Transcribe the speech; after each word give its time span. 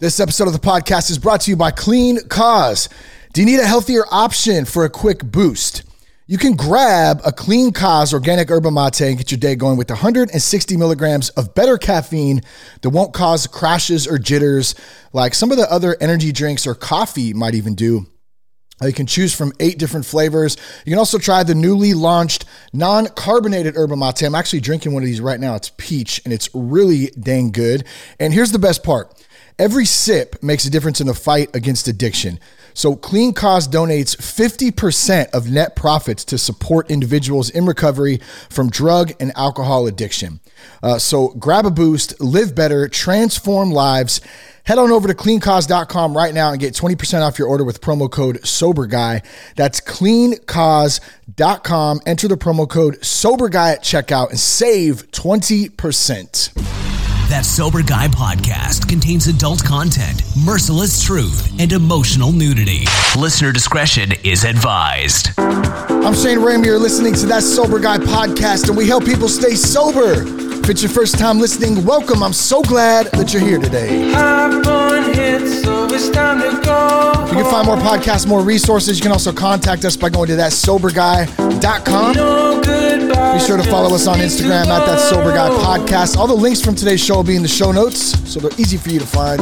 This 0.00 0.18
episode 0.18 0.46
of 0.46 0.54
the 0.54 0.58
podcast 0.58 1.10
is 1.10 1.18
brought 1.18 1.42
to 1.42 1.50
you 1.50 1.58
by 1.58 1.70
Clean 1.72 2.26
Cause. 2.30 2.88
Do 3.34 3.42
you 3.42 3.46
need 3.46 3.60
a 3.60 3.66
healthier 3.66 4.04
option 4.10 4.64
for 4.64 4.86
a 4.86 4.88
quick 4.88 5.22
boost? 5.22 5.82
You 6.26 6.38
can 6.38 6.54
grab 6.54 7.20
a 7.22 7.32
Clean 7.32 7.70
Cause 7.70 8.14
organic 8.14 8.48
yerba 8.48 8.70
mate 8.70 8.98
and 9.02 9.18
get 9.18 9.30
your 9.30 9.38
day 9.38 9.56
going 9.56 9.76
with 9.76 9.90
160 9.90 10.76
milligrams 10.78 11.28
of 11.28 11.54
better 11.54 11.76
caffeine 11.76 12.40
that 12.80 12.88
won't 12.88 13.12
cause 13.12 13.46
crashes 13.46 14.06
or 14.06 14.16
jitters 14.16 14.74
like 15.12 15.34
some 15.34 15.50
of 15.50 15.58
the 15.58 15.70
other 15.70 15.98
energy 16.00 16.32
drinks 16.32 16.66
or 16.66 16.74
coffee 16.74 17.34
might 17.34 17.54
even 17.54 17.74
do. 17.74 18.06
You 18.80 18.94
can 18.94 19.04
choose 19.04 19.34
from 19.34 19.52
eight 19.60 19.78
different 19.78 20.06
flavors. 20.06 20.56
You 20.86 20.92
can 20.92 20.98
also 20.98 21.18
try 21.18 21.42
the 21.42 21.54
newly 21.54 21.92
launched 21.92 22.46
non 22.72 23.06
carbonated 23.08 23.74
yerba 23.74 23.96
mate. 23.96 24.22
I'm 24.22 24.34
actually 24.34 24.60
drinking 24.60 24.94
one 24.94 25.02
of 25.02 25.06
these 25.06 25.20
right 25.20 25.38
now. 25.38 25.56
It's 25.56 25.72
peach 25.76 26.22
and 26.24 26.32
it's 26.32 26.48
really 26.54 27.08
dang 27.20 27.50
good. 27.50 27.84
And 28.18 28.32
here's 28.32 28.52
the 28.52 28.58
best 28.58 28.82
part 28.82 29.14
every 29.60 29.84
sip 29.84 30.42
makes 30.42 30.64
a 30.64 30.70
difference 30.70 31.00
in 31.00 31.06
the 31.06 31.14
fight 31.14 31.54
against 31.54 31.86
addiction. 31.86 32.40
So, 32.72 32.96
Clean 32.96 33.34
Cause 33.34 33.68
donates 33.68 34.16
50% 34.16 35.30
of 35.30 35.50
net 35.50 35.76
profits 35.76 36.24
to 36.26 36.38
support 36.38 36.90
individuals 36.90 37.50
in 37.50 37.66
recovery 37.66 38.20
from 38.48 38.70
drug 38.70 39.12
and 39.20 39.32
alcohol 39.36 39.86
addiction. 39.86 40.40
Uh, 40.82 40.98
so, 40.98 41.28
grab 41.28 41.66
a 41.66 41.70
boost, 41.70 42.18
live 42.20 42.54
better, 42.54 42.88
transform 42.88 43.70
lives. 43.70 44.20
Head 44.64 44.78
on 44.78 44.90
over 44.92 45.08
to 45.08 45.14
cleancause.com 45.14 46.16
right 46.16 46.32
now 46.32 46.52
and 46.52 46.60
get 46.60 46.74
20% 46.74 47.22
off 47.22 47.36
your 47.38 47.48
order 47.48 47.64
with 47.64 47.80
promo 47.80 48.08
code 48.10 48.40
SOBERGUY. 48.42 49.22
That's 49.56 49.80
cleancause.com. 49.80 52.00
Enter 52.06 52.28
the 52.28 52.36
promo 52.36 52.68
code 52.68 53.02
SOBERGUY 53.02 53.72
at 53.72 53.82
checkout 53.82 54.30
and 54.30 54.38
save 54.38 55.10
20%. 55.10 56.79
That 57.30 57.46
Sober 57.46 57.84
Guy 57.84 58.08
podcast 58.08 58.88
contains 58.88 59.28
adult 59.28 59.64
content, 59.64 60.24
merciless 60.44 61.00
truth, 61.00 61.54
and 61.60 61.70
emotional 61.70 62.32
nudity. 62.32 62.86
Listener 63.16 63.52
discretion 63.52 64.10
is 64.24 64.42
advised. 64.42 65.30
I'm 65.38 66.12
Shane 66.12 66.38
Ramey. 66.38 66.66
You're 66.66 66.80
listening 66.80 67.14
to 67.14 67.26
That 67.26 67.44
Sober 67.44 67.78
Guy 67.78 67.98
podcast, 67.98 68.66
and 68.66 68.76
we 68.76 68.88
help 68.88 69.04
people 69.04 69.28
stay 69.28 69.54
sober. 69.54 70.24
If 70.58 70.68
it's 70.70 70.82
your 70.82 70.90
first 70.90 71.20
time 71.20 71.38
listening, 71.38 71.84
welcome. 71.84 72.24
I'm 72.24 72.32
so 72.32 72.62
glad 72.62 73.06
that 73.12 73.32
you're 73.32 73.42
here 73.42 73.60
today. 73.60 74.10
If 77.30 77.36
you 77.36 77.42
can 77.42 77.50
find 77.50 77.66
more 77.66 77.76
podcasts, 77.76 78.26
more 78.26 78.42
resources. 78.42 78.98
You 78.98 79.02
can 79.02 79.12
also 79.12 79.32
contact 79.32 79.84
us 79.84 79.96
by 79.96 80.08
going 80.08 80.28
to 80.28 80.34
thatsoberguy.com. 80.34 82.14
Be 83.34 83.40
sure 83.46 83.56
to 83.56 83.62
follow 83.64 83.94
us 83.94 84.06
on 84.06 84.18
Instagram 84.18 84.66
at 84.66 84.86
That 84.86 84.98
Sober 84.98 85.32
Guy 85.32 85.48
Podcast. 85.48 86.16
All 86.16 86.26
the 86.26 86.34
links 86.34 86.60
from 86.60 86.74
today's 86.74 87.04
show 87.04 87.16
will 87.16 87.22
be 87.22 87.36
in 87.36 87.42
the 87.42 87.48
show 87.48 87.70
notes, 87.70 88.18
so 88.30 88.40
they're 88.40 88.58
easy 88.58 88.76
for 88.76 88.90
you 88.90 88.98
to 88.98 89.06
find. 89.06 89.40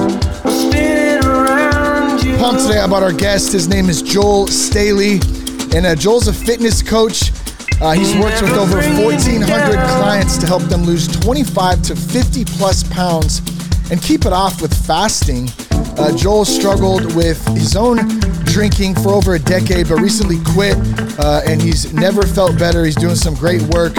Pumped 2.38 2.62
today 2.62 2.80
about 2.80 3.02
our 3.02 3.12
guest. 3.12 3.52
His 3.52 3.68
name 3.68 3.88
is 3.88 4.02
Joel 4.02 4.46
Staley, 4.48 5.20
and 5.74 5.86
uh, 5.86 5.94
Joel's 5.94 6.28
a 6.28 6.32
fitness 6.32 6.82
coach. 6.82 7.32
Uh, 7.80 7.92
he's 7.92 8.14
worked 8.16 8.42
with 8.42 8.52
over 8.52 8.76
1,400 8.76 9.46
clients 9.98 10.36
to 10.38 10.46
help 10.46 10.62
them 10.64 10.82
lose 10.82 11.06
25 11.08 11.82
to 11.82 11.96
50 11.96 12.44
plus 12.44 12.82
pounds 12.92 13.40
and 13.90 14.02
keep 14.02 14.26
it 14.26 14.32
off 14.32 14.60
with 14.60 14.74
fasting. 14.86 15.48
Uh, 15.98 16.16
Joel 16.16 16.44
struggled 16.44 17.16
with 17.16 17.44
his 17.48 17.74
own 17.74 17.96
drinking 18.44 18.94
for 18.94 19.08
over 19.10 19.34
a 19.34 19.38
decade, 19.38 19.88
but 19.88 20.00
recently 20.00 20.38
quit, 20.52 20.76
uh, 21.18 21.42
and 21.46 21.60
he's 21.60 21.92
never 21.92 22.22
felt 22.22 22.58
better. 22.58 22.84
He's 22.84 22.96
doing 22.96 23.16
some 23.16 23.34
great 23.34 23.62
work, 23.62 23.96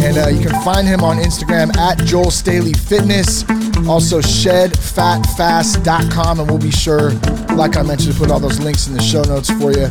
and 0.00 0.16
uh, 0.16 0.28
you 0.28 0.46
can 0.46 0.62
find 0.62 0.86
him 0.86 1.02
on 1.02 1.18
Instagram 1.18 1.76
at 1.76 1.98
Joel 1.98 2.30
Staley 2.30 2.72
Fitness. 2.72 3.44
Also, 3.88 4.20
shedfatfast.com, 4.20 6.40
and 6.40 6.48
we'll 6.48 6.58
be 6.58 6.70
sure, 6.70 7.10
like 7.54 7.76
I 7.76 7.82
mentioned, 7.82 8.14
to 8.14 8.18
put 8.18 8.30
all 8.30 8.40
those 8.40 8.60
links 8.60 8.86
in 8.86 8.94
the 8.94 9.02
show 9.02 9.22
notes 9.22 9.50
for 9.50 9.72
you. 9.72 9.88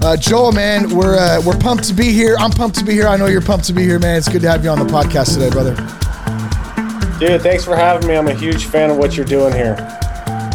Uh, 0.00 0.16
Joel, 0.16 0.52
man, 0.52 0.94
we're 0.94 1.18
uh, 1.18 1.42
we're 1.44 1.58
pumped 1.58 1.84
to 1.84 1.94
be 1.94 2.12
here. 2.12 2.36
I'm 2.38 2.50
pumped 2.50 2.78
to 2.78 2.84
be 2.84 2.92
here. 2.92 3.08
I 3.08 3.16
know 3.16 3.26
you're 3.26 3.40
pumped 3.40 3.66
to 3.66 3.72
be 3.72 3.82
here, 3.82 3.98
man. 3.98 4.16
It's 4.16 4.28
good 4.28 4.42
to 4.42 4.50
have 4.50 4.62
you 4.62 4.70
on 4.70 4.78
the 4.78 4.84
podcast 4.84 5.34
today, 5.34 5.50
brother. 5.50 5.74
Dude, 7.18 7.42
thanks 7.42 7.64
for 7.64 7.74
having 7.74 8.06
me. 8.06 8.16
I'm 8.16 8.28
a 8.28 8.34
huge 8.34 8.66
fan 8.66 8.90
of 8.90 8.96
what 8.96 9.16
you're 9.16 9.26
doing 9.26 9.52
here. 9.52 9.74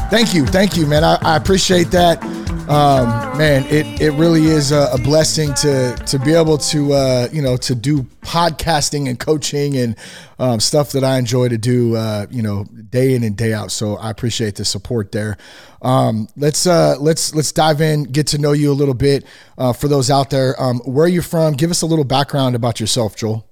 Thank 0.10 0.34
you, 0.34 0.46
thank 0.46 0.78
you, 0.78 0.86
man. 0.86 1.04
I, 1.04 1.18
I 1.22 1.36
appreciate 1.36 1.92
that. 1.92 2.24
Um, 2.70 3.38
man, 3.38 3.66
it, 3.66 4.02
it 4.02 4.12
really 4.12 4.46
is 4.46 4.72
a, 4.72 4.88
a, 4.94 4.98
blessing 4.98 5.54
to 5.56 5.94
to 6.06 6.18
be 6.20 6.34
able 6.34 6.58
to 6.60 6.94
uh, 6.94 7.28
you 7.34 7.42
know 7.42 7.58
to 7.58 7.76
do 7.76 8.04
podcasting 8.22 9.10
and 9.10 9.20
coaching 9.20 9.76
and 9.76 9.98
um, 10.40 10.62
stuff 10.62 10.94
that 10.94 11.04
I 11.04 11.18
enjoy 11.18 11.50
to 11.50 11.58
do 11.58 11.98
uh, 11.98 12.28
you 12.30 12.42
know 12.42 12.64
day 12.64 13.14
in 13.14 13.26
and 13.26 13.36
day 13.36 13.54
out. 13.54 13.70
So 13.70 13.98
I 13.98 14.10
appreciate 14.10 14.56
the 14.56 14.64
support 14.64 15.12
there. 15.12 15.36
Um, 15.82 16.30
let's 16.38 16.66
uh, 16.66 16.96
let's 16.98 17.36
let's 17.36 17.52
dive 17.52 17.82
in, 17.82 18.04
get 18.04 18.28
to 18.28 18.38
know 18.38 18.54
you 18.54 18.72
a 18.72 18.74
little 18.74 18.94
bit. 18.94 19.26
Uh, 19.58 19.74
for 19.74 19.90
those 19.90 20.10
out 20.10 20.30
there, 20.30 20.56
um, 20.62 20.80
where 20.86 21.06
are 21.06 21.10
you 21.10 21.22
from? 21.22 21.56
Give 21.56 21.72
us 21.72 21.82
a 21.82 21.86
little 21.86 22.06
background 22.06 22.56
about 22.56 22.80
yourself, 22.80 23.18
Joel. 23.18 23.46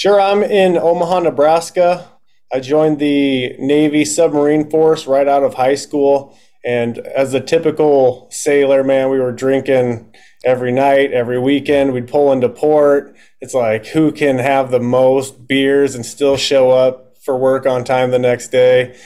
Sure, 0.00 0.20
I'm 0.20 0.44
in 0.44 0.78
Omaha, 0.78 1.18
Nebraska. 1.18 2.08
I 2.52 2.60
joined 2.60 3.00
the 3.00 3.56
Navy 3.58 4.04
submarine 4.04 4.70
force 4.70 5.08
right 5.08 5.26
out 5.26 5.42
of 5.42 5.54
high 5.54 5.74
school. 5.74 6.38
And 6.64 6.98
as 6.98 7.34
a 7.34 7.40
typical 7.40 8.28
sailor, 8.30 8.84
man, 8.84 9.10
we 9.10 9.18
were 9.18 9.32
drinking 9.32 10.14
every 10.44 10.70
night, 10.70 11.10
every 11.10 11.40
weekend. 11.40 11.92
We'd 11.94 12.06
pull 12.06 12.30
into 12.30 12.48
port. 12.48 13.16
It's 13.40 13.54
like, 13.54 13.86
who 13.86 14.12
can 14.12 14.38
have 14.38 14.70
the 14.70 14.78
most 14.78 15.48
beers 15.48 15.96
and 15.96 16.06
still 16.06 16.36
show 16.36 16.70
up 16.70 17.16
for 17.24 17.36
work 17.36 17.66
on 17.66 17.82
time 17.82 18.12
the 18.12 18.20
next 18.20 18.52
day? 18.52 18.96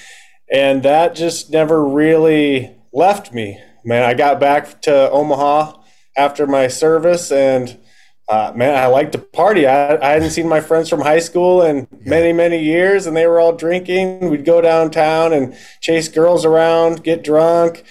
And 0.53 0.83
that 0.83 1.15
just 1.15 1.51
never 1.51 1.83
really 1.83 2.77
left 2.93 3.33
me, 3.33 3.59
man. 3.83 4.03
I 4.03 4.13
got 4.13 4.39
back 4.39 4.83
to 4.83 5.11
Omaha 5.11 5.73
after 6.19 6.47
my 6.47 6.69
service 6.69 7.33
and 7.33 7.79
uh, 8.29 8.53
man, 8.55 8.77
I 8.77 8.87
like 8.87 9.13
to 9.13 9.19
party. 9.19 9.67
I, 9.67 9.97
I 9.97 10.13
hadn't 10.13 10.31
seen 10.31 10.49
my 10.49 10.61
friends 10.61 10.89
from 10.89 11.01
high 11.01 11.19
school 11.19 11.63
in 11.63 11.89
yeah. 11.91 12.11
many, 12.11 12.33
many 12.33 12.63
years, 12.63 13.07
and 13.07 13.17
they 13.17 13.27
were 13.27 13.41
all 13.41 13.53
drinking. 13.53 14.31
We'd 14.31 14.45
go 14.45 14.61
downtown 14.61 15.33
and 15.33 15.57
chase 15.81 16.09
girls 16.09 16.45
around, 16.45 17.03
get 17.03 17.25
drunk, 17.25 17.85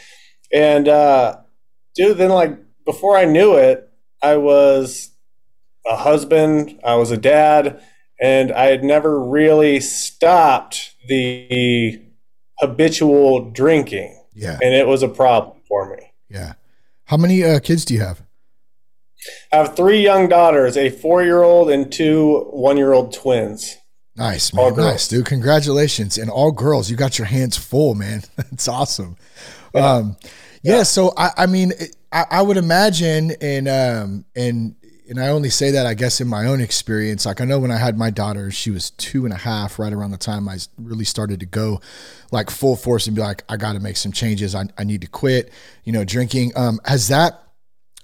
and 0.54 0.88
uh, 0.88 1.38
dude, 1.96 2.18
then 2.18 2.30
like 2.30 2.58
before 2.86 3.18
I 3.18 3.26
knew 3.26 3.56
it, 3.56 3.92
I 4.22 4.38
was 4.38 5.12
a 5.86 5.98
husband, 5.98 6.80
I 6.84 6.96
was 6.96 7.12
a 7.12 7.18
dad, 7.18 7.82
and 8.22 8.52
I 8.52 8.66
had 8.66 8.84
never 8.84 9.20
really 9.20 9.80
stopped 9.80 10.96
the 11.08 12.02
habitual 12.60 13.52
drinking. 13.52 14.18
Yeah, 14.34 14.58
and 14.62 14.74
it 14.74 14.88
was 14.88 15.04
a 15.04 15.10
problem 15.10 15.58
for 15.68 15.96
me. 15.96 16.14
Yeah, 16.30 16.54
how 17.06 17.18
many 17.18 17.44
uh, 17.44 17.60
kids 17.60 17.84
do 17.84 17.94
you 17.94 18.00
have? 18.00 18.24
I 19.52 19.58
have 19.58 19.76
three 19.76 20.02
young 20.02 20.30
daughters, 20.30 20.78
a 20.78 20.90
four 20.90 21.24
year 21.24 21.44
old 21.44 21.70
and 21.70 21.92
two 21.92 22.48
one 22.52 22.78
year 22.78 22.94
old 22.94 23.14
twins. 23.14 23.78
Nice, 24.16 24.54
man. 24.54 24.76
Nice, 24.76 25.08
dude. 25.08 25.26
Congratulations. 25.26 26.18
And 26.18 26.30
all 26.30 26.52
girls, 26.52 26.92
you 26.92 26.98
got 26.98 27.18
your 27.18 27.28
hands 27.28 27.58
full, 27.58 27.96
man. 27.96 28.24
It's 28.52 28.68
awesome. 28.68 29.16
Yeah. 29.74 29.94
Um, 29.94 30.18
yeah, 30.64 30.78
yeah, 30.78 30.84
so 30.84 31.14
I, 31.18 31.32
I 31.38 31.46
mean, 31.48 31.72
I, 32.12 32.26
I, 32.30 32.42
would 32.42 32.58
imagine, 32.58 33.32
and 33.42 33.68
um, 33.68 34.26
and 34.36 34.76
and 35.10 35.20
I 35.20 35.30
only 35.30 35.50
say 35.50 35.72
that 35.72 35.86
I 35.86 35.94
guess 35.94 36.22
in 36.22 36.28
my 36.28 36.46
own 36.46 36.62
experience. 36.62 37.26
Like 37.26 37.42
I 37.42 37.46
know 37.46 37.58
when 37.60 37.72
I 37.72 37.78
had 37.78 37.98
my 37.98 38.10
daughter, 38.10 38.52
she 38.52 38.70
was 38.70 38.92
two 38.92 39.26
and 39.26 39.34
a 39.34 39.38
half, 39.38 39.80
right 39.80 39.92
around 39.92 40.12
the 40.12 40.18
time 40.18 40.48
I 40.48 40.58
really 40.78 41.06
started 41.06 41.40
to 41.40 41.46
go 41.46 41.82
like 42.32 42.50
full 42.50 42.76
force 42.76 43.08
and 43.08 43.16
be 43.16 43.22
like, 43.22 43.44
I 43.50 43.58
got 43.58 43.74
to 43.74 43.80
make 43.80 43.98
some 43.98 44.12
changes. 44.12 44.54
I, 44.54 44.66
I 44.78 44.84
need 44.84 45.02
to 45.02 45.08
quit, 45.08 45.52
you 45.84 45.94
know, 45.94 46.04
drinking. 46.04 46.52
Um, 46.56 46.80
has 46.86 47.08
that 47.08 47.44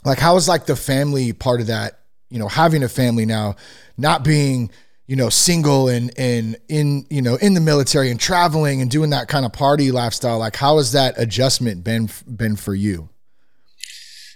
like, 0.05 0.19
how 0.19 0.35
is 0.35 0.47
like 0.47 0.65
the 0.65 0.75
family 0.75 1.33
part 1.33 1.61
of 1.61 1.67
that? 1.67 1.99
You 2.29 2.39
know, 2.39 2.47
having 2.47 2.83
a 2.83 2.89
family 2.89 3.25
now, 3.25 3.55
not 3.97 4.23
being 4.23 4.69
you 5.07 5.15
know 5.15 5.29
single 5.29 5.87
and 5.87 6.11
and 6.17 6.57
in 6.67 7.05
you 7.09 7.21
know 7.21 7.35
in 7.35 7.53
the 7.53 7.61
military 7.61 8.11
and 8.11 8.19
traveling 8.19 8.81
and 8.81 8.91
doing 8.91 9.09
that 9.11 9.27
kind 9.27 9.45
of 9.45 9.53
party 9.53 9.91
lifestyle. 9.91 10.37
Like, 10.39 10.55
how 10.55 10.77
has 10.77 10.91
that 10.91 11.15
adjustment 11.17 11.83
been 11.83 12.09
been 12.27 12.55
for 12.55 12.75
you? 12.75 13.09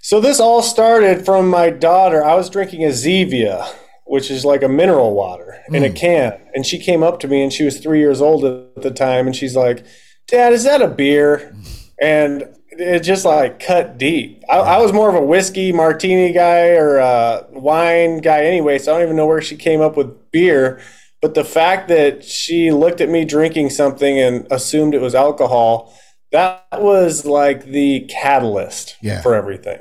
So 0.02 0.20
this 0.20 0.40
all 0.40 0.64
started 0.64 1.26
from 1.26 1.50
my 1.50 1.70
daughter. 1.70 2.24
I 2.24 2.36
was 2.36 2.50
drinking 2.50 2.84
a 2.86 2.90
Zevia, 2.90 3.72
which 4.06 4.32
is 4.32 4.44
like 4.44 4.64
a 4.64 4.68
mineral 4.68 5.14
water 5.14 5.62
in 5.68 5.84
mm. 5.84 5.92
a 5.92 5.94
can, 5.94 6.40
and 6.56 6.66
she 6.66 6.80
came 6.80 7.04
up 7.04 7.20
to 7.20 7.28
me 7.28 7.44
and 7.44 7.54
she 7.54 7.64
was 7.64 7.80
three 7.80 8.00
years 8.00 8.22
old 8.22 8.44
at 8.44 8.82
the 8.82 8.92
time, 8.92 9.28
and 9.28 9.36
she's 9.36 9.56
like, 9.56 9.86
"Dad, 10.28 10.54
is 10.54 10.64
that 10.64 10.82
a 10.82 10.88
beer?" 10.88 11.54
And 12.02 12.46
it 12.72 13.00
just 13.02 13.26
like 13.26 13.60
cut 13.60 13.98
deep. 13.98 14.44
I, 14.50 14.58
I, 14.58 14.78
was 14.78 14.94
more 14.94 15.10
of 15.10 15.16
a 15.16 15.26
whiskey 15.26 15.74
martini 15.74 16.32
guy 16.32 16.70
or 16.70 16.98
a 16.98 17.46
wine 17.52 18.20
guy 18.20 18.46
anyway, 18.46 18.80
so 18.80 18.94
I 18.94 19.00
don't 19.00 19.08
even 19.08 19.18
know 19.18 19.28
where 19.28 19.42
she 19.42 19.58
came 19.58 19.82
up 19.82 19.98
with 19.98 20.32
beer. 20.32 20.82
But 21.22 21.36
the 21.36 21.44
fact 21.44 21.90
that 21.90 22.24
she 22.24 22.72
looked 22.72 23.02
at 23.02 23.10
me 23.10 23.26
drinking 23.26 23.70
something 23.72 24.18
and 24.18 24.48
assumed 24.52 24.96
it 24.96 25.02
was 25.02 25.14
alcohol, 25.14 25.96
that 26.32 26.66
was 26.74 27.26
like 27.26 27.66
the 27.66 28.08
catalyst 28.10 28.96
yeah. 29.02 29.22
for 29.22 29.36
everything. 29.36 29.80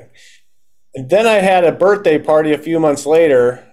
And 0.93 1.09
then 1.09 1.25
I 1.25 1.35
had 1.35 1.63
a 1.63 1.71
birthday 1.71 2.19
party 2.19 2.53
a 2.53 2.57
few 2.57 2.79
months 2.79 3.05
later. 3.05 3.65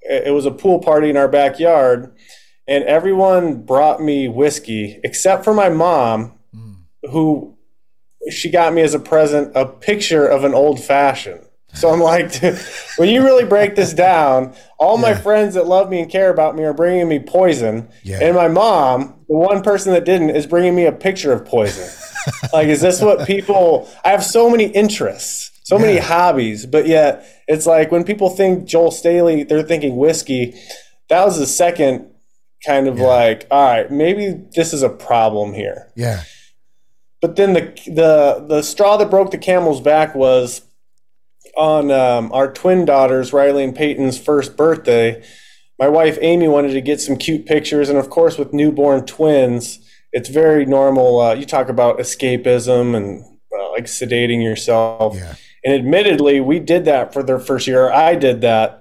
It 0.00 0.32
was 0.32 0.46
a 0.46 0.50
pool 0.50 0.78
party 0.78 1.10
in 1.10 1.16
our 1.16 1.28
backyard. 1.28 2.14
and 2.68 2.84
everyone 2.84 3.62
brought 3.62 4.00
me 4.00 4.28
whiskey 4.28 5.00
except 5.02 5.44
for 5.44 5.52
my 5.52 5.68
mom, 5.68 6.38
mm. 6.54 6.76
who 7.10 7.58
she 8.30 8.50
got 8.50 8.72
me 8.72 8.82
as 8.82 8.94
a 8.94 8.98
present 8.98 9.52
a 9.54 9.66
picture 9.66 10.26
of 10.26 10.44
an 10.44 10.54
old 10.54 10.82
fashioned. 10.82 11.44
So 11.74 11.90
I'm 11.90 12.00
like, 12.00 12.34
when 12.96 13.08
you 13.08 13.22
really 13.24 13.44
break 13.44 13.76
this 13.76 13.92
down, 13.92 14.54
all 14.78 14.96
yeah. 14.96 15.02
my 15.02 15.14
friends 15.14 15.54
that 15.54 15.66
love 15.66 15.88
me 15.88 16.00
and 16.00 16.10
care 16.10 16.30
about 16.30 16.56
me 16.56 16.64
are 16.64 16.74
bringing 16.74 17.08
me 17.08 17.20
poison, 17.20 17.88
yeah. 18.02 18.18
and 18.20 18.34
my 18.34 18.48
mom, 18.48 19.24
the 19.28 19.36
one 19.36 19.62
person 19.62 19.92
that 19.92 20.04
didn't, 20.04 20.30
is 20.30 20.46
bringing 20.46 20.74
me 20.74 20.86
a 20.86 20.92
picture 20.92 21.32
of 21.32 21.44
poison. 21.44 21.88
like, 22.52 22.68
is 22.68 22.80
this 22.80 23.00
what 23.00 23.26
people? 23.26 23.88
I 24.04 24.10
have 24.10 24.24
so 24.24 24.50
many 24.50 24.64
interests, 24.64 25.50
so 25.62 25.76
yeah. 25.76 25.86
many 25.86 25.98
hobbies, 25.98 26.66
but 26.66 26.86
yet 26.86 27.24
it's 27.46 27.66
like 27.66 27.92
when 27.92 28.04
people 28.04 28.30
think 28.30 28.66
Joel 28.66 28.90
Staley, 28.90 29.44
they're 29.44 29.62
thinking 29.62 29.96
whiskey. 29.96 30.54
That 31.08 31.24
was 31.24 31.38
the 31.38 31.46
second 31.46 32.10
kind 32.64 32.88
of 32.88 32.98
like, 32.98 33.46
all 33.50 33.64
right, 33.64 33.90
maybe 33.90 34.44
this 34.54 34.72
is 34.72 34.82
a 34.82 34.88
problem 34.88 35.54
here. 35.54 35.90
Yeah. 35.96 36.22
But 37.20 37.36
then 37.36 37.52
the 37.52 37.60
the 37.86 38.44
the 38.48 38.62
straw 38.62 38.96
that 38.96 39.10
broke 39.10 39.30
the 39.30 39.38
camel's 39.38 39.80
back 39.80 40.14
was 40.14 40.62
on 41.56 41.90
um, 41.90 42.32
our 42.32 42.52
twin 42.52 42.84
daughters, 42.84 43.32
Riley 43.32 43.64
and 43.64 43.74
Peyton's 43.74 44.18
first 44.18 44.56
birthday. 44.56 45.22
My 45.78 45.88
wife 45.88 46.18
Amy 46.20 46.48
wanted 46.48 46.72
to 46.72 46.80
get 46.80 47.00
some 47.00 47.16
cute 47.16 47.46
pictures, 47.46 47.88
and 47.88 47.98
of 47.98 48.10
course, 48.10 48.38
with 48.38 48.52
newborn 48.52 49.06
twins, 49.06 49.80
it's 50.12 50.28
very 50.28 50.64
normal. 50.64 51.20
Uh, 51.20 51.34
you 51.34 51.44
talk 51.44 51.68
about 51.68 51.98
escapism 51.98 52.96
and 52.96 53.24
uh, 53.52 53.70
like 53.70 53.84
sedating 53.84 54.42
yourself. 54.42 55.14
Yeah. 55.16 55.34
And 55.64 55.74
admittedly, 55.74 56.40
we 56.40 56.58
did 56.58 56.86
that 56.86 57.12
for 57.12 57.22
their 57.22 57.38
first 57.38 57.66
year. 57.66 57.90
I 57.90 58.14
did 58.14 58.40
that. 58.40 58.79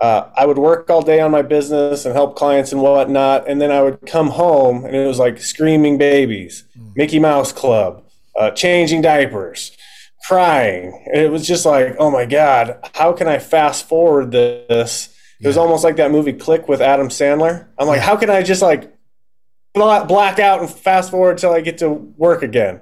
Uh, 0.00 0.30
I 0.34 0.46
would 0.46 0.56
work 0.56 0.88
all 0.88 1.02
day 1.02 1.20
on 1.20 1.30
my 1.30 1.42
business 1.42 2.06
and 2.06 2.14
help 2.14 2.34
clients 2.34 2.72
and 2.72 2.80
whatnot, 2.80 3.46
and 3.46 3.60
then 3.60 3.70
I 3.70 3.82
would 3.82 4.06
come 4.06 4.28
home 4.28 4.84
and 4.86 4.96
it 4.96 5.06
was 5.06 5.18
like 5.18 5.38
screaming 5.38 5.98
babies, 5.98 6.64
mm. 6.76 6.96
Mickey 6.96 7.18
Mouse 7.18 7.52
Club, 7.52 8.04
uh, 8.34 8.50
changing 8.52 9.02
diapers, 9.02 9.76
crying. 10.26 11.04
And 11.12 11.20
it 11.20 11.30
was 11.30 11.46
just 11.46 11.66
like, 11.66 11.96
oh 11.98 12.10
my 12.10 12.24
god, 12.24 12.78
how 12.94 13.12
can 13.12 13.28
I 13.28 13.38
fast 13.38 13.88
forward 13.88 14.32
this? 14.32 15.14
It 15.38 15.46
was 15.46 15.58
almost 15.58 15.84
like 15.84 15.96
that 15.96 16.10
movie 16.10 16.32
Click 16.32 16.66
with 16.66 16.80
Adam 16.80 17.08
Sandler. 17.08 17.66
I'm 17.78 17.86
like, 17.86 18.00
how 18.00 18.16
can 18.16 18.30
I 18.30 18.42
just 18.42 18.62
like 18.62 18.94
black 19.74 20.38
out 20.38 20.60
and 20.60 20.70
fast 20.70 21.10
forward 21.10 21.36
till 21.36 21.52
I 21.52 21.60
get 21.60 21.78
to 21.78 21.90
work 21.90 22.42
again? 22.42 22.80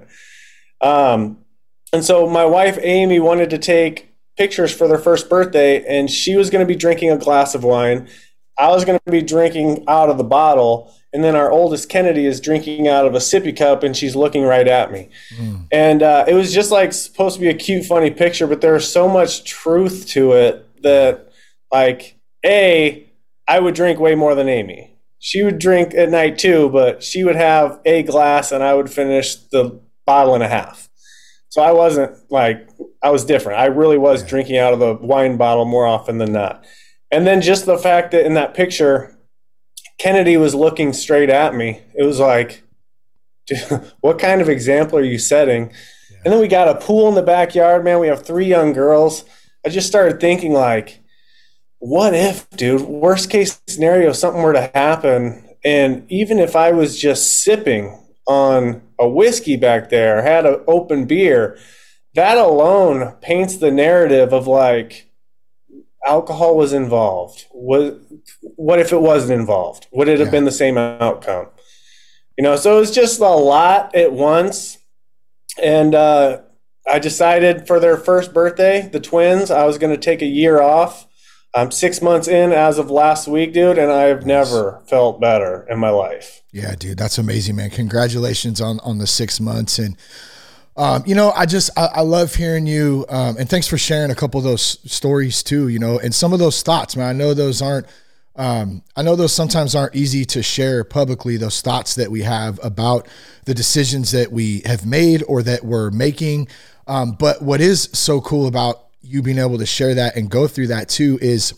Um, 0.79 1.39
and 1.91 2.03
so 2.03 2.27
my 2.29 2.45
wife 2.45 2.77
Amy 2.81 3.19
wanted 3.19 3.49
to 3.49 3.57
take 3.57 4.08
pictures 4.39 4.73
for 4.73 4.87
their 4.87 4.97
first 4.97 5.29
birthday, 5.29 5.85
and 5.85 6.09
she 6.09 6.35
was 6.35 6.49
going 6.49 6.65
to 6.65 6.73
be 6.73 6.75
drinking 6.75 7.11
a 7.11 7.17
glass 7.17 7.53
of 7.53 7.63
wine. 7.63 8.07
I 8.57 8.69
was 8.69 8.85
going 8.85 8.97
to 9.05 9.11
be 9.11 9.21
drinking 9.21 9.83
out 9.87 10.09
of 10.09 10.17
the 10.17 10.23
bottle, 10.23 10.95
and 11.13 11.23
then 11.23 11.35
our 11.35 11.51
oldest 11.51 11.89
Kennedy 11.89 12.25
is 12.25 12.39
drinking 12.39 12.87
out 12.87 13.05
of 13.05 13.13
a 13.13 13.19
sippy 13.19 13.55
cup, 13.55 13.83
and 13.83 13.95
she's 13.95 14.15
looking 14.15 14.43
right 14.43 14.67
at 14.67 14.91
me. 14.91 15.09
Mm. 15.35 15.67
And 15.71 16.01
uh, 16.01 16.23
it 16.27 16.33
was 16.33 16.53
just 16.53 16.71
like 16.71 16.93
supposed 16.93 17.35
to 17.35 17.41
be 17.41 17.49
a 17.49 17.53
cute, 17.53 17.85
funny 17.85 18.11
picture, 18.11 18.47
but 18.47 18.61
there's 18.61 18.89
so 18.89 19.09
much 19.09 19.43
truth 19.43 20.07
to 20.09 20.31
it 20.31 20.65
that, 20.83 21.31
like, 21.71 22.17
a, 22.45 23.05
I 23.45 23.59
would 23.59 23.75
drink 23.75 23.99
way 23.99 24.15
more 24.15 24.35
than 24.35 24.47
Amy. 24.47 24.95
She 25.19 25.43
would 25.43 25.59
drink 25.59 25.93
at 25.93 26.09
night 26.09 26.37
too, 26.37 26.69
but 26.69 27.03
she 27.03 27.25
would 27.25 27.35
have 27.35 27.81
a 27.83 28.03
glass, 28.03 28.53
and 28.53 28.63
I 28.63 28.73
would 28.73 28.89
finish 28.89 29.35
the 29.35 29.81
bottle 30.05 30.33
and 30.33 30.43
a 30.43 30.47
half. 30.47 30.87
So 31.49 31.61
I 31.61 31.73
wasn't 31.73 32.15
like 32.31 32.69
I 33.01 33.11
was 33.11 33.25
different. 33.25 33.59
I 33.59 33.65
really 33.65 33.97
was 33.97 34.23
drinking 34.23 34.57
out 34.57 34.73
of 34.73 34.79
the 34.79 34.93
wine 34.95 35.37
bottle 35.37 35.65
more 35.65 35.85
often 35.85 36.17
than 36.17 36.33
not. 36.33 36.65
And 37.11 37.25
then 37.25 37.41
just 37.41 37.65
the 37.65 37.77
fact 37.77 38.11
that 38.11 38.25
in 38.25 38.33
that 38.33 38.53
picture, 38.53 39.17
Kennedy 39.97 40.37
was 40.37 40.53
looking 40.53 40.93
straight 40.93 41.29
at 41.29 41.55
me. 41.55 41.81
It 41.95 42.03
was 42.03 42.19
like, 42.19 42.63
what 44.01 44.19
kind 44.19 44.41
of 44.41 44.49
example 44.49 44.97
are 44.99 45.03
you 45.03 45.17
setting? 45.17 45.71
Yeah. 46.11 46.17
And 46.25 46.33
then 46.33 46.41
we 46.41 46.47
got 46.47 46.67
a 46.67 46.79
pool 46.79 47.07
in 47.09 47.15
the 47.15 47.23
backyard, 47.23 47.83
man. 47.83 47.99
We 47.99 48.07
have 48.07 48.25
three 48.25 48.45
young 48.45 48.73
girls. 48.73 49.25
I 49.65 49.69
just 49.69 49.87
started 49.87 50.19
thinking 50.19 50.53
like, 50.53 51.01
what 51.79 52.13
if, 52.13 52.49
dude, 52.51 52.81
worst 52.81 53.29
case 53.29 53.61
scenario, 53.67 54.11
something 54.11 54.41
were 54.41 54.53
to 54.53 54.71
happen. 54.73 55.45
And 55.63 56.05
even 56.09 56.39
if 56.39 56.55
I 56.55 56.71
was 56.71 56.99
just 56.99 57.43
sipping 57.43 57.97
on 58.27 58.81
a 58.99 59.07
whiskey 59.07 59.55
back 59.55 59.89
there, 59.89 60.21
had 60.21 60.45
an 60.45 60.61
open 60.67 61.05
beer, 61.05 61.57
that 62.19 62.37
alone 62.37 63.13
paints 63.21 63.55
the 63.55 63.71
narrative 63.71 64.33
of 64.33 64.45
like 64.45 65.09
alcohol 66.05 66.57
was 66.57 66.73
involved. 66.73 67.45
What 67.51 68.01
what 68.41 68.79
if 68.79 68.91
it 68.91 68.99
wasn't 68.99 69.39
involved? 69.39 69.87
Would 69.93 70.09
it 70.09 70.19
have 70.19 70.27
yeah. 70.27 70.31
been 70.31 70.43
the 70.43 70.51
same 70.51 70.77
outcome? 70.77 71.47
You 72.37 72.43
know, 72.43 72.57
so 72.57 72.75
it 72.75 72.79
was 72.81 72.91
just 72.91 73.21
a 73.21 73.29
lot 73.29 73.95
at 73.95 74.11
once. 74.11 74.79
And 75.63 75.95
uh, 75.95 76.41
I 76.85 76.99
decided 76.99 77.67
for 77.67 77.79
their 77.79 77.95
first 77.95 78.33
birthday, 78.33 78.89
the 78.91 78.99
twins, 78.99 79.49
I 79.49 79.65
was 79.65 79.77
going 79.77 79.93
to 79.93 80.01
take 80.01 80.21
a 80.21 80.25
year 80.25 80.61
off 80.61 81.07
I'm 81.53 81.71
six 81.71 82.01
months 82.01 82.27
in 82.27 82.51
as 82.51 82.77
of 82.77 82.91
last 82.91 83.27
week, 83.27 83.53
dude, 83.53 83.79
and 83.79 83.91
I've 83.91 84.25
nice. 84.25 84.51
never 84.51 84.83
felt 84.87 85.19
better 85.19 85.65
in 85.69 85.79
my 85.79 85.89
life. 85.89 86.43
Yeah, 86.51 86.75
dude, 86.75 86.97
that's 86.97 87.17
amazing, 87.17 87.55
man. 87.55 87.71
Congratulations 87.71 88.61
on 88.61 88.79
on 88.81 88.99
the 88.99 89.07
six 89.07 89.39
months, 89.39 89.79
and 89.79 89.97
um, 90.79 91.03
you 91.05 91.13
know, 91.13 91.31
I 91.31 91.45
just 91.45 91.69
I, 91.77 91.89
I 91.95 92.01
love 92.01 92.33
hearing 92.33 92.65
you, 92.65 93.05
um, 93.09 93.35
and 93.37 93.49
thanks 93.49 93.67
for 93.67 93.77
sharing 93.77 94.11
a 94.11 94.15
couple 94.15 94.37
of 94.37 94.45
those 94.45 94.79
stories 94.89 95.43
too. 95.43 95.67
You 95.67 95.77
know, 95.77 95.99
and 95.99 96.15
some 96.15 96.31
of 96.31 96.39
those 96.39 96.63
thoughts, 96.63 96.95
man. 96.95 97.09
I 97.09 97.11
know 97.11 97.33
those 97.33 97.61
aren't. 97.61 97.85
Um, 98.37 98.83
I 98.95 99.01
know 99.01 99.17
those 99.17 99.33
sometimes 99.33 99.75
aren't 99.75 99.93
easy 99.93 100.23
to 100.23 100.41
share 100.41 100.85
publicly. 100.85 101.35
Those 101.35 101.59
thoughts 101.59 101.95
that 101.95 102.09
we 102.09 102.21
have 102.21 102.61
about 102.63 103.09
the 103.43 103.53
decisions 103.53 104.11
that 104.11 104.31
we 104.31 104.61
have 104.65 104.85
made 104.85 105.21
or 105.23 105.43
that 105.43 105.65
we're 105.65 105.91
making. 105.91 106.47
Um, 106.87 107.11
but 107.11 107.41
what 107.41 107.59
is 107.59 107.89
so 107.91 108.21
cool 108.21 108.47
about 108.47 108.85
you 109.01 109.21
being 109.21 109.37
able 109.37 109.57
to 109.57 109.65
share 109.65 109.95
that 109.95 110.15
and 110.15 110.29
go 110.29 110.47
through 110.47 110.67
that 110.67 110.87
too 110.87 111.19
is 111.21 111.53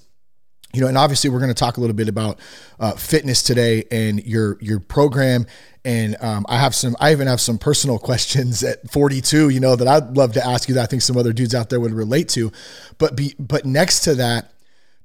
you 0.74 0.82
know 0.82 0.88
and 0.88 0.98
obviously 0.98 1.30
we're 1.30 1.40
going 1.40 1.50
to 1.50 1.54
talk 1.54 1.78
a 1.78 1.82
little 1.82 1.96
bit 1.96 2.08
about 2.08 2.40
uh, 2.80 2.92
fitness 2.94 3.44
today 3.44 3.84
and 3.92 4.24
your 4.26 4.58
your 4.62 4.80
program. 4.80 5.46
And 5.84 6.16
um, 6.22 6.46
i 6.48 6.60
have 6.60 6.76
some 6.76 6.96
i 7.00 7.12
even 7.12 7.26
have 7.26 7.42
some 7.42 7.58
personal 7.58 7.98
questions 8.10 8.64
at 8.64 8.92
42 8.92 9.50
you 9.50 9.60
know 9.60 9.76
that 9.76 9.88
i'd 9.88 10.16
love 10.16 10.34
to 10.34 10.46
ask 10.46 10.70
you 10.70 10.76
that 10.76 10.84
i 10.84 10.86
think 10.86 11.02
some 11.02 11.18
other 11.18 11.34
dudes 11.34 11.56
out 11.56 11.72
there 11.72 11.80
would 11.80 11.94
relate 11.94 12.30
to. 12.30 12.52
But 13.00 13.16
be 13.16 13.34
but 13.40 13.66
next 13.66 14.02
to 14.02 14.14
that 14.16 14.52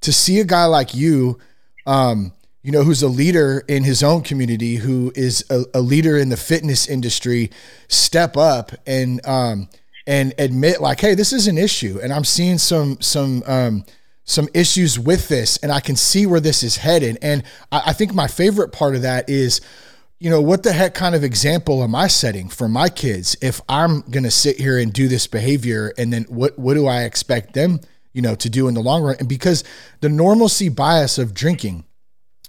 to 0.01 0.13
see 0.13 0.39
a 0.39 0.43
guy 0.43 0.65
like 0.65 0.93
you 0.93 1.39
um, 1.87 2.33
you 2.61 2.71
know 2.71 2.83
who's 2.83 3.01
a 3.01 3.07
leader 3.07 3.63
in 3.67 3.85
his 3.85 4.03
own 4.03 4.21
community 4.21 4.75
who 4.75 5.11
is 5.15 5.43
a, 5.49 5.63
a 5.73 5.81
leader 5.81 6.17
in 6.17 6.29
the 6.29 6.37
fitness 6.37 6.87
industry 6.87 7.49
step 7.87 8.37
up 8.37 8.71
and 8.85 9.25
um, 9.25 9.69
and 10.07 10.33
admit 10.39 10.81
like, 10.81 11.01
hey, 11.01 11.13
this 11.13 11.33
is 11.33 11.47
an 11.47 11.57
issue, 11.57 11.99
and 12.01 12.13
I'm 12.13 12.23
seeing 12.23 12.57
some 12.57 12.99
some 13.01 13.43
um, 13.45 13.85
some 14.27 14.47
issues 14.53 14.99
with 14.99 15.29
this, 15.29 15.57
and 15.57 15.71
I 15.71 15.79
can 15.79 15.95
see 15.95 16.27
where 16.27 16.39
this 16.39 16.61
is 16.61 16.77
headed. 16.77 17.17
And 17.23 17.43
I, 17.71 17.81
I 17.87 17.93
think 17.93 18.13
my 18.13 18.27
favorite 18.27 18.71
part 18.71 18.93
of 18.93 19.01
that 19.01 19.27
is 19.29 19.61
you 20.19 20.31
know, 20.31 20.41
what 20.41 20.63
the 20.63 20.73
heck 20.73 20.95
kind 20.95 21.13
of 21.13 21.23
example 21.23 21.83
am 21.83 21.93
I 21.93 22.07
setting 22.07 22.49
for 22.49 22.67
my 22.67 22.89
kids 22.89 23.37
if 23.41 23.61
I'm 23.69 24.01
going 24.01 24.23
to 24.23 24.31
sit 24.31 24.59
here 24.59 24.79
and 24.79 24.91
do 24.91 25.07
this 25.07 25.27
behavior 25.27 25.93
and 25.97 26.11
then 26.11 26.23
what 26.23 26.57
what 26.57 26.73
do 26.73 26.87
I 26.87 27.03
expect 27.03 27.53
them, 27.53 27.81
you 28.13 28.21
know, 28.23 28.33
to 28.35 28.49
do 28.49 28.67
in 28.67 28.73
the 28.73 28.81
long 28.81 29.03
run? 29.03 29.17
And 29.19 29.29
because 29.29 29.63
the 30.01 30.09
normalcy 30.09 30.69
bias 30.69 31.19
of 31.19 31.35
drinking 31.35 31.85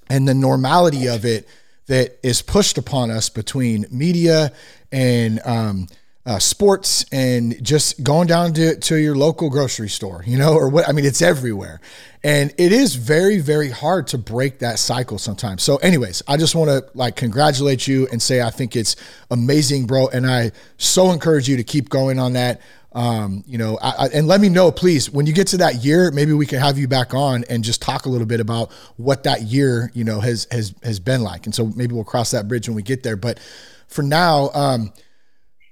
and 0.09 0.27
the 0.27 0.35
normality 0.35 1.09
of 1.09 1.27
it 1.27 1.47
that 1.89 2.19
is 2.23 2.41
pushed 2.41 2.79
upon 2.79 3.11
us 3.11 3.29
between 3.29 3.85
media 3.91 4.53
and 4.91 5.41
um, 5.45 5.89
uh, 6.27 6.39
sports 6.39 7.07
and 7.11 7.63
just 7.65 8.03
going 8.03 8.27
down 8.27 8.53
to, 8.53 8.77
to 8.77 8.97
your 8.97 9.15
local 9.15 9.49
grocery 9.49 9.89
store, 9.89 10.23
you 10.27 10.37
know, 10.37 10.53
or 10.55 10.69
what, 10.69 10.89
I 10.89 10.93
mean, 10.93 11.05
it's 11.05 11.23
everywhere. 11.23 11.81
And 12.23 12.53
it 12.59 12.73
is 12.73 12.97
very, 12.97 13.39
very 13.39 13.71
hard 13.71 14.09
to 14.09 14.19
break 14.19 14.59
that 14.59 14.79
cycle 14.79 15.19
sometimes. 15.19 15.63
So, 15.63 15.77
anyways, 15.77 16.23
I 16.27 16.37
just 16.37 16.55
want 16.55 16.69
to 16.69 16.85
like 16.95 17.17
congratulate 17.17 17.87
you 17.87 18.09
and 18.11 18.21
say 18.21 18.43
I 18.43 18.51
think 18.51 18.77
it's 18.77 18.97
amazing, 19.31 19.87
bro. 19.87 20.09
And 20.09 20.27
I 20.27 20.51
so 20.77 21.13
encourage 21.13 21.49
you 21.49 21.57
to 21.57 21.65
keep 21.65 21.89
going 21.89 22.19
on 22.19 22.35
that. 22.35 22.61
Um, 22.93 23.45
you 23.47 23.59
know, 23.59 23.79
I, 23.81 23.91
I, 23.91 24.09
and 24.09 24.27
let 24.27 24.41
me 24.41 24.49
know, 24.49 24.73
please, 24.73 25.11
when 25.11 25.27
you 25.27 25.33
get 25.33 25.47
to 25.49 25.59
that 25.59 25.85
year, 25.85 26.11
maybe 26.11 26.33
we 26.33 26.47
can 26.47 26.59
have 26.59 26.77
you 26.79 26.89
back 26.89 27.15
on 27.15 27.45
and 27.49 27.63
just 27.63 27.81
talk 27.81 28.07
a 28.07 28.09
little 28.09 28.27
bit 28.27 28.41
about 28.41 28.73
what 28.97 29.23
that 29.25 29.43
year, 29.43 29.93
you 29.95 30.05
know, 30.05 30.21
has 30.21 30.49
has 30.51 30.75
has 30.83 30.99
been 30.99 31.23
like. 31.23 31.47
And 31.47 31.55
so 31.55 31.67
maybe 31.77 31.95
we'll 31.95 32.05
cross 32.05 32.33
that 32.33 32.49
bridge 32.49 32.69
when 32.69 32.75
we 32.75 32.83
get 32.83 33.03
there. 33.03 33.17
But 33.17 33.39
for 33.87 34.03
now, 34.03 34.51
um, 34.55 34.93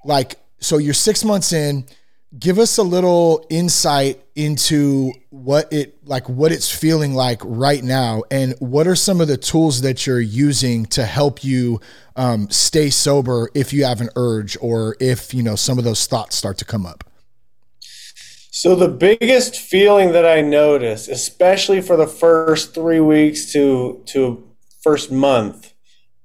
like 0.07 0.37
so 0.59 0.79
you're 0.79 0.95
six 0.95 1.25
months 1.25 1.53
in. 1.53 1.85
Give 2.39 2.59
us 2.59 2.77
a 2.77 2.83
little 2.83 3.47
insight 3.49 4.21
into 4.35 5.13
what 5.31 5.73
it 5.73 5.97
like, 6.07 6.29
what 6.29 6.53
it's 6.53 6.71
feeling 6.71 7.15
like 7.15 7.41
right 7.45 7.83
now, 7.83 8.25
and 8.31 8.55
what 8.59 8.87
are 8.87 8.97
some 8.97 9.21
of 9.21 9.29
the 9.29 9.37
tools 9.37 9.81
that 9.83 10.07
you're 10.07 10.21
using 10.21 10.87
to 10.87 11.05
help 11.05 11.45
you 11.45 11.81
um, 12.17 12.51
stay 12.51 12.91
sober 12.91 13.49
if 13.55 13.73
you 13.73 13.85
have 13.85 14.01
an 14.01 14.11
urge 14.17 14.57
or 14.61 14.97
if 15.01 15.33
you 15.33 15.43
know 15.43 15.55
some 15.55 15.79
of 15.79 15.85
those 15.85 16.07
thoughts 16.07 16.37
start 16.37 16.59
to 16.59 16.65
come 16.65 16.85
up. 16.85 17.05
So 18.51 18.75
the 18.75 18.89
biggest 18.89 19.57
feeling 19.57 20.13
that 20.13 20.27
I 20.27 20.41
noticed, 20.41 21.09
especially 21.09 21.81
for 21.81 21.97
the 21.97 22.07
first 22.07 22.75
three 22.75 23.01
weeks 23.01 23.53
to 23.53 24.03
to 24.07 24.51
first 24.83 25.13
month 25.13 25.75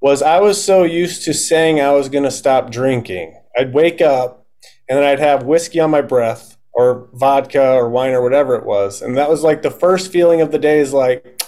was 0.02 0.22
I 0.22 0.40
was 0.40 0.62
so 0.62 0.84
used 0.84 1.24
to 1.26 1.34
saying 1.34 1.80
I 1.80 1.92
was 1.92 2.10
going 2.10 2.24
to 2.24 2.32
stop 2.32 2.72
drinking. 2.72 3.36
I'd 3.58 3.74
wake 3.74 4.02
up 4.02 4.46
and 4.88 4.98
then 4.98 5.06
I'd 5.06 5.20
have 5.20 5.44
whiskey 5.44 5.80
on 5.80 5.92
my 5.92 6.02
breath 6.02 6.58
or 6.74 7.10
vodka 7.14 7.74
or 7.74 7.90
wine 7.90 8.12
or 8.12 8.22
whatever 8.22 8.56
it 8.56 8.66
was. 8.66 9.02
And 9.02 9.18
that 9.18 9.30
was 9.30 9.44
like 9.44 9.62
the 9.62 9.72
first 9.72 10.12
feeling 10.12 10.42
of 10.42 10.52
the 10.52 10.60
day 10.60 10.80
is 10.80 10.94
like, 10.94 11.42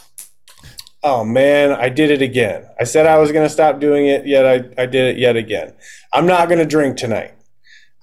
oh 1.03 1.23
man, 1.23 1.71
I 1.71 1.89
did 1.89 2.11
it 2.11 2.21
again. 2.21 2.65
I 2.79 2.83
said 2.83 3.05
I 3.05 3.17
was 3.17 3.31
going 3.31 3.45
to 3.45 3.53
stop 3.53 3.79
doing 3.79 4.07
it, 4.07 4.25
yet 4.25 4.45
I, 4.45 4.81
I 4.81 4.85
did 4.85 5.15
it 5.15 5.17
yet 5.17 5.35
again. 5.35 5.73
I'm 6.13 6.25
not 6.25 6.47
going 6.47 6.59
to 6.59 6.65
drink 6.65 6.97
tonight. 6.97 7.33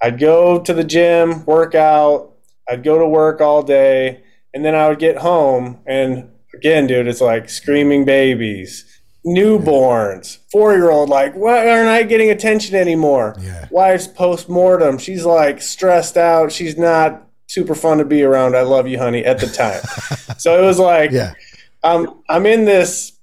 I'd 0.01 0.19
go 0.19 0.59
to 0.59 0.73
the 0.73 0.83
gym, 0.83 1.45
work 1.45 1.75
out, 1.75 2.33
I'd 2.69 2.83
go 2.83 2.97
to 2.97 3.07
work 3.07 3.41
all 3.41 3.63
day, 3.63 4.23
and 4.53 4.65
then 4.65 4.75
I 4.75 4.89
would 4.89 4.99
get 4.99 5.17
home 5.17 5.79
and 5.85 6.31
again, 6.53 6.87
dude, 6.87 7.07
it's 7.07 7.21
like 7.21 7.49
screaming 7.49 8.05
babies, 8.05 8.90
newborns, 9.25 10.37
four 10.51 10.73
year 10.73 10.89
old, 10.91 11.09
like, 11.09 11.33
why 11.35 11.69
aren't 11.69 11.89
I 11.89 12.03
getting 12.03 12.29
attention 12.31 12.75
anymore? 12.75 13.35
Yeah. 13.39 13.67
Wife's 13.71 14.07
postpartum. 14.07 14.99
She's 14.99 15.25
like 15.25 15.61
stressed 15.61 16.17
out. 16.17 16.51
She's 16.51 16.77
not 16.77 17.27
super 17.47 17.75
fun 17.75 17.97
to 17.99 18.05
be 18.05 18.23
around. 18.23 18.55
I 18.55 18.61
love 18.61 18.87
you, 18.87 18.97
honey, 18.97 19.23
at 19.25 19.39
the 19.39 19.47
time. 19.47 19.81
so 20.37 20.61
it 20.61 20.65
was 20.65 20.79
like, 20.79 21.11
Yeah. 21.11 21.33
um, 21.83 22.21
I'm 22.29 22.45
in 22.45 22.65
this 22.65 23.13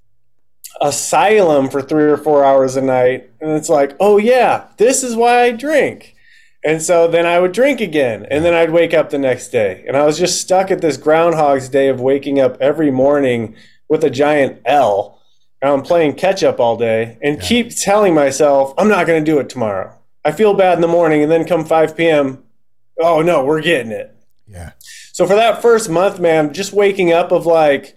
asylum 0.81 1.69
for 1.69 1.81
three 1.81 2.05
or 2.05 2.17
four 2.17 2.43
hours 2.45 2.75
a 2.75 2.81
night. 2.81 3.29
And 3.41 3.51
it's 3.51 3.69
like, 3.69 3.95
oh, 3.99 4.17
yeah, 4.17 4.67
this 4.77 5.03
is 5.03 5.15
why 5.15 5.41
I 5.43 5.51
drink. 5.51 6.15
And 6.63 6.81
so 6.81 7.07
then 7.07 7.25
I 7.25 7.39
would 7.39 7.53
drink 7.53 7.79
again, 7.79 8.25
and 8.29 8.43
then 8.43 8.53
I'd 8.53 8.71
wake 8.71 8.93
up 8.93 9.09
the 9.11 9.17
next 9.17 9.47
day. 9.47 9.85
And 9.87 9.95
I 9.95 10.05
was 10.05 10.17
just 10.19 10.41
stuck 10.41 10.71
at 10.71 10.81
this 10.81 10.97
Groundhog's 10.97 11.69
Day 11.69 11.87
of 11.87 12.01
waking 12.01 12.39
up 12.41 12.57
every 12.59 12.91
morning 12.91 13.55
with 13.87 14.03
a 14.03 14.09
giant 14.09 14.61
L. 14.65 15.18
I'm 15.61 15.81
playing 15.81 16.13
catch 16.13 16.43
up 16.43 16.59
all 16.59 16.77
day 16.77 17.17
and 17.21 17.39
keep 17.41 17.75
telling 17.75 18.13
myself, 18.13 18.73
I'm 18.77 18.87
not 18.87 19.07
going 19.07 19.23
to 19.23 19.31
do 19.31 19.39
it 19.39 19.49
tomorrow. 19.49 19.93
I 20.23 20.31
feel 20.31 20.53
bad 20.53 20.75
in 20.75 20.81
the 20.81 20.87
morning, 20.87 21.21
and 21.21 21.31
then 21.31 21.45
come 21.45 21.65
5 21.65 21.97
p.m., 21.97 22.43
oh 22.99 23.21
no, 23.21 23.43
we're 23.43 23.61
getting 23.61 23.91
it. 23.91 24.15
Yeah. 24.47 24.71
So 25.13 25.27
for 25.27 25.35
that 25.35 25.61
first 25.61 25.89
month, 25.89 26.19
man, 26.19 26.53
just 26.53 26.73
waking 26.73 27.11
up 27.11 27.31
of 27.31 27.45
like, 27.45 27.95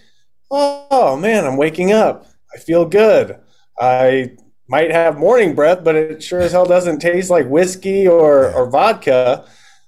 oh 0.50 1.16
man, 1.16 1.45
I'm 1.45 1.57
waking 1.57 1.92
up. 1.92 2.26
I 2.54 2.59
feel 2.59 2.85
good. 2.85 3.38
I 3.78 4.33
might 4.69 4.90
have 4.90 5.19
morning 5.19 5.54
breath, 5.54 5.83
but 5.83 5.95
it 5.95 6.23
sure 6.23 6.40
as 6.40 6.52
hell 6.52 6.66
doesn't 6.66 7.00
taste 7.00 7.31
like 7.31 7.47
whiskey 7.49 8.07
or, 8.07 8.52
or 8.52 8.69
vodka. 8.69 9.45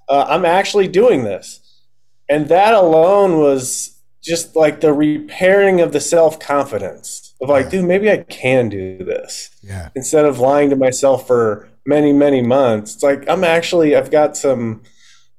Uh, 0.08 0.26
I'm 0.28 0.44
actually 0.44 0.88
doing 0.88 1.24
this. 1.24 1.60
And 2.28 2.48
that 2.48 2.74
alone 2.74 3.38
was 3.38 3.93
just 4.24 4.56
like 4.56 4.80
the 4.80 4.92
repairing 4.92 5.80
of 5.80 5.92
the 5.92 6.00
self 6.00 6.40
confidence 6.40 7.34
of 7.40 7.48
like, 7.48 7.70
dude, 7.70 7.84
maybe 7.84 8.10
I 8.10 8.18
can 8.18 8.68
do 8.68 8.98
this 8.98 9.50
Yeah. 9.62 9.90
instead 9.94 10.24
of 10.24 10.38
lying 10.38 10.70
to 10.70 10.76
myself 10.76 11.26
for 11.26 11.68
many, 11.86 12.12
many 12.12 12.40
months. 12.40 12.94
It's 12.94 13.02
like 13.02 13.28
I'm 13.28 13.44
actually, 13.44 13.94
I've 13.94 14.10
got 14.10 14.36
some, 14.36 14.82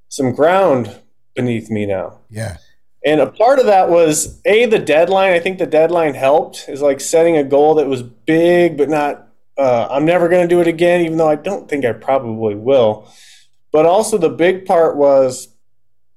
some 0.09 0.33
ground 0.35 0.95
beneath 1.35 1.69
me 1.71 1.85
now. 1.85 2.19
Yeah. 2.29 2.57
And 3.03 3.19
a 3.21 3.27
part 3.27 3.59
of 3.59 3.65
that 3.67 3.89
was 3.89 4.41
a 4.45 4.65
the 4.65 4.79
deadline. 4.79 5.33
I 5.33 5.39
think 5.39 5.59
the 5.59 5.67
deadline 5.67 6.15
helped 6.15 6.65
is 6.67 6.81
like 6.81 6.99
setting 6.99 7.37
a 7.37 7.43
goal 7.43 7.75
that 7.75 7.87
was 7.87 8.01
big, 8.03 8.77
but 8.77 8.89
not. 8.89 9.27
Uh, 9.57 9.87
I'm 9.89 10.05
never 10.05 10.27
going 10.27 10.41
to 10.41 10.53
do 10.53 10.59
it 10.59 10.67
again, 10.67 11.01
even 11.05 11.17
though 11.17 11.29
I 11.29 11.35
don't 11.35 11.69
think 11.69 11.85
I 11.85 11.93
probably 11.93 12.55
will. 12.55 13.07
But 13.71 13.85
also 13.85 14.17
the 14.17 14.29
big 14.29 14.65
part 14.65 14.97
was 14.97 15.49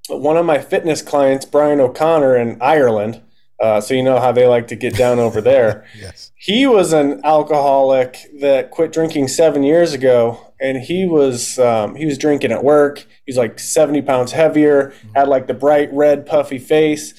one 0.09 0.37
of 0.37 0.47
my 0.47 0.59
fitness 0.59 1.03
clients, 1.03 1.45
Brian 1.45 1.81
O'Connor 1.81 2.37
in 2.37 2.59
Ireland. 2.61 3.23
Uh, 3.61 3.81
so 3.81 3.93
you 3.93 4.03
know 4.03 4.21
how 4.21 4.31
they 4.31 4.47
like 4.47 4.69
to 4.69 4.77
get 4.77 4.95
down 4.95 5.19
over 5.19 5.41
there. 5.41 5.85
Yes. 6.00 6.31
He 6.37 6.67
was 6.67 6.93
an 6.93 7.21
alcoholic 7.25 8.19
that 8.41 8.71
quit 8.71 8.93
drinking 8.93 9.27
seven 9.27 9.65
years 9.65 9.93
ago, 9.93 10.53
and 10.61 10.79
he 10.79 11.07
was 11.07 11.59
um, 11.59 11.97
he 11.97 12.07
was 12.07 12.17
drinking 12.17 12.53
at 12.53 12.62
work. 12.62 13.00
He 13.00 13.33
was 13.33 13.37
like 13.37 13.59
seventy 13.59 14.00
pounds 14.00 14.31
heavier, 14.31 14.95
had 15.17 15.27
like 15.27 15.49
the 15.49 15.55
bright 15.55 15.93
red 15.93 16.25
puffy 16.25 16.59
face, 16.59 17.12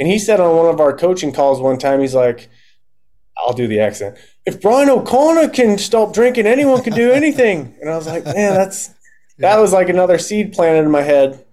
and 0.00 0.08
he 0.08 0.18
said 0.18 0.40
on 0.40 0.56
one 0.56 0.66
of 0.66 0.80
our 0.80 0.96
coaching 0.96 1.32
calls 1.32 1.60
one 1.60 1.78
time, 1.78 2.00
he's 2.00 2.14
like, 2.14 2.48
"I'll 3.38 3.52
do 3.52 3.68
the 3.68 3.78
accent. 3.78 4.16
If 4.44 4.60
Brian 4.60 4.90
O'Connor 4.90 5.50
can 5.50 5.78
stop 5.78 6.12
drinking, 6.12 6.46
anyone 6.46 6.82
can 6.82 6.94
do 6.94 7.12
anything." 7.12 7.76
And 7.80 7.88
I 7.88 7.96
was 7.96 8.08
like, 8.08 8.24
"Man, 8.24 8.54
that's 8.54 8.90
that 9.38 9.60
was 9.60 9.72
like 9.72 9.88
another 9.88 10.18
seed 10.18 10.52
planted 10.52 10.80
in 10.80 10.90
my 10.90 11.02
head." 11.02 11.44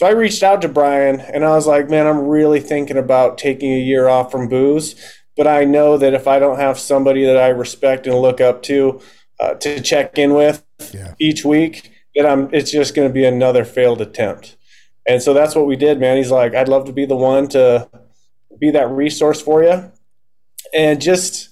So 0.00 0.06
I 0.06 0.12
reached 0.12 0.42
out 0.42 0.62
to 0.62 0.68
Brian 0.68 1.20
and 1.20 1.44
I 1.44 1.50
was 1.50 1.66
like, 1.66 1.90
man, 1.90 2.06
I'm 2.06 2.26
really 2.26 2.58
thinking 2.58 2.96
about 2.96 3.36
taking 3.36 3.70
a 3.70 3.78
year 3.78 4.08
off 4.08 4.30
from 4.30 4.48
booze. 4.48 4.94
But 5.36 5.46
I 5.46 5.64
know 5.64 5.98
that 5.98 6.14
if 6.14 6.26
I 6.26 6.38
don't 6.38 6.58
have 6.58 6.78
somebody 6.78 7.26
that 7.26 7.36
I 7.36 7.48
respect 7.48 8.06
and 8.06 8.16
look 8.16 8.40
up 8.40 8.62
to 8.62 8.98
uh, 9.38 9.54
to 9.56 9.78
check 9.82 10.16
in 10.16 10.32
with 10.32 10.64
Yeah. 10.94 11.12
each 11.20 11.44
week, 11.44 11.92
that 12.14 12.24
I'm 12.24 12.48
it's 12.50 12.70
just 12.70 12.94
going 12.94 13.08
to 13.08 13.12
be 13.12 13.26
another 13.26 13.62
failed 13.62 14.00
attempt. 14.00 14.56
And 15.06 15.20
so 15.20 15.34
that's 15.34 15.54
what 15.54 15.66
we 15.66 15.76
did, 15.76 16.00
man. 16.00 16.16
He's 16.16 16.30
like, 16.30 16.54
I'd 16.54 16.66
love 16.66 16.86
to 16.86 16.94
be 16.94 17.04
the 17.04 17.14
one 17.14 17.46
to 17.48 17.86
be 18.58 18.70
that 18.70 18.88
resource 18.88 19.42
for 19.42 19.62
you. 19.62 19.92
And 20.72 20.98
just 20.98 21.50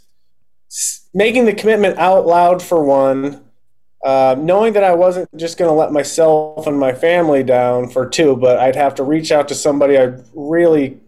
making 1.13 1.45
the 1.45 1.53
commitment 1.53 1.99
out 1.99 2.27
loud 2.27 2.63
for 2.63 2.83
one, 2.83 3.45
uh, 4.05 4.37
knowing 4.39 4.75
that 4.75 4.85
I 4.85 4.95
wasn't 4.95 5.35
just 5.37 5.59
going 5.59 5.69
to 5.69 5.75
let 5.75 5.93
myself 5.93 6.67
and 6.67 6.79
my 6.79 6.93
family 6.93 7.43
down 7.43 7.89
for 7.89 8.09
two, 8.09 8.37
but 8.37 8.59
I'd 8.59 8.77
have 8.77 8.95
to 8.97 9.03
reach 9.03 9.33
out 9.33 9.49
to 9.49 9.55
somebody 9.55 9.99
I 9.99 10.15
really 10.35 11.01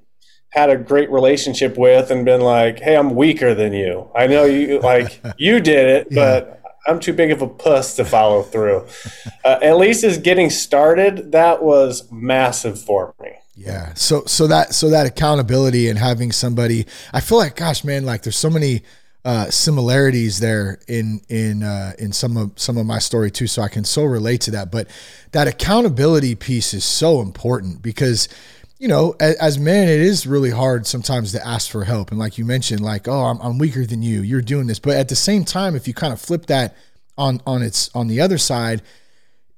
had 0.51 0.71
a 0.71 0.77
great 0.77 1.11
relationship 1.11 1.79
with 1.79 2.11
and 2.11 2.25
been 2.25 2.41
like, 2.41 2.81
"Hey, 2.81 2.97
I'm 2.97 3.15
weaker 3.15 3.55
than 3.55 3.73
you. 3.73 4.11
I 4.15 4.27
know 4.27 4.45
you 4.45 4.81
like 4.83 5.21
you 5.39 5.61
did 5.61 5.87
it, 5.87 6.15
but 6.15 6.63
I'm 6.87 6.99
too 6.99 7.13
big 7.13 7.31
of 7.31 7.43
a 7.43 7.47
puss 7.47 7.95
to 7.97 8.05
follow 8.05 8.43
through." 8.43 8.87
Uh, 9.43 9.59
at 9.63 9.79
least 9.79 10.05
as 10.05 10.19
getting 10.19 10.51
started, 10.51 11.33
that 11.33 11.63
was 11.63 12.07
massive 12.13 12.79
for 12.79 13.15
me. 13.23 13.31
Yeah. 13.57 13.95
So 13.95 14.25
so 14.27 14.47
that 14.49 14.75
so 14.75 14.91
that 14.91 15.07
accountability 15.07 15.89
and 15.89 15.99
having 15.99 16.31
somebody 16.31 16.87
I 17.13 17.21
feel 17.21 17.39
like 17.39 17.57
gosh 17.57 17.85
man 17.85 18.05
like 18.05 18.23
there's 18.23 18.37
so 18.37 18.51
many 18.51 18.83
uh 19.25 19.51
similarities 19.51 20.41
there 20.41 20.79
in 20.89 21.21
in 21.29 21.63
uh 21.63 21.93
in 21.99 22.13
some 22.13 22.37
of 22.37 22.53
some 22.57 22.77
of 22.79 22.87
my 22.87 22.99
story 22.99 23.31
too 23.31 23.47
so 23.47 23.63
I 23.63 23.69
can 23.69 23.85
so 23.85 24.05
relate 24.05 24.41
to 24.43 24.51
that 24.53 24.71
but 24.73 24.89
that 25.33 25.47
accountability 25.47 26.35
piece 26.35 26.73
is 26.73 26.85
so 26.85 27.21
important 27.21 27.83
because 27.83 28.29
you 28.79 28.89
know 28.89 29.15
as, 29.21 29.35
as 29.37 29.59
men 29.59 29.89
it 29.89 30.01
is 30.01 30.27
really 30.27 30.51
hard 30.51 30.87
sometimes 30.87 31.33
to 31.33 31.47
ask 31.47 31.71
for 31.71 31.85
help 31.85 32.11
and 32.11 32.19
like 32.19 32.39
you 32.39 32.45
mentioned 32.45 32.81
like 32.81 33.09
oh 33.09 33.25
I'm, 33.25 33.41
I'm 33.41 33.59
weaker 33.59 33.85
than 33.85 34.03
you 34.03 34.23
you're 34.23 34.41
doing 34.41 34.67
this 34.67 34.79
but 34.79 34.97
at 34.97 35.09
the 35.09 35.17
same 35.17 35.45
time 35.45 35.77
if 35.77 35.87
you 35.87 35.93
kind 35.93 36.13
of 36.13 36.21
flip 36.21 36.47
that 36.47 36.75
on 37.19 37.43
on 37.47 37.63
its 37.63 37.91
on 37.95 38.09
the 38.09 38.21
other 38.21 38.39
side 38.39 38.81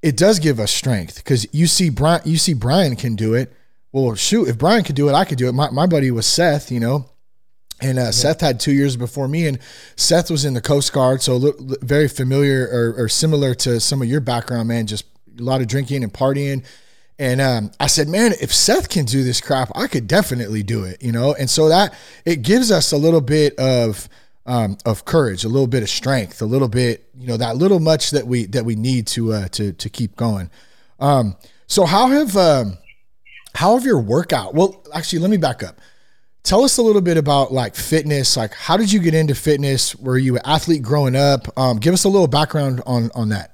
it 0.03 0.17
does 0.17 0.37
give 0.37 0.59
us 0.59 0.69
strength 0.69 1.15
because 1.15 1.51
you 1.53 1.65
see 1.65 1.89
Brian, 1.89 2.21
you 2.25 2.37
see 2.37 2.53
Brian 2.53 2.95
can 2.95 3.15
do 3.15 3.33
it. 3.33 3.51
Well, 3.93 4.13
shoot, 4.15 4.49
if 4.49 4.57
Brian 4.57 4.83
could 4.83 4.97
do 4.97 5.07
it, 5.07 5.13
I 5.13 5.23
could 5.23 5.37
do 5.37 5.47
it. 5.47 5.53
My, 5.53 5.69
my 5.69 5.87
buddy 5.87 6.11
was 6.11 6.25
Seth, 6.25 6.71
you 6.71 6.79
know, 6.79 7.09
and 7.83 7.99
uh, 7.99 8.11
Seth 8.11 8.41
had 8.41 8.59
two 8.59 8.71
years 8.71 8.95
before 8.95 9.27
me, 9.27 9.47
and 9.47 9.59
Seth 9.95 10.31
was 10.31 10.45
in 10.45 10.53
the 10.53 10.61
Coast 10.61 10.93
Guard, 10.93 11.21
so 11.21 11.35
look, 11.37 11.57
very 11.81 12.07
familiar 12.07 12.67
or, 12.71 13.03
or 13.03 13.09
similar 13.09 13.53
to 13.55 13.79
some 13.79 14.01
of 14.01 14.07
your 14.07 14.21
background, 14.21 14.69
man. 14.69 14.87
Just 14.87 15.05
a 15.37 15.43
lot 15.43 15.61
of 15.61 15.67
drinking 15.67 16.03
and 16.03 16.13
partying. 16.13 16.65
And 17.19 17.41
um, 17.41 17.71
I 17.79 17.87
said, 17.87 18.07
man, 18.07 18.33
if 18.41 18.53
Seth 18.53 18.89
can 18.89 19.05
do 19.05 19.23
this 19.23 19.39
crap, 19.39 19.71
I 19.75 19.87
could 19.87 20.07
definitely 20.07 20.63
do 20.63 20.83
it, 20.83 21.03
you 21.03 21.11
know. 21.11 21.33
And 21.35 21.49
so 21.49 21.69
that 21.69 21.93
it 22.25 22.41
gives 22.41 22.71
us 22.71 22.91
a 22.91 22.97
little 22.97 23.21
bit 23.21 23.57
of 23.59 24.09
um, 24.45 24.77
of 24.85 25.05
courage, 25.05 25.43
a 25.43 25.49
little 25.49 25.67
bit 25.67 25.83
of 25.83 25.89
strength, 25.89 26.41
a 26.41 26.45
little 26.45 26.67
bit, 26.67 27.07
you 27.17 27.27
know, 27.27 27.37
that 27.37 27.55
little 27.55 27.79
much 27.79 28.11
that 28.11 28.27
we 28.27 28.45
that 28.47 28.65
we 28.65 28.75
need 28.75 29.07
to 29.07 29.33
uh, 29.33 29.47
to 29.49 29.73
to 29.73 29.89
keep 29.89 30.15
going. 30.15 30.49
Um, 30.99 31.35
so 31.67 31.85
how 31.85 32.07
have 32.07 32.35
um, 32.35 32.77
how 33.55 33.75
have 33.75 33.85
your 33.85 33.99
workout? 33.99 34.53
Well, 34.53 34.83
actually, 34.93 35.19
let 35.19 35.31
me 35.31 35.37
back 35.37 35.63
up. 35.63 35.79
Tell 36.43 36.63
us 36.63 36.77
a 36.77 36.81
little 36.81 37.01
bit 37.01 37.15
about 37.17 37.53
like 37.53 37.73
fitness. 37.75 38.35
Like, 38.35 38.53
how 38.53 38.75
did 38.75 38.91
you 38.91 38.99
get 38.99 39.13
into 39.13 39.33
fitness? 39.33 39.95
Were 39.95 40.17
you 40.17 40.35
an 40.35 40.41
athlete 40.43 40.81
growing 40.81 41.15
up? 41.15 41.47
Um, 41.57 41.77
give 41.77 41.93
us 41.93 42.03
a 42.03 42.09
little 42.09 42.27
background 42.27 42.81
on 42.85 43.09
on 43.15 43.29
that. 43.29 43.51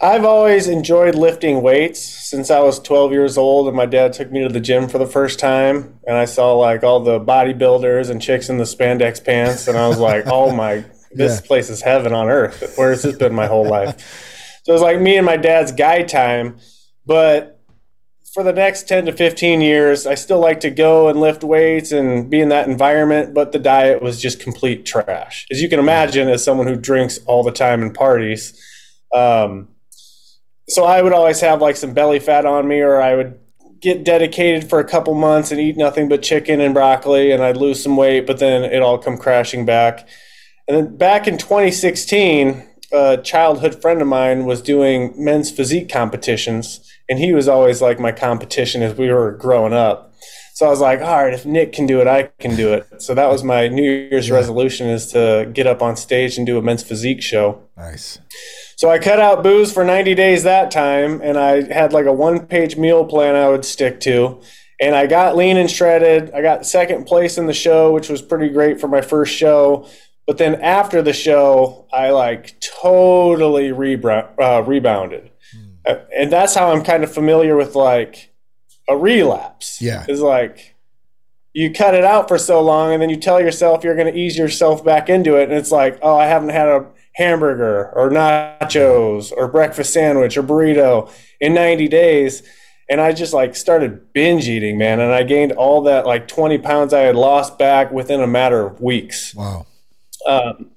I've 0.00 0.24
always 0.24 0.68
enjoyed 0.68 1.16
lifting 1.16 1.60
weights 1.60 1.98
since 2.00 2.52
I 2.52 2.60
was 2.60 2.78
12 2.78 3.10
years 3.10 3.36
old, 3.36 3.66
and 3.66 3.76
my 3.76 3.84
dad 3.86 4.12
took 4.12 4.30
me 4.30 4.42
to 4.46 4.48
the 4.48 4.60
gym 4.60 4.86
for 4.88 4.98
the 4.98 5.08
first 5.08 5.40
time, 5.40 5.98
and 6.06 6.16
I 6.16 6.24
saw 6.24 6.52
like 6.54 6.84
all 6.84 7.00
the 7.00 7.18
bodybuilders 7.18 8.08
and 8.08 8.22
chicks 8.22 8.48
in 8.48 8.58
the 8.58 8.64
spandex 8.64 9.22
pants, 9.24 9.66
and 9.66 9.76
I 9.76 9.88
was 9.88 9.98
like, 9.98 10.24
"Oh 10.30 10.52
my, 10.54 10.84
this 11.10 11.40
Yeah. 11.40 11.46
place 11.48 11.68
is 11.68 11.82
heaven 11.82 12.12
on 12.12 12.28
earth. 12.28 12.74
Where 12.76 12.90
has 12.90 13.02
this 13.02 13.16
been 13.16 13.34
my 13.34 13.46
whole 13.48 13.68
life?" 13.68 14.24
So 14.64 14.72
it 14.72 14.74
was 14.74 14.82
like 14.82 15.00
me 15.00 15.16
and 15.16 15.24
my 15.24 15.38
dad's 15.38 15.72
guy 15.72 16.02
time, 16.02 16.58
but 17.06 17.57
for 18.38 18.44
the 18.44 18.52
next 18.52 18.86
10 18.86 19.06
to 19.06 19.12
15 19.12 19.60
years, 19.60 20.06
I 20.06 20.14
still 20.14 20.38
like 20.38 20.60
to 20.60 20.70
go 20.70 21.08
and 21.08 21.18
lift 21.18 21.42
weights 21.42 21.90
and 21.90 22.30
be 22.30 22.38
in 22.38 22.50
that 22.50 22.68
environment, 22.68 23.34
but 23.34 23.50
the 23.50 23.58
diet 23.58 24.00
was 24.00 24.22
just 24.22 24.38
complete 24.38 24.86
trash. 24.86 25.44
As 25.50 25.60
you 25.60 25.68
can 25.68 25.80
imagine, 25.80 26.28
as 26.28 26.44
someone 26.44 26.68
who 26.68 26.76
drinks 26.76 27.18
all 27.26 27.42
the 27.42 27.50
time 27.50 27.82
and 27.82 27.92
parties, 27.92 28.56
um, 29.12 29.66
so 30.68 30.84
I 30.84 31.02
would 31.02 31.12
always 31.12 31.40
have 31.40 31.60
like 31.60 31.74
some 31.74 31.94
belly 31.94 32.20
fat 32.20 32.46
on 32.46 32.68
me, 32.68 32.78
or 32.78 33.02
I 33.02 33.16
would 33.16 33.40
get 33.80 34.04
dedicated 34.04 34.70
for 34.70 34.78
a 34.78 34.84
couple 34.84 35.14
months 35.14 35.50
and 35.50 35.60
eat 35.60 35.76
nothing 35.76 36.08
but 36.08 36.22
chicken 36.22 36.60
and 36.60 36.72
broccoli, 36.72 37.32
and 37.32 37.42
I'd 37.42 37.56
lose 37.56 37.82
some 37.82 37.96
weight, 37.96 38.24
but 38.24 38.38
then 38.38 38.62
it 38.62 38.82
all 38.82 38.98
come 38.98 39.18
crashing 39.18 39.66
back. 39.66 40.06
And 40.68 40.76
then 40.76 40.96
back 40.96 41.26
in 41.26 41.38
2016, 41.38 42.67
a 42.92 43.18
childhood 43.18 43.80
friend 43.80 44.00
of 44.00 44.08
mine 44.08 44.44
was 44.44 44.62
doing 44.62 45.12
men's 45.16 45.50
physique 45.50 45.90
competitions, 45.90 46.80
and 47.08 47.18
he 47.18 47.32
was 47.32 47.48
always 47.48 47.82
like 47.82 47.98
my 47.98 48.12
competition 48.12 48.82
as 48.82 48.96
we 48.96 49.12
were 49.12 49.32
growing 49.32 49.72
up. 49.72 50.14
So 50.54 50.66
I 50.66 50.70
was 50.70 50.80
like, 50.80 51.00
all 51.00 51.22
right, 51.22 51.32
if 51.32 51.46
Nick 51.46 51.72
can 51.72 51.86
do 51.86 52.00
it, 52.00 52.08
I 52.08 52.30
can 52.40 52.56
do 52.56 52.72
it. 52.72 53.00
So 53.00 53.14
that 53.14 53.28
was 53.28 53.44
my 53.44 53.68
New 53.68 53.88
Year's 53.88 54.28
yeah. 54.28 54.34
resolution 54.34 54.88
is 54.88 55.06
to 55.12 55.48
get 55.52 55.68
up 55.68 55.82
on 55.82 55.96
stage 55.96 56.36
and 56.36 56.44
do 56.44 56.58
a 56.58 56.62
men's 56.62 56.82
physique 56.82 57.22
show. 57.22 57.62
Nice. 57.76 58.18
So 58.76 58.90
I 58.90 58.98
cut 58.98 59.20
out 59.20 59.44
booze 59.44 59.72
for 59.72 59.84
90 59.84 60.16
days 60.16 60.42
that 60.42 60.72
time, 60.72 61.20
and 61.22 61.38
I 61.38 61.72
had 61.72 61.92
like 61.92 62.06
a 62.06 62.12
one 62.12 62.44
page 62.44 62.76
meal 62.76 63.04
plan 63.04 63.36
I 63.36 63.48
would 63.48 63.64
stick 63.64 64.00
to. 64.00 64.40
And 64.80 64.96
I 64.96 65.06
got 65.06 65.36
lean 65.36 65.56
and 65.56 65.70
shredded. 65.70 66.32
I 66.32 66.42
got 66.42 66.66
second 66.66 67.04
place 67.04 67.38
in 67.38 67.46
the 67.46 67.52
show, 67.52 67.92
which 67.92 68.08
was 68.08 68.20
pretty 68.20 68.48
great 68.48 68.80
for 68.80 68.88
my 68.88 69.00
first 69.00 69.34
show. 69.34 69.88
But 70.28 70.36
then 70.36 70.56
after 70.56 71.00
the 71.00 71.14
show, 71.14 71.86
I 71.90 72.10
like 72.10 72.60
totally 72.60 73.70
uh, 73.70 74.62
rebounded. 74.66 75.30
Mm. 75.86 76.06
And 76.14 76.30
that's 76.30 76.54
how 76.54 76.70
I'm 76.70 76.84
kind 76.84 77.02
of 77.02 77.10
familiar 77.10 77.56
with 77.56 77.74
like 77.74 78.30
a 78.90 78.94
relapse. 78.94 79.80
Yeah. 79.80 80.04
Is 80.06 80.20
like 80.20 80.76
you 81.54 81.72
cut 81.72 81.94
it 81.94 82.04
out 82.04 82.28
for 82.28 82.36
so 82.36 82.60
long 82.60 82.92
and 82.92 83.00
then 83.00 83.08
you 83.08 83.16
tell 83.16 83.40
yourself 83.40 83.82
you're 83.82 83.96
going 83.96 84.12
to 84.12 84.20
ease 84.20 84.36
yourself 84.36 84.84
back 84.84 85.08
into 85.08 85.34
it. 85.36 85.44
And 85.44 85.54
it's 85.54 85.72
like, 85.72 85.98
oh, 86.02 86.18
I 86.18 86.26
haven't 86.26 86.50
had 86.50 86.68
a 86.68 86.84
hamburger 87.14 87.90
or 87.94 88.10
nachos 88.10 89.32
or 89.34 89.48
breakfast 89.48 89.94
sandwich 89.94 90.36
or 90.36 90.42
burrito 90.42 91.10
in 91.40 91.52
90 91.52 91.88
days 91.88 92.44
and 92.88 93.00
i 93.00 93.12
just 93.12 93.32
like 93.32 93.56
started 93.56 94.12
binge 94.12 94.48
eating 94.48 94.78
man 94.78 95.00
and 95.00 95.12
i 95.12 95.24
gained 95.24 95.50
all 95.50 95.82
that 95.82 96.06
like 96.06 96.28
20 96.28 96.58
pounds 96.58 96.94
i 96.94 97.00
had 97.00 97.16
lost 97.16 97.58
back 97.58 97.90
within 97.90 98.20
a 98.20 98.26
matter 98.26 98.64
of 98.64 98.80
weeks 98.80 99.34
wow 99.34 99.66
um, 100.28 100.70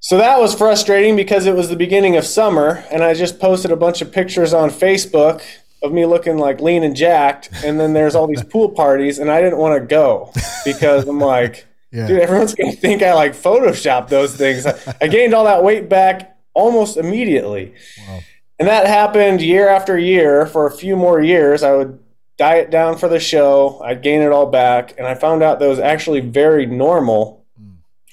so 0.00 0.18
that 0.18 0.38
was 0.38 0.54
frustrating 0.54 1.16
because 1.16 1.46
it 1.46 1.54
was 1.54 1.68
the 1.68 1.76
beginning 1.76 2.16
of 2.16 2.24
summer 2.24 2.84
and 2.90 3.02
i 3.02 3.12
just 3.12 3.38
posted 3.38 3.70
a 3.70 3.76
bunch 3.76 4.00
of 4.00 4.12
pictures 4.12 4.54
on 4.54 4.70
facebook 4.70 5.42
of 5.82 5.92
me 5.92 6.06
looking 6.06 6.38
like 6.38 6.60
lean 6.60 6.82
and 6.82 6.96
jacked 6.96 7.50
and 7.64 7.78
then 7.78 7.92
there's 7.92 8.14
all 8.14 8.26
these 8.26 8.42
pool 8.50 8.70
parties 8.70 9.18
and 9.18 9.30
i 9.30 9.40
didn't 9.40 9.58
want 9.58 9.80
to 9.80 9.86
go 9.86 10.30
because 10.64 11.06
i'm 11.08 11.18
like 11.18 11.66
yeah. 11.94 12.08
Dude, 12.08 12.20
everyone's 12.20 12.56
gonna 12.56 12.72
think 12.72 13.02
I 13.02 13.14
like 13.14 13.34
photoshopped 13.34 14.08
those 14.08 14.34
things. 14.36 14.66
I 14.66 15.06
gained 15.06 15.32
all 15.32 15.44
that 15.44 15.62
weight 15.62 15.88
back 15.88 16.36
almost 16.52 16.96
immediately. 16.96 17.72
Wow. 18.08 18.20
And 18.58 18.68
that 18.68 18.88
happened 18.88 19.40
year 19.40 19.68
after 19.68 19.96
year 19.96 20.46
for 20.46 20.66
a 20.66 20.72
few 20.72 20.96
more 20.96 21.22
years. 21.22 21.62
I 21.62 21.72
would 21.72 22.00
diet 22.36 22.70
down 22.70 22.98
for 22.98 23.08
the 23.08 23.20
show, 23.20 23.80
I'd 23.84 24.02
gain 24.02 24.22
it 24.22 24.32
all 24.32 24.46
back, 24.46 24.94
and 24.98 25.06
I 25.06 25.14
found 25.14 25.44
out 25.44 25.60
that 25.60 25.68
was 25.68 25.78
actually 25.78 26.20
very 26.20 26.66
normal. 26.66 27.43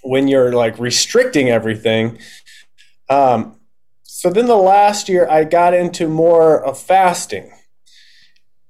When 0.04 0.28
you're 0.28 0.54
like 0.54 0.78
restricting 0.80 1.50
everything. 1.50 2.18
Um, 3.10 3.58
so 4.04 4.30
then 4.30 4.46
the 4.46 4.56
last 4.56 5.10
year 5.10 5.28
I 5.30 5.44
got 5.44 5.74
into 5.74 6.08
more 6.08 6.64
of 6.64 6.80
fasting. 6.80 7.52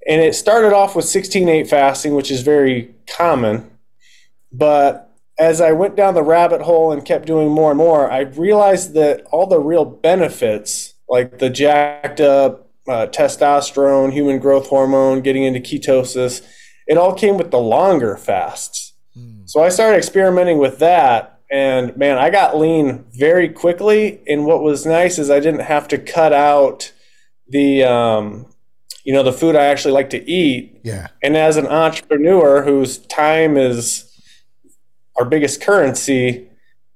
And 0.07 0.21
it 0.21 0.33
started 0.33 0.73
off 0.73 0.95
with 0.95 1.05
16 1.05 1.47
8 1.47 1.67
fasting, 1.67 2.15
which 2.15 2.31
is 2.31 2.41
very 2.41 2.95
common. 3.05 3.69
But 4.51 5.11
as 5.37 5.61
I 5.61 5.71
went 5.71 5.95
down 5.95 6.13
the 6.13 6.23
rabbit 6.23 6.61
hole 6.61 6.91
and 6.91 7.03
kept 7.03 7.25
doing 7.25 7.49
more 7.49 7.71
and 7.71 7.77
more, 7.77 8.09
I 8.09 8.21
realized 8.21 8.93
that 8.93 9.23
all 9.31 9.47
the 9.47 9.59
real 9.59 9.85
benefits, 9.85 10.93
like 11.09 11.39
the 11.39 11.49
jacked 11.49 12.21
up 12.21 12.69
uh, 12.87 13.07
testosterone, 13.07 14.11
human 14.11 14.39
growth 14.39 14.67
hormone, 14.67 15.21
getting 15.21 15.43
into 15.43 15.59
ketosis, 15.59 16.45
it 16.87 16.97
all 16.97 17.13
came 17.13 17.37
with 17.37 17.51
the 17.51 17.59
longer 17.59 18.17
fasts. 18.17 18.80
So 19.45 19.61
I 19.61 19.69
started 19.69 19.97
experimenting 19.97 20.57
with 20.57 20.79
that. 20.79 21.39
And 21.51 21.95
man, 21.97 22.17
I 22.17 22.29
got 22.29 22.57
lean 22.57 23.05
very 23.11 23.49
quickly. 23.49 24.21
And 24.27 24.45
what 24.45 24.63
was 24.63 24.85
nice 24.85 25.19
is 25.19 25.29
I 25.29 25.39
didn't 25.39 25.61
have 25.61 25.87
to 25.89 25.97
cut 25.97 26.31
out 26.31 26.93
the, 27.47 27.83
um, 27.83 28.45
you 29.03 29.13
know, 29.13 29.23
the 29.23 29.33
food 29.33 29.55
I 29.55 29.65
actually 29.65 29.93
like 29.93 30.09
to 30.11 30.29
eat. 30.29 30.79
Yeah. 30.83 31.07
And 31.21 31.35
as 31.35 31.57
an 31.57 31.67
entrepreneur 31.67 32.61
whose 32.63 32.99
time 32.99 33.57
is 33.57 34.05
our 35.17 35.25
biggest 35.25 35.61
currency, 35.61 36.47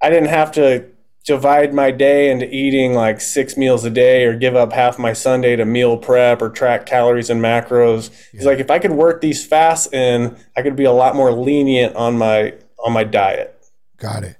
I 0.01 0.09
didn't 0.09 0.29
have 0.29 0.51
to 0.53 0.85
divide 1.25 1.73
my 1.73 1.89
day 1.89 2.29
into 2.29 2.47
eating 2.53 2.93
like 2.93 3.19
six 3.19 3.57
meals 3.57 3.83
a 3.83 3.89
day 3.89 4.25
or 4.25 4.35
give 4.35 4.55
up 4.55 4.71
half 4.71 4.99
my 4.99 5.11
Sunday 5.11 5.55
to 5.55 5.65
meal 5.65 5.97
prep 5.97 6.41
or 6.41 6.49
track 6.49 6.85
calories 6.85 7.29
and 7.31 7.41
macros. 7.41 8.11
Yeah. 8.11 8.37
He's 8.37 8.45
like, 8.45 8.59
if 8.59 8.69
I 8.69 8.77
could 8.77 8.91
work 8.91 9.21
these 9.21 9.45
fasts 9.45 9.91
in, 9.91 10.37
I 10.55 10.61
could 10.61 10.75
be 10.75 10.85
a 10.85 10.91
lot 10.91 11.15
more 11.15 11.31
lenient 11.31 11.95
on 11.95 12.17
my 12.17 12.53
on 12.83 12.93
my 12.93 13.03
diet. 13.03 13.59
Got 13.97 14.23
it. 14.23 14.37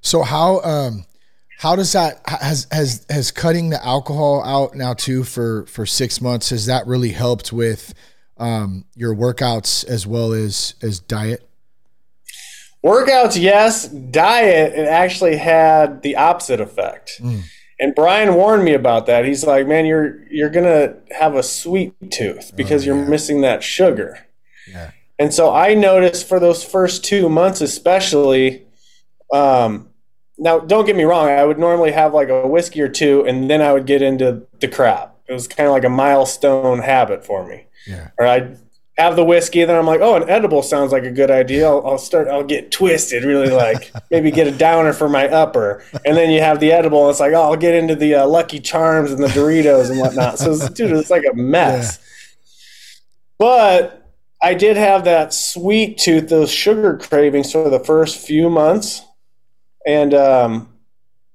So 0.00 0.22
how 0.22 0.60
um 0.60 1.04
how 1.58 1.74
does 1.74 1.92
that 1.92 2.20
has 2.26 2.68
has 2.70 3.04
has 3.10 3.32
cutting 3.32 3.70
the 3.70 3.84
alcohol 3.84 4.44
out 4.44 4.76
now 4.76 4.94
too 4.94 5.24
for 5.24 5.66
for 5.66 5.84
six 5.86 6.20
months 6.20 6.50
has 6.50 6.66
that 6.66 6.86
really 6.86 7.10
helped 7.10 7.52
with 7.52 7.94
um 8.36 8.84
your 8.94 9.12
workouts 9.12 9.84
as 9.86 10.06
well 10.06 10.32
as 10.32 10.74
as 10.82 11.00
diet? 11.00 11.47
Workouts, 12.84 13.40
yes. 13.40 13.88
Diet, 13.88 14.72
it 14.74 14.86
actually 14.86 15.36
had 15.36 16.02
the 16.02 16.16
opposite 16.16 16.60
effect. 16.60 17.20
Mm. 17.20 17.42
And 17.80 17.94
Brian 17.94 18.34
warned 18.34 18.64
me 18.64 18.74
about 18.74 19.06
that. 19.06 19.24
He's 19.24 19.44
like, 19.44 19.66
"Man, 19.66 19.86
you're 19.86 20.24
you're 20.30 20.50
gonna 20.50 20.96
have 21.16 21.34
a 21.36 21.42
sweet 21.42 21.94
tooth 22.10 22.52
because 22.56 22.82
oh, 22.82 22.86
yeah. 22.86 22.94
you're 22.94 23.08
missing 23.08 23.40
that 23.42 23.62
sugar." 23.62 24.18
Yeah. 24.68 24.90
And 25.18 25.32
so 25.32 25.52
I 25.52 25.74
noticed 25.74 26.28
for 26.28 26.40
those 26.40 26.64
first 26.64 27.04
two 27.04 27.28
months, 27.28 27.60
especially. 27.60 28.66
Um, 29.32 29.90
now, 30.40 30.60
don't 30.60 30.86
get 30.86 30.96
me 30.96 31.02
wrong. 31.02 31.28
I 31.28 31.44
would 31.44 31.58
normally 31.58 31.90
have 31.90 32.14
like 32.14 32.28
a 32.28 32.46
whiskey 32.46 32.80
or 32.80 32.88
two, 32.88 33.24
and 33.26 33.50
then 33.50 33.60
I 33.60 33.72
would 33.72 33.86
get 33.86 34.02
into 34.02 34.46
the 34.60 34.68
crap. 34.68 35.16
It 35.28 35.32
was 35.32 35.48
kind 35.48 35.66
of 35.66 35.72
like 35.72 35.84
a 35.84 35.88
milestone 35.88 36.78
habit 36.78 37.24
for 37.24 37.46
me. 37.46 37.66
Yeah. 37.86 38.10
Or 38.18 38.26
I'd 38.26 38.58
have 38.98 39.16
the 39.16 39.24
whiskey. 39.24 39.64
Then 39.64 39.76
I'm 39.76 39.86
like, 39.86 40.00
oh, 40.00 40.16
an 40.16 40.28
edible 40.28 40.62
sounds 40.62 40.92
like 40.92 41.04
a 41.04 41.10
good 41.10 41.30
idea. 41.30 41.66
I'll, 41.66 41.86
I'll 41.86 41.98
start. 41.98 42.28
I'll 42.28 42.44
get 42.44 42.70
twisted, 42.70 43.24
really 43.24 43.50
like 43.50 43.92
maybe 44.10 44.30
get 44.30 44.46
a 44.46 44.52
downer 44.52 44.92
for 44.92 45.08
my 45.08 45.28
upper, 45.28 45.84
and 46.04 46.16
then 46.16 46.30
you 46.30 46.40
have 46.40 46.60
the 46.60 46.72
edible. 46.72 47.02
And 47.02 47.10
it's 47.10 47.20
like, 47.20 47.32
oh, 47.32 47.42
I'll 47.42 47.56
get 47.56 47.74
into 47.74 47.94
the 47.94 48.16
uh, 48.16 48.26
Lucky 48.26 48.58
Charms 48.58 49.12
and 49.12 49.22
the 49.22 49.28
Doritos 49.28 49.90
and 49.90 50.00
whatnot. 50.00 50.38
So, 50.38 50.52
it's, 50.52 50.68
dude, 50.70 50.90
it's 50.92 51.10
like 51.10 51.24
a 51.30 51.34
mess. 51.34 51.98
Yeah. 51.98 52.04
But 53.38 54.12
I 54.42 54.54
did 54.54 54.76
have 54.76 55.04
that 55.04 55.32
sweet 55.32 55.98
tooth, 55.98 56.28
those 56.28 56.50
sugar 56.50 56.96
cravings 56.96 57.52
for 57.52 57.70
the 57.70 57.80
first 57.80 58.18
few 58.18 58.50
months, 58.50 59.02
and 59.86 60.12
um, 60.12 60.68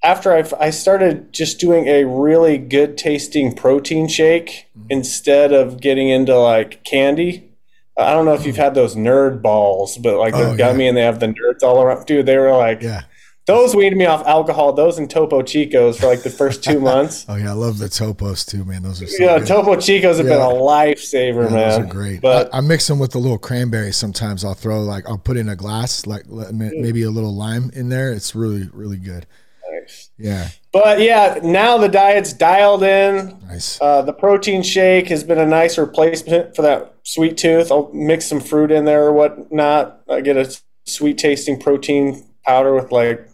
after 0.03 0.33
I, 0.33 0.43
I 0.59 0.69
started 0.69 1.31
just 1.31 1.61
doing 1.61 1.87
a 1.87 2.03
really 2.03 2.57
good 2.57 2.97
tasting 2.97 3.55
protein 3.55 4.09
shake 4.09 4.67
mm-hmm. 4.77 4.87
instead 4.89 5.53
of 5.53 5.79
getting 5.79 6.09
into 6.09 6.37
like 6.37 6.83
candy 6.83 7.52
I 7.97 8.13
don't 8.13 8.25
know 8.25 8.33
if 8.33 8.45
you've 8.45 8.57
had 8.57 8.73
those 8.73 8.95
nerd 8.95 9.41
balls, 9.41 9.97
but 9.97 10.17
like 10.17 10.33
they're 10.33 10.49
oh, 10.49 10.57
gummy 10.57 10.83
yeah. 10.83 10.89
and 10.89 10.97
they 10.97 11.01
have 11.01 11.19
the 11.19 11.27
nerds 11.27 11.61
all 11.61 11.81
around. 11.81 12.05
Dude, 12.05 12.25
they 12.25 12.37
were 12.37 12.55
like, 12.55 12.81
yeah. 12.81 13.03
Those 13.45 13.75
weaned 13.75 13.97
me 13.97 14.05
off 14.05 14.25
alcohol. 14.25 14.71
Those 14.71 14.97
and 14.97 15.09
Topo 15.09 15.41
Chicos 15.41 15.99
for 15.99 16.07
like 16.07 16.23
the 16.23 16.29
first 16.29 16.63
two 16.63 16.79
months. 16.79 17.25
oh 17.27 17.35
yeah, 17.35 17.49
I 17.49 17.53
love 17.53 17.77
the 17.77 17.87
Topos 17.87 18.47
too, 18.47 18.63
man. 18.63 18.83
Those 18.83 19.01
are 19.01 19.07
so 19.07 19.21
yeah. 19.21 19.39
Good. 19.39 19.47
Topo 19.49 19.75
Chicos 19.75 20.17
have 20.17 20.25
yeah. 20.25 20.37
been 20.37 20.41
a 20.41 20.53
lifesaver, 20.53 21.49
yeah, 21.49 21.55
man. 21.55 21.69
Those 21.69 21.79
are 21.79 21.91
great. 21.91 22.21
But 22.21 22.53
I, 22.53 22.59
I, 22.59 22.61
mix 22.61 22.87
them 22.87 22.99
with 22.99 23.11
the 23.11 23.17
little 23.17 23.37
cranberry. 23.37 23.91
Sometimes 23.91 24.45
I'll 24.45 24.53
throw 24.53 24.81
like 24.81 25.09
I'll 25.09 25.17
put 25.17 25.35
in 25.35 25.49
a 25.49 25.57
glass, 25.57 26.07
like 26.07 26.23
mm. 26.23 26.53
maybe 26.53 27.03
a 27.03 27.11
little 27.11 27.35
lime 27.35 27.69
in 27.73 27.89
there. 27.89 28.13
It's 28.13 28.33
really 28.33 28.69
really 28.71 28.97
good. 28.97 29.25
Nice. 29.69 30.09
Yeah. 30.17 30.47
But 30.73 31.01
yeah, 31.01 31.39
now 31.43 31.77
the 31.77 31.87
diet's 31.87 32.33
dialed 32.33 32.81
in. 32.81 33.39
Nice. 33.47 33.79
Uh, 33.79 34.01
the 34.01 34.11
protein 34.11 34.63
shake 34.63 35.07
has 35.09 35.23
been 35.23 35.37
a 35.37 35.45
nice 35.45 35.77
replacement 35.77 36.55
for 36.55 36.63
that 36.63 36.95
sweet 37.03 37.37
tooth. 37.37 37.71
I'll 37.71 37.91
mix 37.93 38.25
some 38.25 38.39
fruit 38.39 38.71
in 38.71 38.85
there 38.85 39.05
or 39.05 39.13
whatnot. 39.13 40.01
I 40.09 40.21
get 40.21 40.35
a 40.35 40.59
sweet 40.85 41.19
tasting 41.19 41.59
protein 41.59 42.25
powder 42.43 42.73
with 42.73 42.91
like 42.91 43.29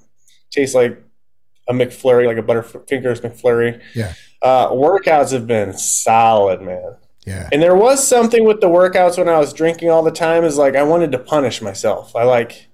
tastes 0.51 0.75
like 0.75 1.01
a 1.69 1.73
McFlurry, 1.73 2.27
like 2.27 2.37
a 2.37 2.43
Butterfingers 2.43 3.21
McFlurry. 3.21 3.81
Yeah. 3.95 4.13
Uh, 4.41 4.69
workouts 4.71 5.31
have 5.31 5.47
been 5.47 5.77
solid, 5.77 6.61
man. 6.61 6.97
Yeah. 7.25 7.47
And 7.51 7.61
there 7.61 7.75
was 7.75 8.05
something 8.05 8.43
with 8.43 8.59
the 8.59 8.67
workouts 8.67 9.17
when 9.17 9.29
I 9.29 9.37
was 9.37 9.53
drinking 9.53 9.89
all 9.89 10.03
the 10.03 10.11
time 10.11 10.43
is 10.43 10.57
like 10.57 10.75
I 10.75 10.83
wanted 10.83 11.11
to 11.13 11.19
punish 11.19 11.61
myself. 11.61 12.15
I 12.15 12.23
like 12.23 12.68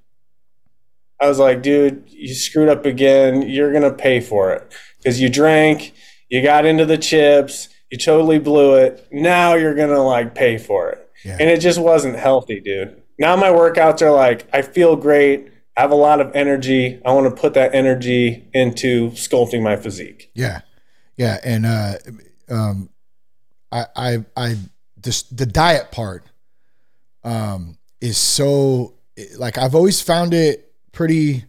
I 1.25 1.27
was 1.27 1.39
like, 1.39 1.63
dude, 1.63 2.03
you 2.07 2.33
screwed 2.35 2.69
up 2.69 2.85
again. 2.85 3.41
You're 3.41 3.71
going 3.71 3.83
to 3.83 3.91
pay 3.91 4.19
for 4.19 4.53
it 4.53 4.71
because 4.97 5.19
you 5.19 5.27
drank, 5.27 5.93
you 6.29 6.43
got 6.43 6.65
into 6.65 6.85
the 6.85 6.97
chips, 6.97 7.69
you 7.91 7.97
totally 7.97 8.37
blew 8.37 8.75
it. 8.75 9.07
Now 9.11 9.55
you're 9.55 9.73
going 9.73 9.89
to 9.89 10.01
like 10.01 10.35
pay 10.35 10.57
for 10.59 10.89
it. 10.91 11.09
Yeah. 11.23 11.37
And 11.39 11.49
it 11.49 11.61
just 11.61 11.79
wasn't 11.79 12.15
healthy, 12.15 12.59
dude. 12.59 13.01
Now 13.17 13.35
my 13.35 13.49
workouts 13.49 14.03
are 14.03 14.11
like, 14.11 14.47
I 14.53 14.61
feel 14.61 14.95
great. 14.95 15.51
I 15.75 15.81
have 15.81 15.91
a 15.91 15.95
lot 15.95 16.21
of 16.21 16.35
energy. 16.35 17.01
I 17.03 17.11
want 17.11 17.35
to 17.35 17.41
put 17.41 17.55
that 17.55 17.73
energy 17.73 18.47
into 18.53 19.09
sculpting 19.11 19.63
my 19.63 19.75
physique. 19.75 20.29
Yeah. 20.35 20.61
Yeah. 21.17 21.39
And, 21.43 21.65
uh, 21.65 21.93
um, 22.49 22.89
I, 23.71 23.85
I, 23.95 24.25
I 24.37 24.57
this 24.95 25.23
the 25.23 25.45
diet 25.45 25.91
part 25.91 26.23
um 27.23 27.77
is 28.01 28.17
so 28.17 28.93
like 29.37 29.57
I've 29.57 29.75
always 29.75 30.01
found 30.01 30.33
it 30.33 30.73
pretty 30.95 31.45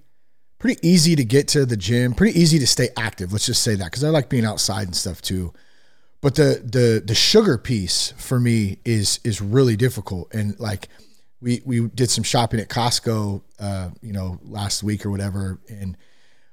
pretty 0.58 0.86
easy 0.86 1.16
to 1.16 1.24
get 1.24 1.48
to 1.48 1.64
the 1.64 1.76
gym, 1.76 2.12
pretty 2.12 2.38
easy 2.38 2.58
to 2.58 2.66
stay 2.66 2.88
active. 2.96 3.32
Let's 3.32 3.46
just 3.46 3.62
say 3.62 3.74
that 3.76 3.84
because 3.84 4.04
I 4.04 4.10
like 4.10 4.28
being 4.28 4.44
outside 4.44 4.86
and 4.86 4.96
stuff 4.96 5.22
too. 5.22 5.54
But 6.20 6.34
the 6.34 6.60
the 6.62 7.02
the 7.04 7.14
sugar 7.14 7.56
piece 7.56 8.12
for 8.18 8.38
me 8.38 8.78
is 8.84 9.20
is 9.24 9.40
really 9.40 9.76
difficult. 9.76 10.34
And 10.34 10.58
like 10.60 10.88
we 11.40 11.62
we 11.64 11.88
did 11.88 12.10
some 12.10 12.24
shopping 12.24 12.60
at 12.60 12.68
Costco, 12.68 13.42
uh, 13.60 13.90
you 14.02 14.12
know, 14.12 14.38
last 14.42 14.82
week 14.82 15.06
or 15.06 15.10
whatever, 15.10 15.58
and 15.68 15.96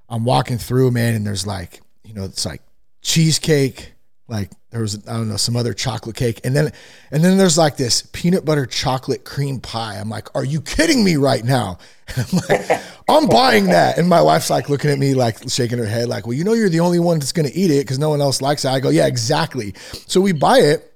I'm 0.08 0.26
walking 0.26 0.58
through, 0.58 0.92
man, 0.92 1.16
and 1.16 1.26
there's 1.26 1.48
like 1.48 1.82
you 2.04 2.14
know 2.14 2.26
it's 2.26 2.46
like 2.46 2.62
cheesecake, 3.02 3.93
like 4.34 4.50
there 4.72 4.82
was 4.82 5.08
I 5.08 5.14
don't 5.14 5.30
know 5.30 5.38
some 5.38 5.56
other 5.56 5.74
chocolate 5.74 6.16
cake, 6.16 6.42
and 6.44 6.56
then 6.56 6.72
and 7.12 7.24
then 7.24 7.38
there's 7.38 7.58
like 7.58 7.78
this 7.78 8.10
peanut 8.14 8.44
butter 8.44 8.66
chocolate 8.66 9.24
cream 9.24 9.60
pie. 9.60 9.98
I'm 10.00 10.10
like, 10.10 10.36
are 10.36 10.44
you 10.44 10.60
kidding 10.60 11.04
me 11.04 11.16
right 11.18 11.44
now? 11.44 11.78
And 12.18 12.26
I'm 12.34 12.40
like, 12.50 12.82
I'm 13.08 13.28
buying 13.28 13.66
that, 13.66 14.00
and 14.00 14.10
my 14.10 14.22
wife's 14.24 14.50
like 14.50 14.70
looking 14.70 14.90
at 14.90 14.98
me 14.98 15.14
like 15.14 15.48
shaking 15.50 15.78
her 15.78 15.86
head, 15.86 16.10
like, 16.10 16.26
well, 16.26 16.34
you 16.34 16.44
know, 16.44 16.54
you're 16.54 16.70
the 16.70 16.80
only 16.80 17.00
one 17.00 17.20
that's 17.20 17.32
gonna 17.32 17.52
eat 17.54 17.70
it 17.70 17.82
because 17.82 18.00
no 18.00 18.10
one 18.10 18.22
else 18.22 18.42
likes 18.42 18.66
it. 18.66 18.70
I 18.70 18.80
go, 18.80 18.90
yeah, 18.90 19.06
exactly. 19.06 19.76
So 20.08 20.20
we 20.20 20.32
buy 20.32 20.58
it. 20.58 20.92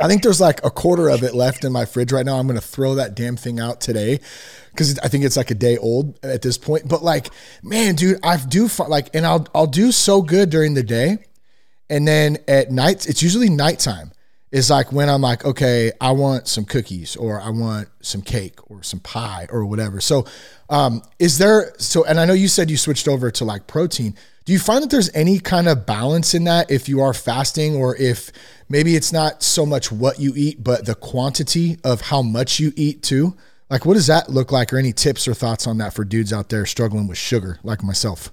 I 0.00 0.06
think 0.06 0.22
there's 0.22 0.40
like 0.40 0.64
a 0.64 0.70
quarter 0.70 1.08
of 1.08 1.24
it 1.24 1.34
left 1.34 1.64
in 1.64 1.72
my 1.72 1.84
fridge 1.84 2.12
right 2.12 2.24
now. 2.24 2.38
I'm 2.38 2.46
gonna 2.46 2.60
throw 2.60 2.94
that 2.94 3.16
damn 3.16 3.36
thing 3.36 3.58
out 3.58 3.80
today 3.80 4.20
because 4.70 4.96
I 5.00 5.08
think 5.08 5.24
it's 5.24 5.36
like 5.36 5.50
a 5.50 5.56
day 5.56 5.76
old 5.78 6.24
at 6.24 6.42
this 6.42 6.56
point. 6.56 6.86
But 6.88 7.02
like, 7.02 7.30
man, 7.64 7.96
dude, 7.96 8.20
I 8.22 8.36
do 8.36 8.68
like, 8.86 9.10
and 9.14 9.26
I'll 9.26 9.48
I'll 9.52 9.66
do 9.66 9.90
so 9.90 10.22
good 10.22 10.50
during 10.50 10.74
the 10.74 10.84
day 10.84 11.18
and 11.92 12.08
then 12.08 12.38
at 12.48 12.70
night, 12.70 13.06
it's 13.06 13.22
usually 13.22 13.50
nighttime. 13.50 14.12
Is 14.50 14.68
like 14.68 14.92
when 14.92 15.08
I'm 15.08 15.22
like, 15.22 15.46
okay, 15.46 15.92
I 15.98 16.10
want 16.10 16.46
some 16.46 16.66
cookies 16.66 17.16
or 17.16 17.40
I 17.40 17.48
want 17.48 17.88
some 18.02 18.20
cake 18.20 18.58
or 18.70 18.82
some 18.82 19.00
pie 19.00 19.46
or 19.48 19.64
whatever. 19.64 19.98
So, 19.98 20.26
um, 20.68 21.02
is 21.18 21.38
there 21.38 21.72
so? 21.78 22.04
And 22.04 22.20
I 22.20 22.26
know 22.26 22.34
you 22.34 22.48
said 22.48 22.70
you 22.70 22.76
switched 22.76 23.08
over 23.08 23.30
to 23.30 23.46
like 23.46 23.66
protein. 23.66 24.14
Do 24.44 24.52
you 24.52 24.58
find 24.58 24.82
that 24.82 24.90
there's 24.90 25.10
any 25.14 25.38
kind 25.38 25.68
of 25.68 25.86
balance 25.86 26.34
in 26.34 26.44
that 26.44 26.70
if 26.70 26.86
you 26.86 27.00
are 27.00 27.14
fasting 27.14 27.76
or 27.76 27.96
if 27.96 28.30
maybe 28.68 28.94
it's 28.94 29.12
not 29.12 29.42
so 29.42 29.64
much 29.64 29.90
what 29.90 30.18
you 30.18 30.34
eat, 30.36 30.62
but 30.62 30.84
the 30.84 30.96
quantity 30.96 31.78
of 31.82 32.02
how 32.02 32.20
much 32.20 32.60
you 32.60 32.72
eat 32.76 33.02
too? 33.02 33.34
Like, 33.70 33.86
what 33.86 33.94
does 33.94 34.08
that 34.08 34.28
look 34.28 34.52
like, 34.52 34.70
or 34.72 34.76
any 34.76 34.92
tips 34.92 35.26
or 35.26 35.32
thoughts 35.32 35.66
on 35.66 35.78
that 35.78 35.94
for 35.94 36.04
dudes 36.04 36.30
out 36.30 36.50
there 36.50 36.66
struggling 36.66 37.06
with 37.06 37.16
sugar 37.16 37.58
like 37.62 37.82
myself? 37.82 38.30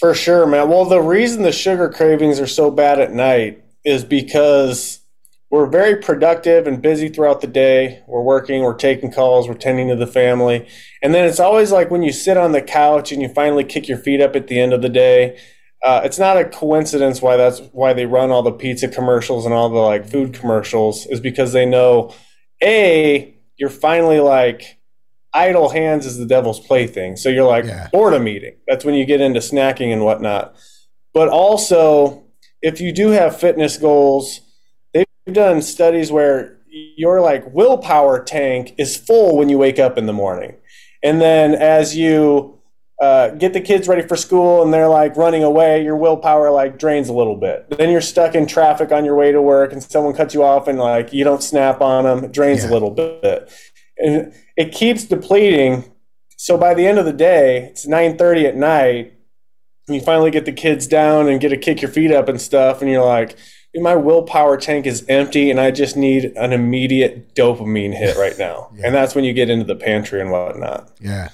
For 0.00 0.14
sure, 0.14 0.46
man. 0.46 0.70
Well, 0.70 0.86
the 0.86 1.02
reason 1.02 1.42
the 1.42 1.52
sugar 1.52 1.90
cravings 1.90 2.40
are 2.40 2.46
so 2.46 2.70
bad 2.70 2.98
at 2.98 3.12
night 3.12 3.62
is 3.84 4.02
because 4.02 5.00
we're 5.50 5.66
very 5.66 6.00
productive 6.00 6.66
and 6.66 6.80
busy 6.80 7.10
throughout 7.10 7.42
the 7.42 7.46
day. 7.46 8.02
We're 8.08 8.22
working, 8.22 8.62
we're 8.62 8.78
taking 8.78 9.12
calls, 9.12 9.46
we're 9.46 9.54
tending 9.54 9.88
to 9.88 9.96
the 9.96 10.06
family. 10.06 10.66
And 11.02 11.12
then 11.12 11.26
it's 11.26 11.38
always 11.38 11.70
like 11.70 11.90
when 11.90 12.02
you 12.02 12.12
sit 12.12 12.38
on 12.38 12.52
the 12.52 12.62
couch 12.62 13.12
and 13.12 13.20
you 13.20 13.28
finally 13.28 13.62
kick 13.62 13.88
your 13.88 13.98
feet 13.98 14.22
up 14.22 14.34
at 14.34 14.46
the 14.46 14.58
end 14.58 14.72
of 14.72 14.80
the 14.80 14.88
day. 14.88 15.38
Uh, 15.84 16.00
it's 16.02 16.18
not 16.18 16.38
a 16.38 16.46
coincidence 16.46 17.20
why 17.20 17.36
that's 17.36 17.60
why 17.72 17.92
they 17.92 18.06
run 18.06 18.30
all 18.30 18.42
the 18.42 18.52
pizza 18.52 18.88
commercials 18.88 19.44
and 19.44 19.52
all 19.52 19.68
the 19.68 19.76
like 19.76 20.08
food 20.08 20.32
commercials 20.32 21.04
is 21.06 21.20
because 21.20 21.52
they 21.52 21.66
know 21.66 22.14
a 22.62 23.34
you're 23.56 23.68
finally 23.68 24.20
like 24.20 24.79
idle 25.32 25.68
hands 25.68 26.06
is 26.06 26.18
the 26.18 26.26
devil's 26.26 26.60
plaything. 26.60 27.16
So 27.16 27.28
you're 27.28 27.46
like 27.46 27.64
yeah. 27.64 27.88
boredom 27.92 28.26
eating. 28.28 28.56
That's 28.66 28.84
when 28.84 28.94
you 28.94 29.04
get 29.04 29.20
into 29.20 29.40
snacking 29.40 29.92
and 29.92 30.04
whatnot. 30.04 30.54
But 31.12 31.28
also, 31.28 32.24
if 32.62 32.80
you 32.80 32.92
do 32.92 33.08
have 33.10 33.38
fitness 33.38 33.76
goals, 33.76 34.40
they've 34.92 35.06
done 35.32 35.62
studies 35.62 36.10
where 36.12 36.58
your 36.68 37.20
like 37.20 37.52
willpower 37.52 38.22
tank 38.22 38.74
is 38.78 38.96
full 38.96 39.36
when 39.36 39.48
you 39.48 39.58
wake 39.58 39.78
up 39.78 39.98
in 39.98 40.06
the 40.06 40.12
morning. 40.12 40.56
And 41.02 41.20
then 41.20 41.54
as 41.54 41.96
you 41.96 42.58
uh, 43.00 43.30
get 43.30 43.54
the 43.54 43.60
kids 43.60 43.88
ready 43.88 44.06
for 44.06 44.14
school 44.14 44.62
and 44.62 44.72
they're 44.72 44.88
like 44.88 45.16
running 45.16 45.42
away, 45.42 45.82
your 45.82 45.96
willpower 45.96 46.50
like 46.50 46.78
drains 46.78 47.08
a 47.08 47.12
little 47.12 47.36
bit. 47.36 47.70
Then 47.70 47.90
you're 47.90 48.02
stuck 48.02 48.34
in 48.34 48.46
traffic 48.46 48.92
on 48.92 49.04
your 49.04 49.16
way 49.16 49.32
to 49.32 49.40
work 49.40 49.72
and 49.72 49.82
someone 49.82 50.14
cuts 50.14 50.34
you 50.34 50.44
off 50.44 50.68
and 50.68 50.78
like 50.78 51.12
you 51.12 51.24
don't 51.24 51.42
snap 51.42 51.80
on 51.80 52.04
them, 52.04 52.24
it 52.24 52.32
drains 52.32 52.62
yeah. 52.62 52.70
a 52.70 52.72
little 52.72 52.90
bit 52.90 53.50
and 54.00 54.32
it 54.60 54.72
keeps 54.72 55.04
depleting. 55.04 55.90
So 56.36 56.58
by 56.58 56.74
the 56.74 56.86
end 56.86 56.98
of 56.98 57.06
the 57.06 57.14
day, 57.14 57.64
it's 57.70 57.86
9:30 57.86 58.44
at 58.46 58.56
night. 58.56 59.14
And 59.88 59.94
you 59.96 60.02
finally 60.02 60.30
get 60.30 60.44
the 60.44 60.52
kids 60.52 60.86
down 60.86 61.28
and 61.28 61.40
get 61.40 61.48
to 61.48 61.56
kick 61.56 61.80
your 61.80 61.90
feet 61.90 62.12
up 62.12 62.28
and 62.28 62.40
stuff, 62.40 62.82
and 62.82 62.90
you're 62.90 63.04
like, 63.04 63.36
my 63.74 63.96
willpower 63.96 64.56
tank 64.56 64.86
is 64.86 65.04
empty, 65.08 65.50
and 65.50 65.58
I 65.58 65.70
just 65.70 65.96
need 65.96 66.26
an 66.36 66.52
immediate 66.52 67.34
dopamine 67.34 67.94
hit 67.94 68.16
right 68.16 68.38
now. 68.38 68.70
yeah. 68.74 68.86
And 68.86 68.94
that's 68.94 69.14
when 69.14 69.24
you 69.24 69.32
get 69.32 69.48
into 69.48 69.64
the 69.64 69.76
pantry 69.76 70.20
and 70.20 70.30
whatnot. 70.30 70.90
Yeah. 71.00 71.30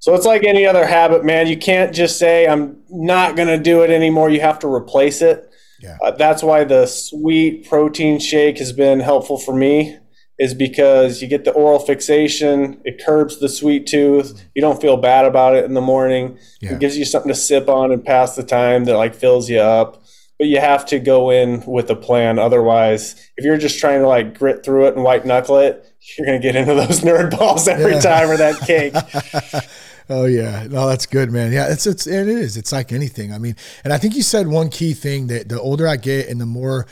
So 0.00 0.14
it's 0.14 0.26
like 0.26 0.44
any 0.44 0.66
other 0.66 0.86
habit, 0.86 1.24
man. 1.24 1.46
You 1.46 1.56
can't 1.56 1.94
just 1.94 2.18
say 2.18 2.46
I'm 2.46 2.82
not 2.90 3.36
going 3.36 3.48
to 3.48 3.58
do 3.58 3.82
it 3.82 3.90
anymore. 3.90 4.30
You 4.30 4.40
have 4.40 4.58
to 4.60 4.68
replace 4.68 5.22
it. 5.22 5.50
Yeah. 5.80 5.96
Uh, 6.02 6.10
that's 6.10 6.42
why 6.42 6.64
the 6.64 6.86
sweet 6.86 7.68
protein 7.68 8.18
shake 8.18 8.58
has 8.58 8.72
been 8.72 9.00
helpful 9.00 9.38
for 9.38 9.54
me 9.54 9.98
is 10.40 10.54
because 10.54 11.20
you 11.20 11.28
get 11.28 11.44
the 11.44 11.52
oral 11.52 11.78
fixation, 11.78 12.80
it 12.86 13.04
curbs 13.04 13.38
the 13.40 13.48
sweet 13.48 13.86
tooth. 13.86 14.42
You 14.54 14.62
don't 14.62 14.80
feel 14.80 14.96
bad 14.96 15.26
about 15.26 15.54
it 15.54 15.66
in 15.66 15.74
the 15.74 15.82
morning. 15.82 16.38
Yeah. 16.62 16.72
It 16.72 16.80
gives 16.80 16.96
you 16.96 17.04
something 17.04 17.28
to 17.28 17.34
sip 17.34 17.68
on 17.68 17.92
and 17.92 18.02
pass 18.02 18.36
the 18.36 18.42
time 18.42 18.86
that 18.86 18.96
like 18.96 19.14
fills 19.14 19.50
you 19.50 19.60
up. 19.60 20.02
But 20.38 20.48
you 20.48 20.58
have 20.58 20.86
to 20.86 20.98
go 20.98 21.28
in 21.28 21.62
with 21.66 21.90
a 21.90 21.94
plan. 21.94 22.38
Otherwise, 22.38 23.30
if 23.36 23.44
you're 23.44 23.58
just 23.58 23.78
trying 23.78 24.00
to 24.00 24.08
like 24.08 24.38
grit 24.38 24.64
through 24.64 24.86
it 24.86 24.94
and 24.94 25.04
white 25.04 25.26
knuckle 25.26 25.58
it, 25.58 25.84
you're 26.16 26.26
gonna 26.26 26.38
get 26.38 26.56
into 26.56 26.72
those 26.72 27.00
nerd 27.02 27.38
balls 27.38 27.68
every 27.68 27.92
yeah. 27.92 28.00
time 28.00 28.30
or 28.30 28.38
that 28.38 28.58
cake. 28.60 28.94
Oh 30.12 30.24
yeah, 30.24 30.66
no, 30.68 30.88
that's 30.88 31.06
good, 31.06 31.30
man. 31.30 31.52
Yeah, 31.52 31.70
it's 31.70 31.86
it's 31.86 32.04
it 32.08 32.26
is. 32.26 32.56
It's 32.56 32.72
like 32.72 32.90
anything. 32.90 33.32
I 33.32 33.38
mean, 33.38 33.54
and 33.84 33.92
I 33.92 33.98
think 33.98 34.16
you 34.16 34.22
said 34.22 34.48
one 34.48 34.68
key 34.68 34.92
thing 34.92 35.28
that 35.28 35.48
the 35.48 35.60
older 35.60 35.86
I 35.86 35.94
get 35.94 36.28
and 36.28 36.40
the 36.40 36.46
more 36.46 36.88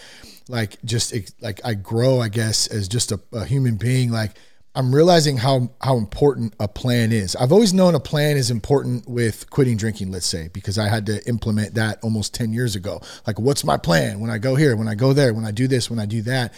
like 0.49 0.83
just 0.85 1.15
like 1.41 1.61
I 1.65 1.75
grow, 1.75 2.21
I 2.21 2.29
guess, 2.29 2.67
as 2.67 2.89
just 2.89 3.13
a, 3.13 3.21
a 3.33 3.45
human 3.45 3.77
being, 3.77 4.11
like 4.11 4.33
I'm 4.75 4.95
realizing 4.95 5.37
how 5.37 5.71
how 5.81 5.97
important 5.97 6.55
a 6.61 6.69
plan 6.69 7.11
is. 7.13 7.35
I've 7.37 7.53
always 7.53 7.75
known 7.75 7.95
a 7.95 8.01
plan 8.01 8.37
is 8.37 8.51
important 8.51 9.09
with 9.09 9.51
quitting 9.51 9.77
drinking, 9.77 10.13
let's 10.13 10.27
say, 10.27 10.49
because 10.53 10.79
I 10.79 10.89
had 10.89 11.07
to 11.07 11.27
implement 11.29 11.75
that 11.75 11.99
almost 12.03 12.35
10 12.35 12.53
years 12.53 12.77
ago. 12.77 13.01
Like 13.27 13.39
what's 13.39 13.65
my 13.65 13.77
plan 13.77 14.21
when 14.21 14.31
I 14.31 14.39
go 14.39 14.55
here, 14.55 14.77
when 14.77 14.89
I 14.89 14.95
go 14.95 15.13
there, 15.13 15.35
when 15.35 15.45
I 15.45 15.51
do 15.51 15.67
this, 15.67 15.91
when 15.91 15.99
I 15.99 16.07
do 16.07 16.23
that. 16.23 16.55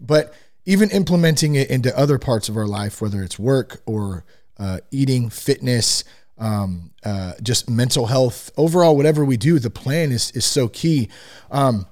But 0.00 0.34
even 0.64 0.90
implementing 0.90 1.54
it 1.54 1.70
into 1.70 1.96
other 1.96 2.18
parts 2.18 2.48
of 2.48 2.56
our 2.56 2.66
life, 2.66 3.00
whether 3.00 3.22
it's 3.22 3.38
work 3.38 3.80
or 3.86 4.24
uh, 4.58 4.80
eating, 4.90 5.30
fitness, 5.30 6.04
um, 6.38 6.90
uh, 7.04 7.34
just 7.42 7.70
mental 7.70 8.06
health, 8.06 8.50
overall, 8.56 8.96
whatever 8.96 9.24
we 9.24 9.36
do, 9.36 9.58
the 9.58 9.70
plan 9.70 10.10
is 10.10 10.30
is 10.32 10.44
so 10.44 10.68
key. 10.68 11.08
Um, 11.50 11.86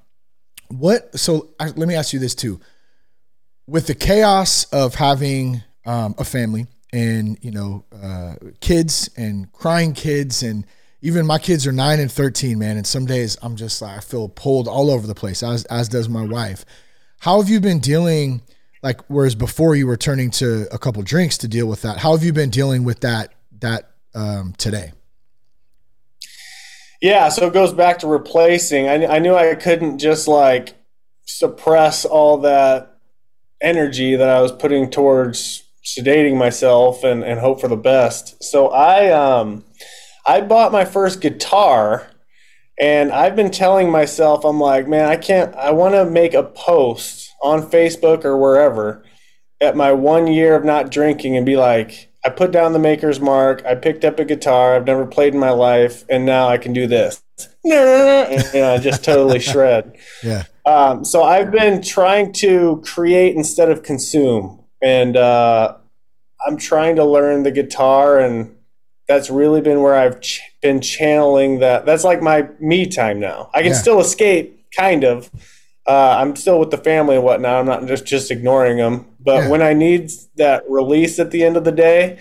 what 0.69 1.19
so 1.19 1.51
I, 1.59 1.67
let 1.71 1.89
me 1.89 1.95
ask 1.95 2.13
you 2.13 2.19
this 2.19 2.35
too. 2.35 2.61
With 3.67 3.87
the 3.87 3.95
chaos 3.95 4.65
of 4.73 4.95
having 4.95 5.63
um, 5.85 6.15
a 6.19 6.25
family 6.25 6.67
and 6.93 7.39
you 7.43 7.51
know 7.51 7.85
uh, 8.03 8.35
kids 8.61 9.11
and 9.17 9.51
crying 9.53 9.93
kids 9.93 10.43
and 10.43 10.67
even 11.01 11.27
my 11.27 11.39
kids 11.39 11.67
are 11.67 11.73
9 11.73 12.01
and 12.01 12.11
13 12.11 12.59
man 12.59 12.77
and 12.77 12.87
some 12.87 13.07
days 13.07 13.37
i'm 13.43 13.57
just 13.57 13.81
like 13.83 13.99
i 13.99 14.01
feel 14.01 14.29
pulled 14.29 14.67
all 14.67 14.91
over 14.91 15.07
the 15.07 15.15
place 15.15 15.43
as, 15.43 15.65
as 15.67 15.89
does 15.89 16.09
my 16.09 16.25
wife. 16.25 16.65
How 17.21 17.41
have 17.41 17.49
you 17.49 17.61
been 17.61 17.81
dealing 17.81 18.43
like 18.83 19.01
whereas 19.09 19.35
before 19.35 19.75
you 19.75 19.87
were 19.87 19.97
turning 19.97 20.31
to 20.33 20.67
a 20.73 20.79
couple 20.79 21.03
drinks 21.03 21.39
to 21.39 21.49
deal 21.49 21.67
with 21.67 21.83
that 21.83 21.99
how 21.99 22.13
have 22.13 22.23
you 22.23 22.33
been 22.33 22.51
dealing 22.51 22.85
with 22.85 23.01
that 23.01 23.35
that 23.61 23.91
um, 24.15 24.55
today 24.57 24.93
yeah, 27.01 27.29
so 27.29 27.47
it 27.47 27.53
goes 27.53 27.73
back 27.73 27.99
to 28.01 28.07
replacing. 28.07 28.89
I, 28.89 29.07
I 29.07 29.19
knew 29.19 29.35
I 29.35 29.55
couldn't 29.55 29.99
just 29.99 30.27
like 30.29 30.75
suppress 31.27 32.05
all 32.05 32.39
that 32.39 32.99
energy 33.61 34.17
that 34.17 34.29
I 34.29 34.41
was 34.41 34.53
putting 34.53 34.91
towards 34.91 35.65
sedating 35.85 36.37
myself 36.37 37.05
and, 37.05 37.25
and 37.25 37.41
hope 37.41 37.61
for 37.61 37.69
the 37.69 37.77
best. 37.77 38.43
So 38.43 38.69
I 38.69 39.11
um 39.11 39.65
I 40.27 40.41
bought 40.41 40.73
my 40.73 40.85
first 40.85 41.21
guitar 41.21 42.11
and 42.81 43.11
I've 43.11 43.35
been 43.35 43.51
telling 43.51 43.91
myself, 43.91 44.45
I'm 44.45 44.61
like, 44.61 44.87
man, 44.87 45.09
I 45.09 45.17
can't 45.17 45.55
I 45.55 45.71
want 45.73 45.95
to 45.95 46.05
make 46.05 46.35
a 46.35 46.43
post 46.43 47.31
on 47.43 47.71
Facebook 47.71 48.25
or 48.25 48.37
wherever 48.37 49.05
at 49.61 49.77
my 49.77 49.93
one 49.93 50.27
year 50.27 50.55
of 50.55 50.65
not 50.65 50.91
drinking 50.91 51.37
and 51.37 51.47
be 51.47 51.57
like, 51.57 52.11
I 52.29 52.31
put 52.31 52.51
down 52.51 52.75
the 52.75 52.79
maker's 52.79 53.21
mark. 53.21 53.65
I 53.65 53.75
picked 53.75 54.05
up 54.05 54.19
a 54.19 54.25
guitar 54.27 54.77
I've 54.77 54.85
never 54.85 55.07
played 55.07 55.33
in 55.33 55.41
my 55.41 55.49
life, 55.49 56.05
and 56.11 56.27
now 56.27 56.47
I 56.47 56.59
can 56.59 56.75
do 56.75 56.87
this. 56.87 57.23
and, 57.65 58.45
you 58.53 58.61
know, 58.61 58.77
just 58.77 59.03
totally 59.03 59.41
shred. 59.41 59.97
Yeah. 60.23 60.45
Um, 60.67 61.05
so 61.05 61.23
I've 61.23 61.51
been 61.51 61.81
trying 61.81 62.33
to 62.35 62.83
create 62.85 63.35
instead 63.35 63.71
of 63.71 63.83
consume, 63.83 64.63
and 64.83 65.17
uh, 65.17 65.77
I'm 66.47 66.59
trying 66.59 66.97
to 66.97 67.05
learn 67.05 67.45
the 67.45 67.53
guitar, 67.53 68.19
and 68.19 68.55
that's 69.07 69.31
really 69.31 69.63
been 69.63 69.81
where 69.81 69.95
I've 69.95 70.21
ch- 70.21 70.43
been 70.61 70.83
channeling 70.83 71.61
that. 71.61 71.87
That's 71.87 72.05
like 72.05 72.21
my 72.21 72.49
me 72.61 72.87
time 72.87 73.21
now. 73.21 73.49
I 73.55 73.63
can 73.63 73.73
yeah. 73.73 73.79
still 73.79 74.01
escape, 74.01 74.67
kind 74.77 75.05
of, 75.05 75.31
uh, 75.89 76.17
I'm 76.21 76.37
still 76.37 76.61
with 76.61 76.71
the 76.71 76.77
family 76.79 77.17
and 77.17 77.25
whatnot. 77.25 77.61
I'm 77.61 77.67
not 77.67 77.87
just 77.87 78.05
just 78.07 78.31
ignoring 78.31 78.77
them. 78.77 79.07
But 79.19 79.45
Yeah. 79.45 79.49
when 79.49 79.63
I 79.63 79.73
need 79.73 80.11
that 80.37 80.63
release 80.69 81.19
at 81.19 81.31
the 81.31 81.43
end 81.43 81.57
of 81.57 81.65
the 81.65 81.73
day, 81.73 82.19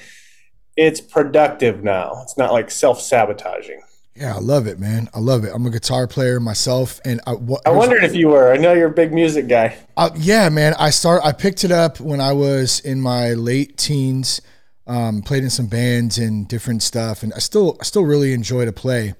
it's 0.78 1.02
productive 1.02 1.84
now. 1.84 2.22
It's 2.24 2.38
not 2.38 2.54
like 2.54 2.72
self 2.72 3.02
sabotaging. 3.02 3.82
Yeah, 4.16 4.36
I 4.36 4.40
love 4.40 4.66
it, 4.66 4.80
man. 4.80 5.10
I 5.14 5.20
love 5.20 5.44
it. 5.44 5.52
I'm 5.54 5.66
a 5.68 5.70
guitar 5.70 6.08
player 6.08 6.40
myself, 6.40 7.00
and 7.06 7.22
I, 7.28 7.34
what, 7.34 7.62
I 7.68 7.70
wondered 7.70 8.04
if 8.04 8.16
you 8.16 8.30
were. 8.30 8.52
I 8.52 8.58
know 8.58 8.74
you're 8.74 8.88
a 8.88 8.92
big 8.92 9.14
music 9.14 9.48
guy. 9.48 9.78
Uh, 9.96 10.10
yeah, 10.16 10.50
man. 10.50 10.74
I 10.80 10.90
start. 10.90 11.22
I 11.24 11.34
picked 11.34 11.64
it 11.64 11.72
up 11.72 12.00
when 12.00 12.20
I 12.20 12.34
was 12.34 12.80
in 12.80 13.00
my 13.02 13.34
late 13.34 13.78
teens. 13.78 14.42
Um, 14.88 15.22
played 15.22 15.44
in 15.44 15.50
some 15.50 15.68
bands 15.68 16.18
and 16.18 16.48
different 16.48 16.82
stuff, 16.82 17.22
and 17.22 17.34
I 17.34 17.40
still, 17.40 17.76
I 17.82 17.84
still 17.84 18.06
really 18.06 18.32
enjoy 18.34 18.64
to 18.64 18.72
play. 18.72 19.14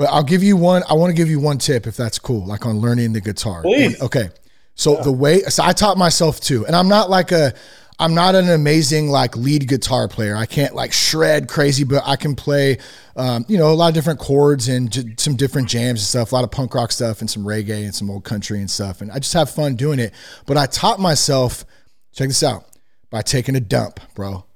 But 0.00 0.06
I'll 0.06 0.22
give 0.24 0.42
you 0.42 0.56
one. 0.56 0.82
I 0.88 0.94
want 0.94 1.10
to 1.10 1.14
give 1.14 1.28
you 1.28 1.38
one 1.40 1.58
tip, 1.58 1.86
if 1.86 1.94
that's 1.94 2.18
cool, 2.18 2.46
like 2.46 2.64
on 2.64 2.78
learning 2.80 3.12
the 3.12 3.20
guitar. 3.20 3.60
Please. 3.60 3.92
And- 3.96 4.02
okay. 4.04 4.30
So 4.74 4.96
the 5.02 5.12
way, 5.12 5.42
so 5.42 5.62
I 5.62 5.74
taught 5.74 5.98
myself 5.98 6.40
too, 6.40 6.64
and 6.64 6.74
I'm 6.74 6.88
not 6.88 7.10
like 7.10 7.32
a, 7.32 7.52
I'm 7.98 8.14
not 8.14 8.34
an 8.34 8.48
amazing 8.48 9.10
like 9.10 9.36
lead 9.36 9.68
guitar 9.68 10.08
player. 10.08 10.34
I 10.34 10.46
can't 10.46 10.74
like 10.74 10.94
shred 10.94 11.48
crazy, 11.48 11.84
but 11.84 12.02
I 12.06 12.16
can 12.16 12.34
play, 12.34 12.78
um, 13.14 13.44
you 13.46 13.58
know, 13.58 13.70
a 13.70 13.74
lot 13.74 13.88
of 13.88 13.94
different 13.94 14.20
chords 14.20 14.68
and 14.68 14.90
j- 14.90 15.14
some 15.18 15.36
different 15.36 15.68
jams 15.68 16.00
and 16.00 16.06
stuff, 16.06 16.32
a 16.32 16.34
lot 16.34 16.44
of 16.44 16.50
punk 16.50 16.74
rock 16.74 16.92
stuff 16.92 17.20
and 17.20 17.28
some 17.28 17.44
reggae 17.44 17.84
and 17.84 17.94
some 17.94 18.08
old 18.08 18.24
country 18.24 18.58
and 18.58 18.70
stuff. 18.70 19.02
And 19.02 19.12
I 19.12 19.18
just 19.18 19.34
have 19.34 19.50
fun 19.50 19.74
doing 19.76 19.98
it. 19.98 20.14
But 20.46 20.56
I 20.56 20.64
taught 20.64 20.98
myself, 20.98 21.66
check 22.14 22.28
this 22.28 22.42
out, 22.42 22.64
by 23.10 23.20
taking 23.20 23.54
a 23.54 23.60
dump, 23.60 24.00
bro. 24.14 24.46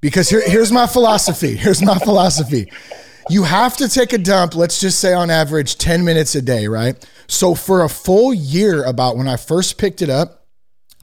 Because 0.00 0.28
here, 0.28 0.42
here's 0.44 0.72
my 0.72 0.88
philosophy. 0.88 1.54
Here's 1.54 1.80
my 1.80 1.96
philosophy. 2.00 2.72
You 3.30 3.44
have 3.44 3.76
to 3.76 3.88
take 3.88 4.12
a 4.12 4.18
dump, 4.18 4.56
let's 4.56 4.80
just 4.80 4.98
say 4.98 5.14
on 5.14 5.30
average 5.30 5.78
10 5.78 6.04
minutes 6.04 6.34
a 6.34 6.42
day, 6.42 6.66
right? 6.66 6.96
So 7.28 7.54
for 7.54 7.84
a 7.84 7.88
full 7.88 8.34
year, 8.34 8.82
about 8.82 9.16
when 9.16 9.28
I 9.28 9.36
first 9.36 9.78
picked 9.78 10.02
it 10.02 10.10
up, 10.10 10.39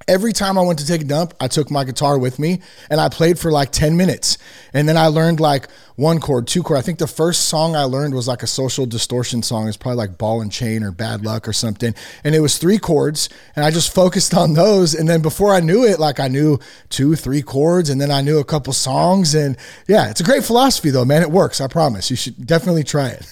every 0.08 0.32
time 0.32 0.58
I 0.58 0.62
went 0.62 0.80
to 0.80 0.86
take 0.86 1.02
a 1.02 1.06
dump, 1.06 1.34
I 1.40 1.48
took 1.48 1.72
my 1.72 1.84
guitar 1.84 2.18
with 2.18 2.40
me 2.40 2.62
and 2.90 3.00
I 3.02 3.10
played 3.10 3.40
for 3.40 3.52
like 3.52 3.72
10 3.72 3.98
minutes. 3.98 4.38
And 4.74 4.88
then 4.88 4.98
I 4.98 5.08
learned 5.08 5.40
like 5.40 5.70
one 5.96 6.20
chord, 6.20 6.48
two 6.48 6.62
chord. 6.62 6.78
I 6.78 6.82
think 6.82 7.00
the 7.00 7.08
first 7.08 7.46
song 7.46 7.76
I 7.76 7.84
learned 7.84 8.14
was 8.14 8.28
like 8.28 8.44
a 8.44 8.48
social 8.48 8.86
distortion 8.86 9.42
song. 9.42 9.68
It's 9.68 9.78
probably 9.78 9.98
like 9.98 10.18
Ball 10.18 10.42
and 10.42 10.52
Chain 10.52 10.84
or 10.84 10.92
Bad 10.92 11.26
Luck 11.26 11.48
or 11.48 11.54
something. 11.54 11.96
And 12.24 12.36
it 12.36 12.40
was 12.40 12.58
three 12.58 12.78
chords 12.78 13.30
and 13.56 13.66
I 13.66 13.72
just 13.72 13.94
focused 13.94 14.34
on 14.36 14.54
those. 14.54 14.94
And 14.94 15.10
then 15.10 15.22
before 15.22 15.54
I 15.54 15.60
knew 15.60 15.84
it, 15.84 16.00
like 16.00 16.20
I 16.20 16.28
knew 16.28 16.60
two, 16.90 17.16
three 17.16 17.42
chords 17.42 17.90
and 17.90 18.00
then 18.00 18.12
I 18.12 18.22
knew 18.22 18.38
a 18.40 18.46
couple 18.46 18.74
songs. 18.74 19.34
And 19.34 19.58
yeah, 19.88 20.10
it's 20.10 20.22
a 20.22 20.26
great 20.26 20.44
philosophy 20.44 20.92
though, 20.92 21.06
man. 21.06 21.22
It 21.22 21.32
works. 21.32 21.60
I 21.60 21.68
promise. 21.68 22.10
You 22.10 22.16
should 22.16 22.46
definitely 22.46 22.84
try 22.84 23.10
it. 23.10 23.26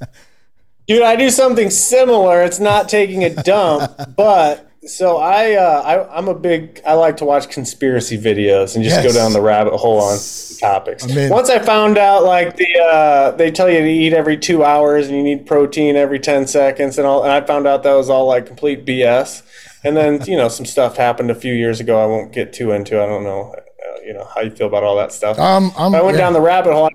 Dude, 0.86 1.02
I 1.02 1.16
do 1.16 1.30
something 1.30 1.70
similar. 1.70 2.42
It's 2.42 2.60
not 2.60 2.90
taking 2.90 3.24
a 3.24 3.30
dump, 3.30 3.90
but 4.16 4.70
so 4.86 5.16
I, 5.18 5.54
uh, 5.54 5.82
I 5.82 6.16
I'm 6.16 6.28
a 6.28 6.34
big 6.34 6.80
I 6.86 6.94
like 6.94 7.16
to 7.18 7.24
watch 7.24 7.48
conspiracy 7.48 8.18
videos 8.18 8.74
and 8.74 8.84
just 8.84 8.96
Yes. 8.96 9.04
go 9.04 9.12
down 9.12 9.32
the 9.32 9.40
rabbit 9.40 9.74
hole 9.76 10.00
on 10.00 10.18
topics. 10.60 11.04
Once 11.30 11.50
I 11.50 11.58
found 11.58 11.98
out 11.98 12.24
like 12.24 12.56
the 12.56 12.66
uh, 12.78 13.30
they 13.32 13.50
tell 13.50 13.68
you 13.70 13.80
to 13.80 13.88
eat 13.90 14.12
every 14.12 14.36
two 14.36 14.64
hours 14.64 15.08
and 15.08 15.16
you 15.16 15.22
need 15.22 15.46
protein 15.46 15.96
every 15.96 16.18
ten 16.18 16.46
seconds 16.46 16.98
and 16.98 17.06
all, 17.06 17.22
and 17.22 17.32
I 17.32 17.40
found 17.46 17.66
out 17.66 17.82
that 17.82 17.94
was 17.94 18.10
all 18.10 18.26
like 18.26 18.46
complete 18.46 18.84
BS. 18.84 19.42
And 19.84 19.96
then 19.96 20.24
you 20.26 20.36
know 20.36 20.48
some 20.48 20.64
stuff 20.66 20.96
happened 20.96 21.30
a 21.30 21.34
few 21.34 21.52
years 21.52 21.80
ago. 21.80 22.02
I 22.02 22.06
won't 22.06 22.32
get 22.32 22.52
too 22.52 22.72
into. 22.72 23.02
I 23.02 23.06
don't 23.06 23.22
know, 23.22 23.54
uh, 23.54 24.00
you 24.02 24.14
know 24.14 24.26
how 24.34 24.40
you 24.40 24.50
feel 24.50 24.66
about 24.66 24.82
all 24.82 24.96
that 24.96 25.12
stuff. 25.12 25.38
Um, 25.38 25.72
I'm, 25.76 25.94
I 25.94 26.00
went 26.02 26.16
yeah. 26.16 26.22
down 26.24 26.32
the 26.32 26.40
rabbit 26.40 26.72
hole. 26.72 26.86
I, 26.86 26.88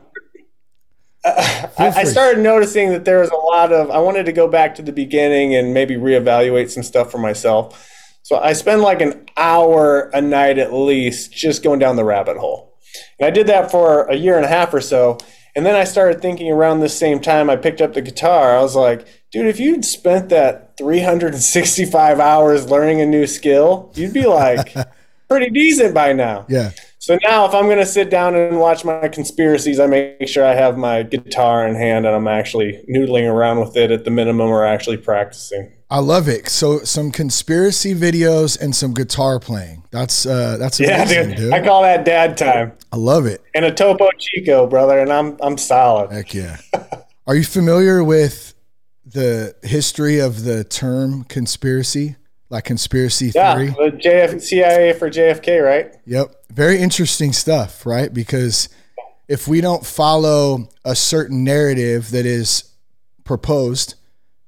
I 1.26 1.92
free. 1.92 2.06
started 2.06 2.42
noticing 2.42 2.90
that 2.92 3.06
there 3.06 3.20
was 3.20 3.30
a 3.30 3.36
lot 3.36 3.74
of. 3.74 3.92
I 3.92 4.00
wanted 4.00 4.26
to 4.26 4.32
go 4.32 4.48
back 4.48 4.76
to 4.76 4.82
the 4.82 4.92
beginning 4.94 5.56
and 5.56 5.74
maybe 5.74 5.96
reevaluate 5.96 6.70
some 6.70 6.84
stuff 6.84 7.12
for 7.12 7.18
myself. 7.18 7.88
So 8.24 8.38
I 8.38 8.54
spend 8.54 8.82
like 8.82 9.02
an 9.02 9.26
hour 9.38 10.10
a 10.14 10.22
night 10.22 10.58
at 10.60 10.74
least 10.74 11.32
just 11.34 11.64
going 11.64 11.80
down 11.80 11.96
the 11.96 12.04
rabbit 12.06 12.38
hole. 12.38 12.76
And 13.20 13.28
I 13.28 13.32
did 13.32 13.48
that 13.48 13.72
for 13.72 14.04
a 14.04 14.16
year 14.16 14.36
and 14.36 14.46
a 14.46 14.50
half 14.50 14.74
or 14.74 14.82
so. 14.82 15.18
And 15.56 15.66
then 15.66 15.76
I 15.76 15.84
started 15.84 16.22
thinking 16.22 16.52
around 16.52 16.80
the 16.80 16.90
same 16.90 17.20
time 17.20 17.50
I 17.50 17.56
picked 17.56 17.82
up 17.82 17.94
the 17.94 18.02
guitar, 18.02 18.56
I 18.56 18.62
was 18.62 18.76
like, 18.76 19.08
dude, 19.32 19.48
if 19.48 19.60
you'd 19.60 19.84
spent 19.84 20.30
that 20.30 20.78
365 20.78 22.20
hours 22.20 22.70
learning 22.70 23.02
a 23.02 23.06
new 23.06 23.26
skill, 23.26 23.92
you'd 23.96 24.14
be 24.14 24.26
like 24.26 24.74
pretty 25.28 25.50
decent 25.50 25.94
by 25.94 26.14
now. 26.14 26.46
yeah. 26.50 26.72
So 27.02 27.18
now, 27.24 27.46
if 27.46 27.54
I'm 27.54 27.66
going 27.66 27.78
to 27.78 27.86
sit 27.86 28.10
down 28.10 28.36
and 28.36 28.60
watch 28.60 28.84
my 28.84 29.08
conspiracies, 29.08 29.80
I 29.80 29.88
make 29.88 30.28
sure 30.28 30.46
I 30.46 30.54
have 30.54 30.78
my 30.78 31.04
guitar 31.04 31.66
in 31.66 31.76
hand 31.76 32.06
and 32.06 32.14
I'm 32.14 32.28
actually 32.28 32.84
noodling 32.94 33.24
around 33.32 33.62
with 33.62 33.78
it 33.78 33.90
at 33.90 34.04
the 34.04 34.12
minimum 34.12 34.50
or 34.50 34.66
actually 34.66 34.98
practicing. 34.98 35.72
I 35.90 36.00
love 36.00 36.28
it. 36.28 36.50
So 36.50 36.80
some 36.80 37.10
conspiracy 37.12 37.96
videos 37.96 38.60
and 38.60 38.76
some 38.76 38.94
guitar 38.94 39.40
playing. 39.40 39.84
That's 39.92 40.26
uh 40.26 40.58
that's 40.58 40.78
Yeah, 40.80 41.04
amazing, 41.04 41.30
dude, 41.30 41.38
dude. 41.38 41.54
I 41.54 41.64
call 41.64 41.82
that 41.84 42.04
dad 42.04 42.36
time. 42.38 42.74
I 42.92 42.98
love 42.98 43.26
it. 43.26 43.42
And 43.56 43.64
a 43.64 43.74
Topo 43.74 44.10
Chico, 44.20 44.68
brother, 44.68 45.00
and 45.00 45.12
I'm 45.12 45.38
I'm 45.42 45.58
solid. 45.58 46.12
Heck 46.12 46.34
yeah. 46.34 46.58
Are 47.26 47.36
you 47.36 47.44
familiar 47.46 48.04
with 48.04 48.54
the 49.06 49.56
history 49.64 50.20
of 50.20 50.44
the 50.44 50.64
term 50.66 51.24
conspiracy? 51.24 52.18
Like 52.50 52.66
conspiracy 52.66 53.32
Yeah, 53.34 53.56
theory? 53.56 53.70
the 53.70 53.98
JF, 53.98 54.42
CIA 54.42 54.94
for 54.94 55.10
JFK, 55.10 55.64
right? 55.64 55.96
Yep. 56.06 56.36
Very 56.52 56.80
interesting 56.80 57.34
stuff, 57.34 57.86
right? 57.86 58.14
Because 58.14 58.70
if 59.28 59.48
we 59.48 59.62
don't 59.62 59.86
follow 59.86 60.70
a 60.84 60.96
certain 60.96 61.44
narrative 61.44 62.12
that 62.12 62.26
is 62.26 62.72
proposed, 63.24 63.96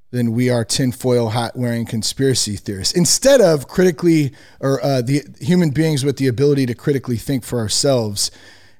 then 0.10 0.34
we 0.34 0.50
are 0.50 0.66
tinfoil 0.66 1.30
hat 1.30 1.56
wearing 1.56 1.86
conspiracy 1.86 2.56
theorists. 2.56 2.94
Instead 2.94 3.40
of 3.40 3.68
critically, 3.68 4.34
or 4.60 4.84
uh, 4.84 5.02
the 5.02 5.24
human 5.40 5.70
beings 5.70 6.04
with 6.04 6.18
the 6.18 6.28
ability 6.28 6.66
to 6.66 6.76
critically 6.76 7.18
think 7.18 7.44
for 7.44 7.60
ourselves 7.60 8.30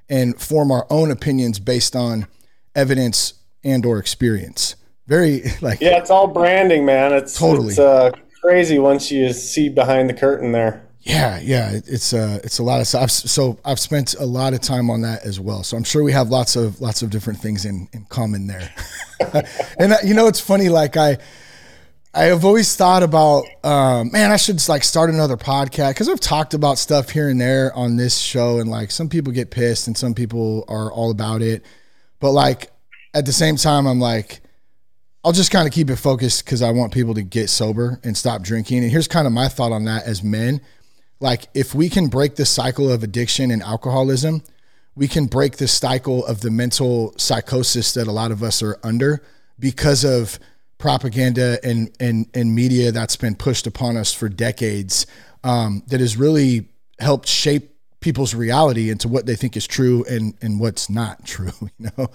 and 0.08 0.38
form 0.40 0.70
our 0.70 0.86
own 0.90 1.10
opinions 1.10 1.58
based 1.58 1.96
on 1.96 2.26
evidence 2.74 3.34
and 3.64 3.86
or 3.86 3.98
experience. 3.98 4.76
Very 5.06 5.42
like 5.60 5.80
Yeah, 5.80 5.98
it's 5.98 6.10
all 6.10 6.26
branding, 6.26 6.84
man. 6.84 7.12
It's 7.12 7.38
Totally. 7.38 7.70
It's 7.70 7.78
uh, 7.78 8.10
crazy 8.42 8.78
once 8.78 9.10
you 9.10 9.32
see 9.32 9.68
behind 9.68 10.10
the 10.10 10.14
curtain 10.14 10.52
there. 10.52 10.86
Yeah, 11.04 11.40
yeah, 11.40 11.70
it- 11.72 11.84
it's 11.88 12.12
uh 12.12 12.38
it's 12.44 12.58
a 12.58 12.62
lot 12.62 12.80
of 12.80 12.86
stuff. 12.86 13.10
So 13.10 13.58
I've 13.64 13.80
spent 13.80 14.14
a 14.14 14.24
lot 14.24 14.54
of 14.54 14.60
time 14.60 14.88
on 14.88 15.02
that 15.02 15.24
as 15.24 15.40
well. 15.40 15.64
So 15.64 15.76
I'm 15.76 15.82
sure 15.84 16.04
we 16.04 16.12
have 16.12 16.28
lots 16.30 16.54
of 16.54 16.80
lots 16.80 17.02
of 17.02 17.10
different 17.10 17.40
things 17.40 17.64
in 17.64 17.88
in 17.92 18.04
common 18.08 18.46
there. 18.46 18.72
and 19.78 19.92
uh, 19.92 19.96
you 20.04 20.14
know, 20.14 20.28
it's 20.28 20.40
funny. 20.40 20.68
Like 20.68 20.96
I, 20.96 21.18
I 22.14 22.24
have 22.24 22.44
always 22.44 22.76
thought 22.76 23.02
about, 23.02 23.44
um, 23.64 24.12
man, 24.12 24.30
I 24.30 24.36
should 24.36 24.66
like 24.68 24.84
start 24.84 25.10
another 25.10 25.36
podcast 25.36 25.90
because 25.94 26.08
I've 26.08 26.20
talked 26.20 26.54
about 26.54 26.78
stuff 26.78 27.10
here 27.10 27.28
and 27.30 27.40
there 27.40 27.72
on 27.74 27.96
this 27.96 28.18
show, 28.18 28.58
and 28.60 28.70
like 28.70 28.90
some 28.92 29.08
people 29.08 29.32
get 29.32 29.50
pissed 29.50 29.86
and 29.88 29.96
some 29.96 30.14
people 30.14 30.64
are 30.68 30.92
all 30.92 31.10
about 31.10 31.42
it. 31.42 31.64
But 32.20 32.30
like 32.30 32.70
at 33.12 33.26
the 33.26 33.32
same 33.32 33.56
time, 33.56 33.86
I'm 33.86 33.98
like, 33.98 34.40
I'll 35.24 35.32
just 35.32 35.50
kind 35.50 35.66
of 35.66 35.72
keep 35.74 35.90
it 35.90 35.96
focused 35.96 36.44
because 36.44 36.62
I 36.62 36.70
want 36.70 36.92
people 36.92 37.14
to 37.14 37.22
get 37.22 37.50
sober 37.50 37.98
and 38.04 38.16
stop 38.16 38.42
drinking. 38.42 38.82
And 38.84 38.90
here's 38.92 39.08
kind 39.08 39.26
of 39.26 39.32
my 39.32 39.48
thought 39.48 39.72
on 39.72 39.84
that 39.86 40.04
as 40.04 40.22
men. 40.22 40.60
Like, 41.22 41.48
if 41.54 41.74
we 41.74 41.88
can 41.88 42.08
break 42.08 42.34
the 42.34 42.44
cycle 42.44 42.90
of 42.90 43.02
addiction 43.02 43.50
and 43.50 43.62
alcoholism, 43.62 44.42
we 44.94 45.08
can 45.08 45.26
break 45.26 45.56
the 45.56 45.68
cycle 45.68 46.26
of 46.26 46.40
the 46.40 46.50
mental 46.50 47.14
psychosis 47.16 47.94
that 47.94 48.06
a 48.06 48.12
lot 48.12 48.30
of 48.30 48.42
us 48.42 48.62
are 48.62 48.78
under 48.82 49.22
because 49.58 50.04
of 50.04 50.38
propaganda 50.78 51.58
and 51.62 51.90
and, 52.00 52.26
and 52.34 52.54
media 52.54 52.90
that's 52.90 53.14
been 53.14 53.36
pushed 53.36 53.66
upon 53.68 53.96
us 53.96 54.12
for 54.12 54.28
decades 54.28 55.06
um, 55.44 55.84
that 55.86 56.00
has 56.00 56.16
really 56.16 56.68
helped 56.98 57.28
shape 57.28 57.70
people's 58.00 58.34
reality 58.34 58.90
into 58.90 59.06
what 59.06 59.24
they 59.24 59.36
think 59.36 59.56
is 59.56 59.66
true 59.66 60.04
and 60.10 60.34
and 60.42 60.58
what's 60.58 60.90
not 60.90 61.24
true 61.24 61.52
you 61.78 61.90
know 61.96 62.10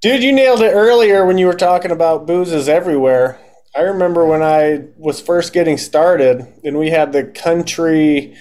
Dude, 0.00 0.22
you 0.22 0.30
nailed 0.30 0.60
it 0.60 0.70
earlier 0.70 1.26
when 1.26 1.38
you 1.38 1.46
were 1.46 1.54
talking 1.54 1.90
about 1.90 2.24
boozes 2.24 2.68
everywhere. 2.68 3.40
I 3.74 3.82
remember 3.82 4.24
when 4.26 4.42
I 4.42 4.84
was 4.96 5.20
first 5.20 5.52
getting 5.52 5.78
started 5.78 6.46
and 6.64 6.78
we 6.78 6.90
had 6.90 7.12
the 7.12 7.24
country 7.24 8.36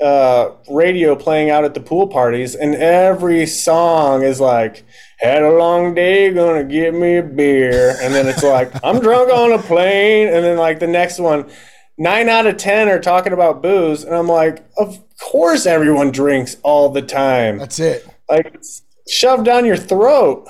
uh, 0.00 0.52
radio 0.70 1.14
playing 1.14 1.50
out 1.50 1.64
at 1.64 1.74
the 1.74 1.80
pool 1.80 2.06
parties, 2.06 2.54
and 2.54 2.74
every 2.74 3.44
song 3.46 4.22
is 4.22 4.40
like, 4.40 4.84
Had 5.18 5.42
a 5.42 5.50
long 5.52 5.94
day, 5.94 6.32
gonna 6.32 6.64
get 6.64 6.94
me 6.94 7.18
a 7.18 7.22
beer. 7.22 7.96
And 8.00 8.14
then 8.14 8.26
it's 8.26 8.42
like, 8.42 8.72
I'm 8.82 9.00
drunk 9.00 9.30
on 9.30 9.52
a 9.52 9.58
plane. 9.58 10.28
And 10.28 10.42
then, 10.44 10.56
like, 10.56 10.78
the 10.78 10.86
next 10.86 11.18
one, 11.18 11.50
nine 11.98 12.28
out 12.30 12.46
of 12.46 12.56
10 12.56 12.88
are 12.88 12.98
talking 12.98 13.32
about 13.34 13.62
booze. 13.62 14.02
And 14.04 14.14
I'm 14.14 14.26
like, 14.28 14.64
Of 14.78 14.98
course, 15.18 15.66
everyone 15.66 16.10
drinks 16.12 16.56
all 16.62 16.88
the 16.88 17.02
time. 17.02 17.58
that's 17.58 17.78
it 17.78 18.06
Like, 18.28 18.50
it's 18.54 18.82
shoved 19.06 19.44
down 19.44 19.66
your 19.66 19.76
throat. 19.76 20.48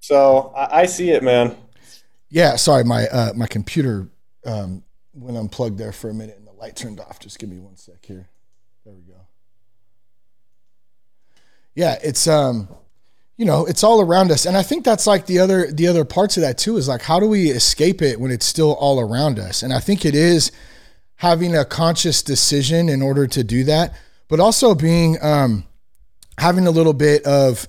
So 0.00 0.52
I, 0.54 0.82
I 0.82 0.86
see 0.86 1.10
it, 1.10 1.22
man. 1.22 1.56
Yeah, 2.28 2.56
sorry, 2.56 2.84
my 2.84 3.06
uh, 3.08 3.32
my 3.34 3.46
computer 3.46 4.08
um, 4.44 4.82
went 5.14 5.36
unplugged 5.36 5.78
there 5.78 5.92
for 5.92 6.10
a 6.10 6.14
minute 6.14 6.36
and 6.36 6.46
the 6.46 6.52
light 6.52 6.76
turned 6.76 7.00
off. 7.00 7.20
Just 7.20 7.38
give 7.38 7.48
me 7.48 7.58
one 7.58 7.76
sec 7.76 8.04
here. 8.04 8.28
There 8.84 8.94
we 8.94 9.02
go. 9.02 9.20
Yeah, 11.74 11.98
it's 12.02 12.26
um, 12.26 12.68
you 13.36 13.44
know, 13.44 13.66
it's 13.66 13.84
all 13.84 14.00
around 14.00 14.30
us. 14.30 14.46
And 14.46 14.56
I 14.56 14.62
think 14.62 14.84
that's 14.84 15.06
like 15.06 15.26
the 15.26 15.38
other 15.38 15.70
the 15.70 15.86
other 15.86 16.04
parts 16.04 16.36
of 16.36 16.40
that 16.42 16.58
too 16.58 16.76
is 16.76 16.88
like 16.88 17.02
how 17.02 17.20
do 17.20 17.26
we 17.26 17.50
escape 17.50 18.02
it 18.02 18.18
when 18.18 18.30
it's 18.30 18.46
still 18.46 18.74
all 18.74 18.98
around 18.98 19.38
us? 19.38 19.62
And 19.62 19.72
I 19.72 19.80
think 19.80 20.04
it 20.04 20.14
is 20.14 20.50
having 21.16 21.54
a 21.56 21.64
conscious 21.64 22.22
decision 22.22 22.88
in 22.88 23.02
order 23.02 23.26
to 23.26 23.44
do 23.44 23.64
that, 23.64 23.94
but 24.28 24.40
also 24.40 24.74
being 24.74 25.18
um 25.22 25.64
having 26.38 26.66
a 26.66 26.70
little 26.70 26.94
bit 26.94 27.24
of 27.24 27.68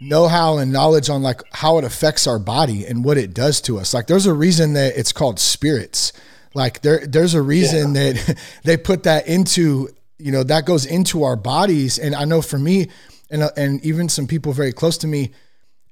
know-how 0.00 0.58
and 0.58 0.72
knowledge 0.72 1.08
on 1.08 1.22
like 1.22 1.40
how 1.52 1.78
it 1.78 1.84
affects 1.84 2.26
our 2.26 2.38
body 2.38 2.84
and 2.84 3.04
what 3.04 3.16
it 3.16 3.32
does 3.32 3.60
to 3.62 3.78
us. 3.78 3.94
Like 3.94 4.06
there's 4.06 4.26
a 4.26 4.34
reason 4.34 4.74
that 4.74 4.96
it's 4.96 5.12
called 5.12 5.38
spirits. 5.38 6.12
Like 6.54 6.82
there 6.82 7.06
there's 7.06 7.34
a 7.34 7.42
reason 7.42 7.94
yeah. 7.94 8.12
that 8.12 8.38
they 8.64 8.76
put 8.76 9.04
that 9.04 9.26
into, 9.26 9.88
you 10.18 10.32
know, 10.32 10.42
that 10.42 10.66
goes 10.66 10.86
into 10.86 11.22
our 11.24 11.36
bodies 11.36 11.98
and 11.98 12.14
I 12.14 12.24
know 12.24 12.42
for 12.42 12.58
me 12.58 12.88
and 13.30 13.42
uh, 13.42 13.50
and 13.56 13.84
even 13.84 14.08
some 14.08 14.26
people 14.26 14.52
very 14.52 14.72
close 14.72 14.98
to 14.98 15.06
me, 15.06 15.32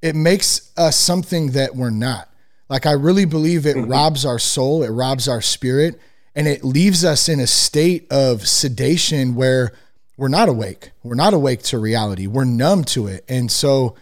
it 0.00 0.14
makes 0.14 0.72
us 0.76 0.96
something 0.96 1.52
that 1.52 1.74
we're 1.74 1.90
not. 1.90 2.28
Like 2.68 2.86
I 2.86 2.92
really 2.92 3.24
believe 3.24 3.66
it 3.66 3.76
mm-hmm. 3.76 3.90
robs 3.90 4.24
our 4.24 4.38
soul, 4.38 4.82
it 4.82 4.90
robs 4.90 5.28
our 5.28 5.42
spirit, 5.42 6.00
and 6.34 6.48
it 6.48 6.64
leaves 6.64 7.04
us 7.04 7.28
in 7.28 7.40
a 7.40 7.46
state 7.46 8.10
of 8.10 8.46
sedation 8.48 9.34
where 9.34 9.72
we're 10.16 10.28
not 10.28 10.48
awake. 10.48 10.92
We're 11.02 11.14
not 11.14 11.34
awake 11.34 11.62
to 11.64 11.78
reality. 11.78 12.26
We're 12.26 12.44
numb 12.44 12.84
to 12.84 13.06
it. 13.06 13.24
And 13.28 13.50
so 13.50 13.96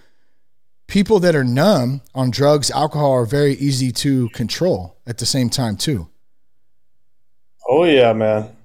people 0.87 1.20
that 1.20 1.35
are 1.35 1.44
numb 1.44 2.03
on 2.14 2.31
drugs, 2.31 2.70
alcohol 2.70 3.12
are 3.12 3.25
very 3.25 3.55
easy 3.55 3.92
to 3.92 4.29
control 4.31 4.99
at 5.07 5.18
the 5.18 5.27
same 5.27 5.49
time 5.49 5.77
too. 5.77 6.09
Oh 7.68 7.85
yeah, 7.85 8.12
man. 8.12 8.57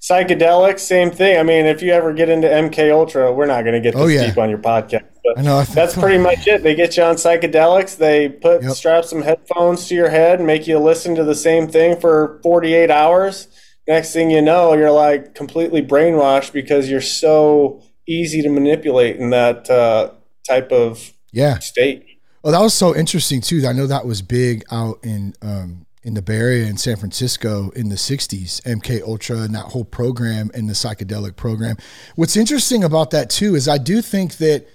Psychedelics, 0.00 0.80
same 0.80 1.10
thing. 1.10 1.38
I 1.38 1.42
mean, 1.42 1.66
if 1.66 1.82
you 1.82 1.92
ever 1.92 2.12
get 2.12 2.28
into 2.28 2.48
MK 2.48 2.92
Ultra, 2.92 3.32
we're 3.32 3.46
not 3.46 3.62
going 3.62 3.74
to 3.74 3.80
get 3.80 3.94
this 3.94 4.02
oh, 4.02 4.06
yeah. 4.06 4.26
deep 4.26 4.38
on 4.38 4.48
your 4.48 4.58
podcast. 4.58 5.04
But 5.24 5.38
I 5.38 5.42
know, 5.42 5.58
I 5.58 5.64
that's 5.64 5.94
pretty 5.94 6.18
much 6.18 6.46
it. 6.46 6.62
They 6.62 6.74
get 6.74 6.96
you 6.96 7.02
on 7.02 7.16
psychedelics. 7.16 7.96
They 7.96 8.28
put 8.28 8.62
yep. 8.62 8.72
strap 8.72 9.04
some 9.04 9.22
headphones 9.22 9.88
to 9.88 9.94
your 9.94 10.08
head 10.08 10.38
and 10.38 10.46
make 10.46 10.66
you 10.66 10.78
listen 10.78 11.16
to 11.16 11.24
the 11.24 11.34
same 11.34 11.68
thing 11.68 12.00
for 12.00 12.40
48 12.42 12.90
hours. 12.90 13.48
Next 13.88 14.12
thing 14.12 14.30
you 14.30 14.42
know, 14.42 14.74
you're 14.74 14.90
like 14.90 15.34
completely 15.34 15.80
brainwashed 15.82 16.52
because 16.52 16.90
you're 16.90 17.00
so 17.00 17.82
easy 18.06 18.42
to 18.42 18.50
manipulate 18.50 19.16
in 19.16 19.30
that 19.30 19.68
uh, 19.70 20.10
type 20.46 20.70
of 20.70 21.12
yeah 21.32 21.58
state. 21.58 22.04
Well, 22.42 22.52
that 22.52 22.60
was 22.60 22.74
so 22.74 22.94
interesting 22.94 23.40
too. 23.40 23.66
I 23.66 23.72
know 23.72 23.86
that 23.86 24.04
was 24.04 24.20
big 24.20 24.62
out 24.70 24.98
in 25.02 25.34
um, 25.40 25.86
in 26.02 26.12
the 26.12 26.20
Bay 26.20 26.36
Area 26.36 26.66
in 26.66 26.76
San 26.76 26.96
Francisco 26.96 27.70
in 27.70 27.88
the 27.88 27.96
60s, 27.96 28.62
MK 28.62 29.02
Ultra 29.02 29.38
and 29.38 29.54
that 29.54 29.66
whole 29.66 29.84
program 29.84 30.50
and 30.54 30.68
the 30.68 30.74
psychedelic 30.74 31.36
program. 31.36 31.76
What's 32.14 32.36
interesting 32.36 32.84
about 32.84 33.10
that 33.12 33.30
too 33.30 33.54
is 33.54 33.68
I 33.68 33.78
do 33.78 34.02
think 34.02 34.36
that 34.36 34.66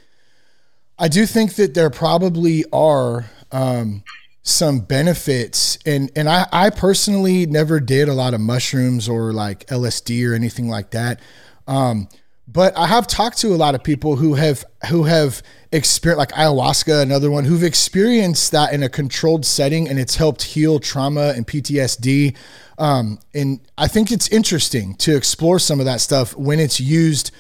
I 0.98 1.08
do 1.08 1.26
think 1.26 1.56
that 1.56 1.76
there 1.76 1.90
probably 1.90 2.66
are 2.74 3.26
um, 3.52 4.04
some 4.46 4.80
benefits 4.80 5.78
and 5.86 6.12
and 6.16 6.30
I, 6.30 6.46
I 6.52 6.70
personally 6.70 7.46
never 7.46 7.80
did 7.80 8.10
a 8.10 8.14
lot 8.14 8.34
of 8.34 8.42
mushrooms 8.42 9.08
or 9.08 9.32
like 9.32 9.66
LSD 9.68 10.30
or 10.30 10.34
anything 10.34 10.70
like 10.70 10.92
that. 10.92 11.20
Um, 11.66 12.10
but 12.46 12.78
I 12.78 12.88
have 12.88 13.08
talked 13.08 13.38
to 13.40 13.54
a 13.54 13.56
lot 13.56 13.74
of 13.74 13.84
people 13.84 14.18
who 14.18 14.34
have 14.34 14.66
who 14.90 15.04
have 15.04 15.42
experienced 15.72 16.20
like 16.20 16.32
ayahuasca, 16.32 17.02
another 17.02 17.32
one 17.32 17.46
who've 17.46 17.64
experienced 17.64 18.52
that 18.52 18.74
in 18.74 18.84
a 18.84 18.90
controlled 18.90 19.46
setting, 19.46 19.88
and 19.88 19.98
it's 19.98 20.18
helped 20.18 20.44
heal 20.44 20.80
trauma 20.80 21.34
and 21.36 21.48
PTSD. 21.48 22.36
Um, 22.78 23.20
and 23.34 23.62
I 23.78 23.88
think 23.88 24.12
it's 24.12 24.28
interesting 24.28 24.96
to 24.96 25.16
explore 25.16 25.58
some 25.58 25.80
of 25.80 25.86
that 25.86 26.02
stuff 26.02 26.36
when 26.36 26.60
it's 26.60 26.80
used 26.80 27.32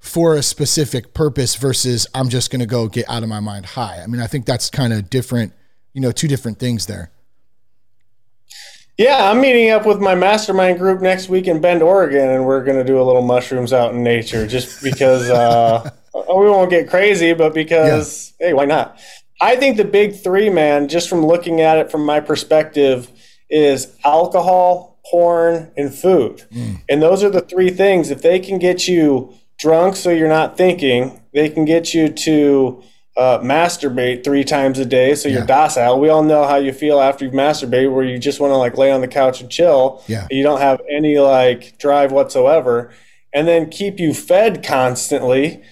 for 0.00 0.34
a 0.34 0.42
specific 0.42 1.14
purpose 1.14 1.54
versus 1.56 2.06
I'm 2.14 2.28
just 2.28 2.50
going 2.50 2.60
to 2.60 2.66
go 2.66 2.88
get 2.88 3.08
out 3.08 3.22
of 3.22 3.28
my 3.28 3.40
mind 3.40 3.66
high. 3.66 4.00
I 4.02 4.06
mean, 4.06 4.20
I 4.20 4.26
think 4.26 4.46
that's 4.46 4.70
kind 4.70 4.92
of 4.92 5.10
different, 5.10 5.52
you 5.92 6.00
know, 6.00 6.12
two 6.12 6.28
different 6.28 6.58
things 6.58 6.86
there. 6.86 7.10
Yeah, 8.98 9.30
I'm 9.30 9.40
meeting 9.40 9.70
up 9.70 9.86
with 9.86 10.00
my 10.00 10.16
mastermind 10.16 10.78
group 10.78 11.00
next 11.00 11.28
week 11.28 11.46
in 11.46 11.60
Bend, 11.60 11.82
Oregon, 11.82 12.30
and 12.30 12.44
we're 12.44 12.64
going 12.64 12.78
to 12.78 12.84
do 12.84 13.00
a 13.00 13.04
little 13.04 13.22
mushrooms 13.22 13.72
out 13.72 13.94
in 13.94 14.02
nature 14.02 14.44
just 14.44 14.82
because 14.82 15.30
uh, 15.30 15.88
we 16.14 16.50
won't 16.50 16.68
get 16.68 16.90
crazy, 16.90 17.32
but 17.32 17.54
because, 17.54 18.34
yeah. 18.40 18.48
hey, 18.48 18.52
why 18.54 18.64
not? 18.64 18.98
I 19.40 19.54
think 19.54 19.76
the 19.76 19.84
big 19.84 20.16
three, 20.16 20.50
man, 20.50 20.88
just 20.88 21.08
from 21.08 21.24
looking 21.24 21.60
at 21.60 21.78
it 21.78 21.92
from 21.92 22.04
my 22.04 22.18
perspective, 22.18 23.08
is 23.48 23.96
alcohol, 24.04 24.98
porn, 25.06 25.70
and 25.76 25.94
food. 25.94 26.44
Mm. 26.50 26.82
And 26.88 27.00
those 27.00 27.22
are 27.22 27.30
the 27.30 27.40
three 27.40 27.70
things. 27.70 28.10
If 28.10 28.22
they 28.22 28.40
can 28.40 28.58
get 28.58 28.88
you 28.88 29.32
drunk 29.58 29.94
so 29.94 30.10
you're 30.10 30.28
not 30.28 30.56
thinking, 30.56 31.20
they 31.32 31.48
can 31.48 31.64
get 31.64 31.94
you 31.94 32.08
to 32.08 32.82
uh, 33.18 33.40
masturbate 33.40 34.22
three 34.22 34.44
times 34.44 34.78
a 34.78 34.84
day 34.84 35.14
so 35.16 35.28
you're 35.28 35.40
yeah. 35.40 35.46
docile. 35.46 35.98
We 35.98 36.08
all 36.08 36.22
know 36.22 36.44
how 36.44 36.56
you 36.56 36.72
feel 36.72 37.00
after 37.00 37.24
you've 37.24 37.34
masturbated, 37.34 37.92
where 37.92 38.04
you 38.04 38.16
just 38.18 38.38
want 38.38 38.52
to 38.52 38.56
like 38.56 38.78
lay 38.78 38.92
on 38.92 39.00
the 39.00 39.08
couch 39.08 39.40
and 39.40 39.50
chill. 39.50 40.04
Yeah. 40.06 40.28
You 40.30 40.44
don't 40.44 40.60
have 40.60 40.80
any 40.88 41.18
like 41.18 41.76
drive 41.78 42.12
whatsoever. 42.12 42.92
And 43.34 43.46
then 43.46 43.68
keep 43.70 43.98
you 43.98 44.14
fed 44.14 44.64
constantly. 44.64 45.62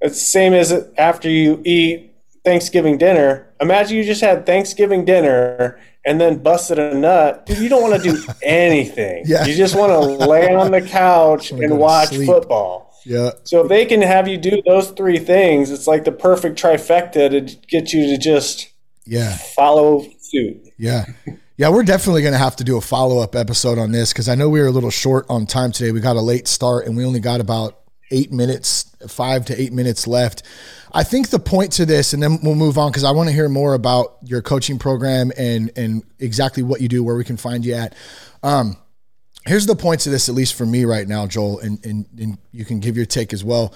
It's 0.00 0.14
the 0.14 0.24
same 0.24 0.54
as 0.54 0.72
after 0.96 1.28
you 1.28 1.60
eat 1.64 2.14
Thanksgiving 2.42 2.96
dinner. 2.96 3.52
Imagine 3.60 3.98
you 3.98 4.04
just 4.04 4.22
had 4.22 4.46
Thanksgiving 4.46 5.04
dinner 5.04 5.78
and 6.06 6.20
then 6.20 6.38
busted 6.38 6.78
a 6.78 6.94
nut. 6.94 7.44
Dude, 7.46 7.58
you 7.58 7.68
don't 7.68 7.82
want 7.82 8.02
to 8.02 8.10
do 8.12 8.22
anything. 8.42 9.24
yeah. 9.26 9.44
You 9.44 9.54
just 9.54 9.76
want 9.76 9.92
to 9.92 10.26
lay 10.26 10.54
on 10.54 10.70
the 10.70 10.80
couch 10.80 11.50
and 11.50 11.78
watch 11.78 12.16
football. 12.16 12.93
Yeah. 13.04 13.30
So 13.44 13.62
if 13.62 13.68
they 13.68 13.86
can 13.86 14.02
have 14.02 14.28
you 14.28 14.36
do 14.36 14.62
those 14.66 14.90
three 14.90 15.18
things, 15.18 15.70
it's 15.70 15.86
like 15.86 16.04
the 16.04 16.12
perfect 16.12 16.60
trifecta 16.60 17.30
to 17.30 17.56
get 17.68 17.92
you 17.92 18.06
to 18.06 18.18
just 18.18 18.70
yeah 19.04 19.36
follow 19.36 20.06
suit. 20.20 20.68
Yeah. 20.78 21.06
Yeah, 21.56 21.68
we're 21.68 21.84
definitely 21.84 22.22
going 22.22 22.32
to 22.32 22.38
have 22.38 22.56
to 22.56 22.64
do 22.64 22.76
a 22.76 22.80
follow 22.80 23.18
up 23.20 23.36
episode 23.36 23.78
on 23.78 23.92
this 23.92 24.12
because 24.12 24.28
I 24.28 24.34
know 24.34 24.48
we 24.48 24.60
were 24.60 24.66
a 24.66 24.72
little 24.72 24.90
short 24.90 25.24
on 25.28 25.46
time 25.46 25.70
today. 25.70 25.92
We 25.92 26.00
got 26.00 26.16
a 26.16 26.20
late 26.20 26.48
start 26.48 26.86
and 26.86 26.96
we 26.96 27.04
only 27.04 27.20
got 27.20 27.40
about 27.40 27.78
eight 28.10 28.32
minutes, 28.32 28.90
five 29.08 29.44
to 29.46 29.60
eight 29.60 29.72
minutes 29.72 30.08
left. 30.08 30.42
I 30.92 31.04
think 31.04 31.30
the 31.30 31.38
point 31.38 31.72
to 31.72 31.86
this, 31.86 32.12
and 32.12 32.22
then 32.22 32.38
we'll 32.42 32.56
move 32.56 32.76
on 32.76 32.90
because 32.90 33.04
I 33.04 33.12
want 33.12 33.28
to 33.28 33.32
hear 33.34 33.48
more 33.48 33.74
about 33.74 34.16
your 34.22 34.42
coaching 34.42 34.78
program 34.78 35.30
and 35.36 35.70
and 35.76 36.02
exactly 36.18 36.62
what 36.62 36.80
you 36.80 36.88
do, 36.88 37.02
where 37.04 37.16
we 37.16 37.24
can 37.24 37.36
find 37.36 37.64
you 37.64 37.74
at. 37.74 37.94
Um, 38.42 38.76
here's 39.46 39.66
the 39.66 39.76
points 39.76 40.06
of 40.06 40.12
this, 40.12 40.28
at 40.28 40.34
least 40.34 40.54
for 40.54 40.66
me 40.66 40.84
right 40.84 41.06
now, 41.06 41.26
Joel, 41.26 41.60
and, 41.60 41.84
and, 41.84 42.06
and 42.18 42.38
you 42.52 42.64
can 42.64 42.80
give 42.80 42.96
your 42.96 43.06
take 43.06 43.32
as 43.32 43.44
well. 43.44 43.74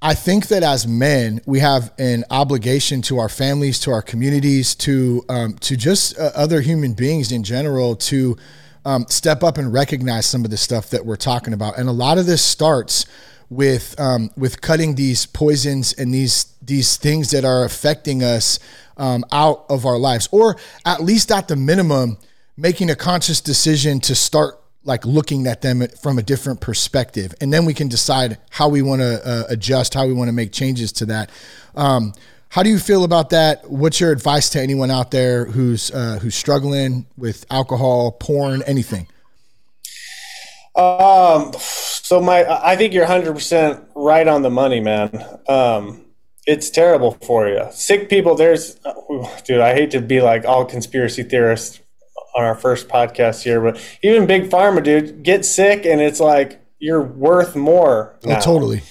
I 0.00 0.14
think 0.14 0.46
that 0.48 0.62
as 0.62 0.86
men, 0.86 1.40
we 1.44 1.58
have 1.58 1.92
an 1.98 2.24
obligation 2.30 3.02
to 3.02 3.18
our 3.18 3.28
families, 3.28 3.80
to 3.80 3.90
our 3.90 4.02
communities, 4.02 4.76
to 4.76 5.24
um, 5.28 5.54
to 5.54 5.76
just 5.76 6.16
uh, 6.16 6.30
other 6.36 6.60
human 6.60 6.92
beings 6.92 7.32
in 7.32 7.42
general 7.42 7.96
to 7.96 8.36
um, 8.84 9.06
step 9.08 9.42
up 9.42 9.58
and 9.58 9.72
recognize 9.72 10.24
some 10.24 10.44
of 10.44 10.52
the 10.52 10.56
stuff 10.56 10.90
that 10.90 11.04
we're 11.04 11.16
talking 11.16 11.52
about. 11.52 11.78
And 11.78 11.88
a 11.88 11.92
lot 11.92 12.16
of 12.16 12.26
this 12.26 12.42
starts 12.42 13.06
with 13.50 13.98
um, 13.98 14.30
with 14.36 14.60
cutting 14.60 14.94
these 14.94 15.26
poisons 15.26 15.92
and 15.94 16.14
these 16.14 16.54
these 16.62 16.96
things 16.96 17.32
that 17.32 17.44
are 17.44 17.64
affecting 17.64 18.22
us 18.22 18.60
um, 18.98 19.24
out 19.32 19.64
of 19.68 19.84
our 19.84 19.98
lives, 19.98 20.28
or 20.30 20.56
at 20.84 21.02
least 21.02 21.32
at 21.32 21.48
the 21.48 21.56
minimum, 21.56 22.18
making 22.56 22.88
a 22.88 22.96
conscious 22.96 23.40
decision 23.40 23.98
to 23.98 24.14
start 24.14 24.57
like 24.84 25.04
looking 25.04 25.46
at 25.46 25.62
them 25.62 25.86
from 26.02 26.18
a 26.18 26.22
different 26.22 26.60
perspective. 26.60 27.34
And 27.40 27.52
then 27.52 27.64
we 27.64 27.74
can 27.74 27.88
decide 27.88 28.38
how 28.50 28.68
we 28.68 28.82
want 28.82 29.02
to 29.02 29.26
uh, 29.26 29.44
adjust 29.48 29.94
how 29.94 30.06
we 30.06 30.12
want 30.12 30.28
to 30.28 30.32
make 30.32 30.52
changes 30.52 30.92
to 30.92 31.06
that. 31.06 31.30
Um, 31.74 32.14
how 32.50 32.62
do 32.62 32.70
you 32.70 32.78
feel 32.78 33.04
about 33.04 33.30
that? 33.30 33.70
What's 33.70 34.00
your 34.00 34.10
advice 34.10 34.48
to 34.50 34.60
anyone 34.60 34.90
out 34.90 35.10
there 35.10 35.44
who's 35.44 35.90
uh, 35.90 36.18
who's 36.20 36.34
struggling 36.34 37.06
with 37.16 37.44
alcohol 37.50 38.12
porn 38.12 38.62
anything? 38.66 39.06
Um 40.74 41.52
so 41.58 42.20
my 42.20 42.46
i 42.64 42.76
think 42.76 42.94
you're 42.94 43.06
100% 43.06 43.84
right 43.96 44.28
on 44.28 44.42
the 44.42 44.50
money 44.50 44.80
man. 44.80 45.40
Um 45.48 46.04
it's 46.46 46.70
terrible 46.70 47.12
for 47.22 47.48
you. 47.48 47.66
Sick 47.72 48.08
people 48.08 48.34
there's 48.34 48.78
dude 49.44 49.60
i 49.60 49.74
hate 49.74 49.90
to 49.90 50.00
be 50.00 50.20
like 50.20 50.44
all 50.44 50.64
conspiracy 50.64 51.22
theorists 51.24 51.80
on 52.38 52.44
our 52.44 52.54
first 52.54 52.88
podcast 52.88 53.42
here, 53.42 53.60
but 53.60 53.98
even 54.02 54.26
big 54.26 54.48
pharma, 54.48 54.82
dude, 54.82 55.24
get 55.24 55.44
sick 55.44 55.84
and 55.84 56.00
it's 56.00 56.20
like 56.20 56.60
you're 56.78 57.02
worth 57.02 57.56
more. 57.56 58.16
Oh, 58.24 58.28
now. 58.28 58.38
Oh, 58.38 58.40
totally. 58.40 58.82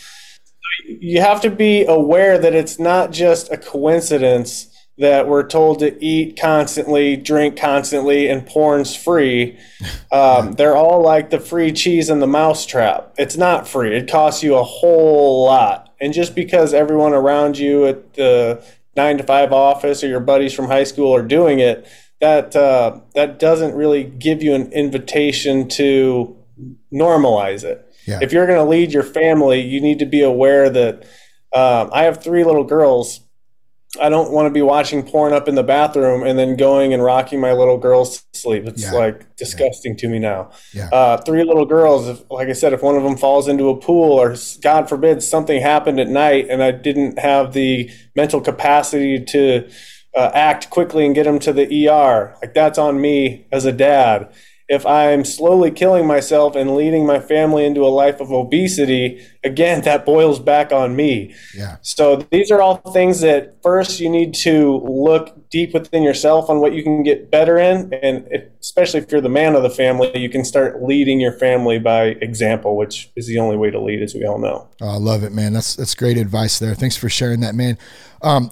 You 0.85 1.21
have 1.21 1.41
to 1.41 1.49
be 1.49 1.85
aware 1.85 2.37
that 2.37 2.53
it's 2.53 2.77
not 2.77 3.11
just 3.11 3.49
a 3.51 3.57
coincidence 3.57 4.73
that 4.97 5.27
we're 5.27 5.47
told 5.47 5.79
to 5.79 6.03
eat 6.03 6.37
constantly, 6.39 7.15
drink 7.15 7.55
constantly, 7.57 8.27
and 8.27 8.45
porn's 8.45 8.95
free. 8.95 9.57
Um, 10.09 10.53
they're 10.53 10.75
all 10.75 11.03
like 11.03 11.31
the 11.31 11.39
free 11.39 11.73
cheese 11.73 12.09
and 12.09 12.21
the 12.21 12.27
mousetrap. 12.27 13.13
It's 13.17 13.35
not 13.35 13.67
free. 13.67 13.93
It 13.93 14.09
costs 14.09 14.41
you 14.41 14.55
a 14.55 14.63
whole 14.63 15.43
lot. 15.43 15.93
And 15.99 16.13
just 16.13 16.33
because 16.33 16.73
everyone 16.73 17.13
around 17.13 17.57
you 17.57 17.85
at 17.85 18.13
the 18.13 18.63
nine 18.95 19.17
to 19.17 19.23
five 19.25 19.51
office 19.51 20.01
or 20.01 20.07
your 20.07 20.21
buddies 20.21 20.53
from 20.53 20.67
high 20.67 20.85
school 20.85 21.13
are 21.13 21.21
doing 21.21 21.59
it, 21.59 21.85
that 22.19 22.55
uh, 22.55 22.99
that 23.15 23.39
doesn't 23.39 23.75
really 23.75 24.03
give 24.03 24.41
you 24.41 24.53
an 24.55 24.71
invitation 24.71 25.67
to 25.69 26.35
normalize 26.93 27.63
it. 27.63 27.83
Yeah. 28.05 28.19
If 28.21 28.31
you're 28.31 28.47
going 28.47 28.57
to 28.59 28.63
lead 28.69 28.91
your 28.93 29.03
family, 29.03 29.61
you 29.61 29.81
need 29.81 29.99
to 29.99 30.05
be 30.05 30.21
aware 30.21 30.69
that 30.69 31.03
um, 31.53 31.89
I 31.93 32.03
have 32.03 32.23
three 32.23 32.43
little 32.43 32.63
girls, 32.63 33.19
I 34.01 34.09
don't 34.09 34.31
want 34.31 34.47
to 34.47 34.49
be 34.49 34.61
watching 34.61 35.03
porn 35.03 35.33
up 35.33 35.47
in 35.47 35.55
the 35.55 35.63
bathroom 35.63 36.23
and 36.23 36.37
then 36.39 36.55
going 36.55 36.93
and 36.93 37.03
rocking 37.03 37.39
my 37.39 37.53
little 37.53 37.77
girls 37.77 38.23
to 38.33 38.39
sleep. 38.39 38.65
It's 38.65 38.83
Yeah. 38.83 38.91
like 38.93 39.35
disgusting 39.35 39.95
to 39.97 40.07
me 40.07 40.19
now. 40.19 40.51
Yeah. 40.73 40.89
Uh, 40.91 41.17
three 41.17 41.43
little 41.43 41.65
girls, 41.65 42.07
if, 42.07 42.21
like 42.31 42.47
I 42.47 42.53
said, 42.53 42.73
if 42.73 42.81
one 42.81 42.95
of 42.95 43.03
them 43.03 43.17
falls 43.17 43.47
into 43.47 43.69
a 43.69 43.77
pool 43.77 44.13
or 44.13 44.35
God 44.61 44.87
forbid 44.89 45.21
something 45.23 45.61
happened 45.61 45.99
at 45.99 46.07
night 46.07 46.47
and 46.49 46.63
I 46.63 46.71
didn't 46.71 47.19
have 47.19 47.53
the 47.53 47.89
mental 48.15 48.41
capacity 48.41 49.23
to 49.25 49.69
uh, 50.17 50.31
act 50.33 50.69
quickly 50.71 51.05
and 51.05 51.13
get 51.13 51.25
them 51.25 51.37
to 51.37 51.53
the 51.53 51.87
ER, 51.87 52.35
like 52.41 52.55
that's 52.55 52.79
on 52.79 52.99
me 52.99 53.45
as 53.51 53.65
a 53.65 53.71
dad. 53.71 54.33
If 54.67 54.85
I'm 54.85 55.23
slowly 55.23 55.71
killing 55.71 56.05
myself 56.05 56.53
and 56.53 56.75
leading 56.75 57.05
my 57.05 57.21
family 57.21 57.63
into 57.63 57.85
a 57.85 57.87
life 57.87 58.19
of 58.19 58.33
obesity, 58.33 59.25
again, 59.41 59.81
that 59.83 60.05
boils 60.05 60.39
back 60.39 60.73
on 60.73 60.93
me. 60.93 61.33
Yeah. 61.55 61.77
So 61.83 62.17
these 62.31 62.51
are 62.51 62.61
all 62.61 62.77
things 62.91 63.21
that 63.21 63.63
first 63.63 64.01
you 64.01 64.09
need 64.09 64.33
to 64.43 64.79
look 64.85 65.49
deep 65.49 65.73
within 65.73 66.03
yourself 66.03 66.49
on 66.49 66.59
what 66.59 66.73
you 66.73 66.83
can 66.83 67.01
get 67.03 67.31
better 67.31 67.57
in, 67.57 67.93
and 67.93 68.27
if, 68.29 68.43
especially 68.59 68.99
if 68.99 69.09
you're 69.09 69.21
the 69.21 69.29
man 69.29 69.55
of 69.55 69.63
the 69.63 69.69
family, 69.69 70.11
you 70.19 70.29
can 70.29 70.43
start 70.43 70.83
leading 70.83 71.21
your 71.21 71.31
family 71.31 71.79
by 71.79 72.07
example, 72.21 72.75
which 72.75 73.09
is 73.15 73.27
the 73.27 73.39
only 73.39 73.55
way 73.55 73.71
to 73.71 73.79
lead, 73.79 74.01
as 74.01 74.13
we 74.15 74.25
all 74.25 74.39
know. 74.39 74.67
Oh, 74.81 74.89
I 74.89 74.97
love 74.97 75.23
it, 75.23 75.31
man. 75.31 75.53
That's 75.53 75.75
that's 75.77 75.95
great 75.95 76.17
advice 76.17 76.59
there. 76.59 76.75
Thanks 76.75 76.97
for 76.97 77.07
sharing 77.07 77.39
that, 77.39 77.55
man. 77.55 77.77
Um, 78.21 78.51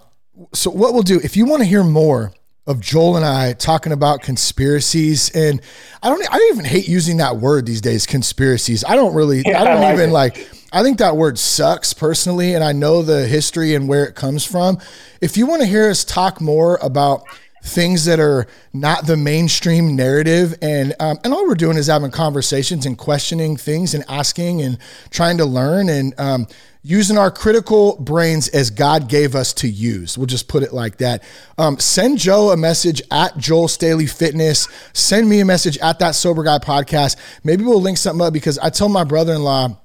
so 0.54 0.70
what 0.70 0.94
we'll 0.94 1.04
do 1.04 1.20
if 1.24 1.38
you 1.38 1.46
want 1.46 1.62
to 1.62 1.66
hear 1.66 1.84
more 1.84 2.34
of 2.68 2.80
Joel 2.80 3.16
and 3.16 3.24
I 3.26 3.54
talking 3.54 3.92
about 3.94 4.22
conspiracies, 4.24 5.30
and 5.36 5.62
I 6.02 6.10
don't, 6.10 6.34
I 6.34 6.38
don't 6.40 6.54
even 6.54 6.66
hate 6.66 6.88
using 6.88 7.18
that 7.18 7.38
word 7.38 7.68
these 7.68 7.80
days, 7.82 8.08
conspiracies. 8.08 8.84
I 8.84 8.96
don't 8.96 9.14
really, 9.14 9.44
Yeah, 9.46 9.62
I 9.62 9.66
don't 9.66 9.78
I 9.78 9.82
like 9.82 9.94
even 9.94 10.10
it. 10.10 10.14
like. 10.14 10.50
I 10.74 10.82
think 10.84 10.98
that 10.98 11.16
word 11.16 11.38
sucks 11.40 11.94
personally, 11.94 12.54
and 12.56 12.64
I 12.64 12.74
know 12.74 13.02
the 13.02 13.28
history 13.28 13.76
and 13.76 13.88
where 13.88 14.04
it 14.04 14.16
comes 14.16 14.44
from. 14.44 14.80
If 15.22 15.38
you 15.38 15.46
want 15.46 15.62
to 15.62 15.68
hear 15.68 15.90
us 15.90 16.04
talk 16.04 16.42
more 16.42 16.78
about 16.82 17.24
things 17.66 18.06
that 18.06 18.20
are 18.20 18.46
not 18.74 19.08
the 19.08 19.18
mainstream 19.18 19.96
narrative. 19.96 20.56
And 20.62 20.94
um, 21.00 21.18
and 21.24 21.34
all 21.34 21.48
we're 21.48 21.56
doing 21.56 21.78
is 21.78 21.88
having 21.88 22.12
conversations 22.12 22.86
and 22.86 22.98
questioning 22.98 23.58
things 23.58 23.94
and 23.94 24.04
asking 24.08 24.62
and 24.62 24.78
trying 25.10 25.38
to 25.40 25.46
learn 25.46 25.90
and 25.90 26.18
um, 26.20 26.48
using 26.84 27.18
our 27.18 27.32
critical 27.32 27.98
brains 27.98 28.48
as 28.50 28.70
god 28.70 29.10
gave 29.10 29.36
us 29.36 29.54
to 29.54 29.68
use. 29.68 30.18
We'll 30.18 30.28
just 30.28 30.48
put 30.48 30.62
it 30.62 30.72
like 30.72 30.98
that. 30.98 31.24
Um, 31.58 31.80
send 31.80 32.20
joe 32.20 32.52
a 32.52 32.58
message 32.58 33.02
at 33.10 33.38
joel 33.38 33.68
staley 33.68 34.06
fitness. 34.06 34.68
Send 34.94 35.28
me 35.28 35.40
a 35.40 35.46
message 35.46 35.78
at 35.80 36.00
that 36.00 36.12
sober 36.12 36.44
guy 36.44 36.60
podcast. 36.60 37.18
Maybe 37.44 37.64
we'll 37.64 37.82
link 37.82 37.98
something 37.98 38.26
up 38.26 38.34
because 38.34 38.60
i 38.60 38.70
told 38.70 38.92
my 38.92 39.04
brother-in-law 39.04 39.82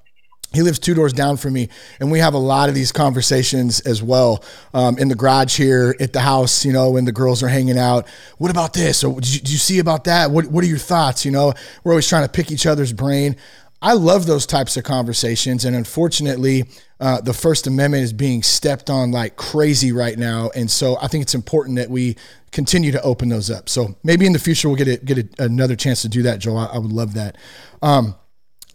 he 0.53 0.62
lives 0.62 0.78
two 0.78 0.94
doors 0.94 1.12
down 1.12 1.36
from 1.36 1.53
me 1.53 1.68
and 2.01 2.11
we 2.11 2.18
have 2.18 2.34
a 2.34 2.38
lot 2.38 2.68
of 2.68 2.74
these 2.74 2.92
conversations 2.92 3.80
as 3.80 4.03
well 4.03 4.42
um, 4.74 4.98
in 4.98 5.09
the 5.09 5.14
garage 5.14 5.57
here 5.57 5.94
at 6.01 6.12
the 6.12 6.20
house 6.20 6.64
you 6.64 6.72
know 6.72 6.90
when 6.90 7.05
the 7.05 7.12
girls 7.12 7.42
are 7.42 7.48
hanging 7.48 7.78
out. 7.78 8.09
What 8.38 8.51
about 8.51 8.72
this? 8.72 9.05
Or 9.05 9.14
did 9.20 9.34
you, 9.34 9.40
you 9.44 9.59
see 9.59 9.78
about 9.78 10.05
that? 10.05 10.30
What, 10.30 10.46
what 10.46 10.64
are 10.64 10.68
your 10.68 10.78
thoughts? 10.78 11.24
You 11.24 11.32
know 11.32 11.53
we're 11.84 11.92
always 11.92 12.09
trying 12.09 12.24
to 12.24 12.32
pick 12.32 12.51
each 12.51 12.66
other's 12.66 12.92
brain. 12.92 13.36
I 13.82 13.94
love 13.94 14.26
those 14.26 14.44
types 14.44 14.76
of 14.76 14.84
conversations 14.84 15.64
and 15.64 15.74
unfortunately 15.74 16.64
uh, 16.98 17.20
the 17.20 17.32
first 17.32 17.66
amendment 17.66 18.05
is 18.05 18.12
being 18.12 18.42
stepped 18.42 18.90
on 18.90 19.11
like 19.11 19.36
crazy 19.36 19.90
right 19.90 20.18
now 20.18 20.51
and 20.55 20.70
so 20.70 20.98
i 21.01 21.07
think 21.07 21.22
it's 21.22 21.34
important 21.34 21.76
that 21.76 21.88
we 21.88 22.14
continue 22.53 22.90
to 22.92 23.01
open 23.03 23.28
those 23.28 23.51
up. 23.51 23.68
So 23.68 23.96
maybe 24.03 24.26
in 24.26 24.32
the 24.32 24.38
future 24.38 24.68
we'll 24.68 24.76
get 24.76 24.88
a, 24.88 24.96
get 24.98 25.18
a, 25.18 25.44
another 25.44 25.76
chance 25.76 26.03
to 26.03 26.09
do 26.09 26.22
that 26.22 26.40
joel 26.40 26.59
i, 26.59 26.66
I 26.66 26.78
would 26.78 26.92
love 26.92 27.14
that. 27.14 27.36
Um, 27.82 28.16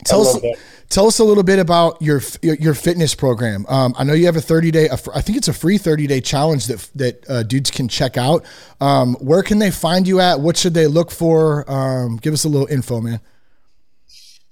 tell 0.04 0.22
us 0.22 0.34
that. 0.42 0.58
Tell 0.90 1.08
us 1.08 1.20
a 1.20 1.24
little 1.24 1.44
bit 1.44 1.60
about 1.60 2.02
your 2.02 2.22
your, 2.42 2.56
your 2.56 2.74
fitness 2.74 3.16
program. 3.16 3.66
Um, 3.68 3.96
I 3.98 4.04
know 4.04 4.14
you 4.14 4.28
have 4.28 4.36
a 4.36 4.42
30 4.42 4.72
day. 4.72 4.88
a 4.88 4.98
I 5.14 5.22
think 5.22 5.38
it's 5.38 5.48
a 5.48 5.54
free 5.54 5.78
30 5.78 6.08
day 6.08 6.22
challenge 6.22 6.68
that 6.68 6.90
that 6.96 7.30
uh, 7.30 7.44
dudes 7.44 7.72
can 7.72 7.88
check 7.88 8.18
out. 8.18 8.46
Um, 8.80 9.16
where 9.16 9.44
can 9.44 9.60
they 9.60 9.72
find 9.72 10.08
you 10.08 10.20
at? 10.20 10.40
What 10.40 10.58
should 10.58 10.74
they 10.74 10.88
look 10.88 11.12
for? 11.12 11.70
Um, 11.70 12.18
give 12.18 12.34
us 12.34 12.44
a 12.46 12.50
little 12.50 12.68
info, 12.68 13.02
man. 13.02 13.20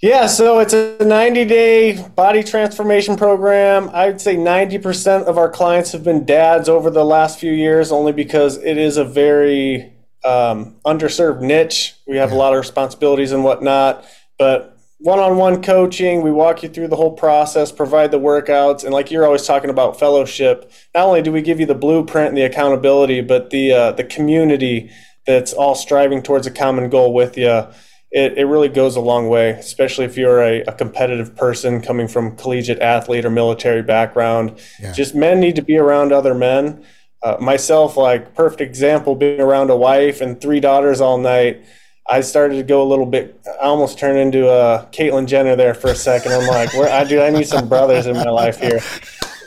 Yeah, 0.04 0.28
so 0.28 0.60
it's 0.60 0.74
a 0.74 0.98
90 1.00 1.46
day 1.46 2.10
body 2.10 2.44
transformation 2.44 3.16
program. 3.16 3.90
I'd 3.94 4.20
say 4.20 4.36
90% 4.36 5.24
of 5.24 5.38
our 5.38 5.50
clients 5.50 5.94
have 5.94 6.04
been 6.04 6.26
dads 6.26 6.68
over 6.68 6.90
the 6.90 7.06
last 7.06 7.40
few 7.40 7.54
years, 7.54 7.90
only 7.90 8.12
because 8.12 8.58
it 8.58 8.78
is 8.78 8.98
a 8.98 9.06
very 9.06 9.94
um, 10.26 10.76
underserved 10.86 11.40
niche. 11.40 11.96
We 12.06 12.18
have 12.18 12.34
a 12.34 12.36
lot 12.36 12.52
of 12.52 12.60
responsibilities 12.60 13.32
and 13.32 13.46
whatnot, 13.46 14.04
but 14.38 14.73
one 15.04 15.20
on 15.20 15.38
one 15.38 15.62
coaching, 15.62 16.22
we 16.22 16.32
walk 16.32 16.64
you 16.64 16.70
through 16.70 16.88
the 16.88 16.96
whole 16.96 17.14
process, 17.14 17.72
provide 17.72 18.12
the 18.12 18.20
workouts, 18.20 18.84
and 18.84 18.94
like 18.94 19.12
you're 19.12 19.26
always 19.26 19.46
talking 19.46 19.70
about 19.70 20.00
fellowship, 20.00 20.72
not 20.96 21.06
only 21.06 21.22
do 21.22 21.32
we 21.32 21.42
give 21.42 21.60
you 21.60 21.66
the 21.66 21.76
blueprint 21.76 22.30
and 22.30 22.38
the 22.38 22.44
accountability, 22.44 23.22
but 23.22 23.50
the, 23.50 23.72
uh, 23.72 23.92
the 23.92 24.04
community 24.04 24.90
that's 25.28 25.54
all 25.54 25.76
striving 25.76 26.22
towards 26.22 26.48
a 26.48 26.52
common 26.52 26.90
goal 26.90 27.14
with 27.14 27.38
you 27.38 27.68
it, 28.14 28.38
it 28.38 28.46
really 28.46 28.70
goes 28.70 28.96
a 28.96 29.02
long 29.02 29.28
way, 29.28 29.50
especially 29.50 30.06
if 30.06 30.18
you're 30.18 30.42
a, 30.42 30.62
a 30.62 30.72
competitive 30.72 31.36
person 31.36 31.82
coming 31.82 32.08
from 32.08 32.38
collegiate 32.38 32.80
athlete 32.80 33.26
or 33.26 33.32
military 33.32 33.82
background. 33.82 34.62
Just 34.94 35.16
men 35.16 35.40
need 35.40 35.56
to 35.56 35.64
be 35.64 35.78
around 35.78 36.14
other 36.14 36.36
men. 36.36 36.86
Uh, 37.24 37.38
myself, 37.40 37.98
like 37.98 38.36
perfect 38.36 38.62
example, 38.62 39.16
being 39.16 39.42
around 39.42 39.72
a 39.72 39.76
wife 39.76 40.22
and 40.22 40.40
three 40.40 40.60
daughters 40.60 41.02
all 41.02 41.18
night. 41.18 41.66
I 42.10 42.22
started 42.22 42.56
to 42.56 42.64
go 42.64 42.84
a 42.84 42.88
little 42.88 43.06
bit. 43.06 43.40
I 43.48 43.66
almost 43.66 43.98
turned 43.98 44.18
into 44.18 44.50
a 44.50 44.88
Caitlyn 44.92 45.26
Jenner 45.26 45.56
there 45.56 45.74
for 45.74 45.90
a 45.90 45.96
second. 45.96 46.34
I'm 46.34 46.48
like, 46.48 46.74
where, 46.74 46.92
I 46.92 47.06
do. 47.06 47.22
I 47.22 47.30
need 47.30 47.48
some 47.48 47.70
brothers 47.70 48.08
in 48.08 48.16
my 48.16 48.30
life 48.30 48.60
here. 48.60 48.82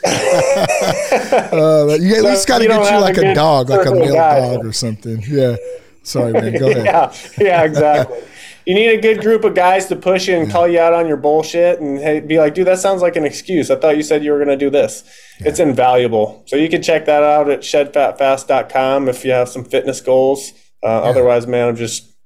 Uh, 0.07 1.97
you 1.99 2.15
at 2.15 2.23
least 2.23 2.47
got 2.47 2.59
to 2.59 2.67
get 2.67 2.91
you 2.91 2.99
like 2.99 3.17
a 3.17 3.31
a 3.31 3.33
dog, 3.33 3.69
like 3.69 3.85
a 3.85 3.91
male 3.91 4.13
guys. 4.13 4.55
dog 4.55 4.65
or 4.65 4.71
something. 4.71 5.21
Yeah. 5.27 5.57
Sorry, 6.03 6.31
man. 6.31 6.57
Go 6.57 6.69
ahead. 6.69 6.85
yeah, 6.85 7.13
yeah, 7.37 7.63
exactly. 7.63 8.19
You 8.65 8.75
need 8.75 8.89
a 8.89 9.01
good 9.01 9.21
group 9.21 9.43
of 9.43 9.55
guys 9.55 9.87
to 9.87 9.95
push 9.95 10.27
you 10.27 10.37
and 10.37 10.49
call 10.49 10.67
you 10.67 10.79
out 10.79 10.93
on 10.93 11.07
your 11.07 11.17
bullshit 11.17 11.79
and 11.79 11.99
hey, 11.99 12.19
be 12.19 12.37
like, 12.37 12.53
dude, 12.53 12.67
that 12.67 12.79
sounds 12.79 13.01
like 13.01 13.15
an 13.15 13.25
excuse. 13.25 13.69
I 13.71 13.75
thought 13.75 13.97
you 13.97 14.03
said 14.03 14.23
you 14.23 14.31
were 14.31 14.37
going 14.37 14.49
to 14.49 14.57
do 14.57 14.69
this. 14.69 15.03
It's 15.39 15.59
invaluable. 15.59 16.43
So 16.47 16.55
you 16.55 16.69
can 16.69 16.81
check 16.81 17.05
that 17.05 17.23
out 17.23 17.49
at 17.49 17.61
shedfatfast.com 17.61 19.09
if 19.09 19.25
you 19.25 19.31
have 19.31 19.49
some 19.49 19.65
fitness 19.65 19.99
goals. 19.99 20.51
Uh, 20.83 20.87
Otherwise, 20.87 21.47
man, 21.47 21.69
I'm 21.69 21.75
just 21.75 22.16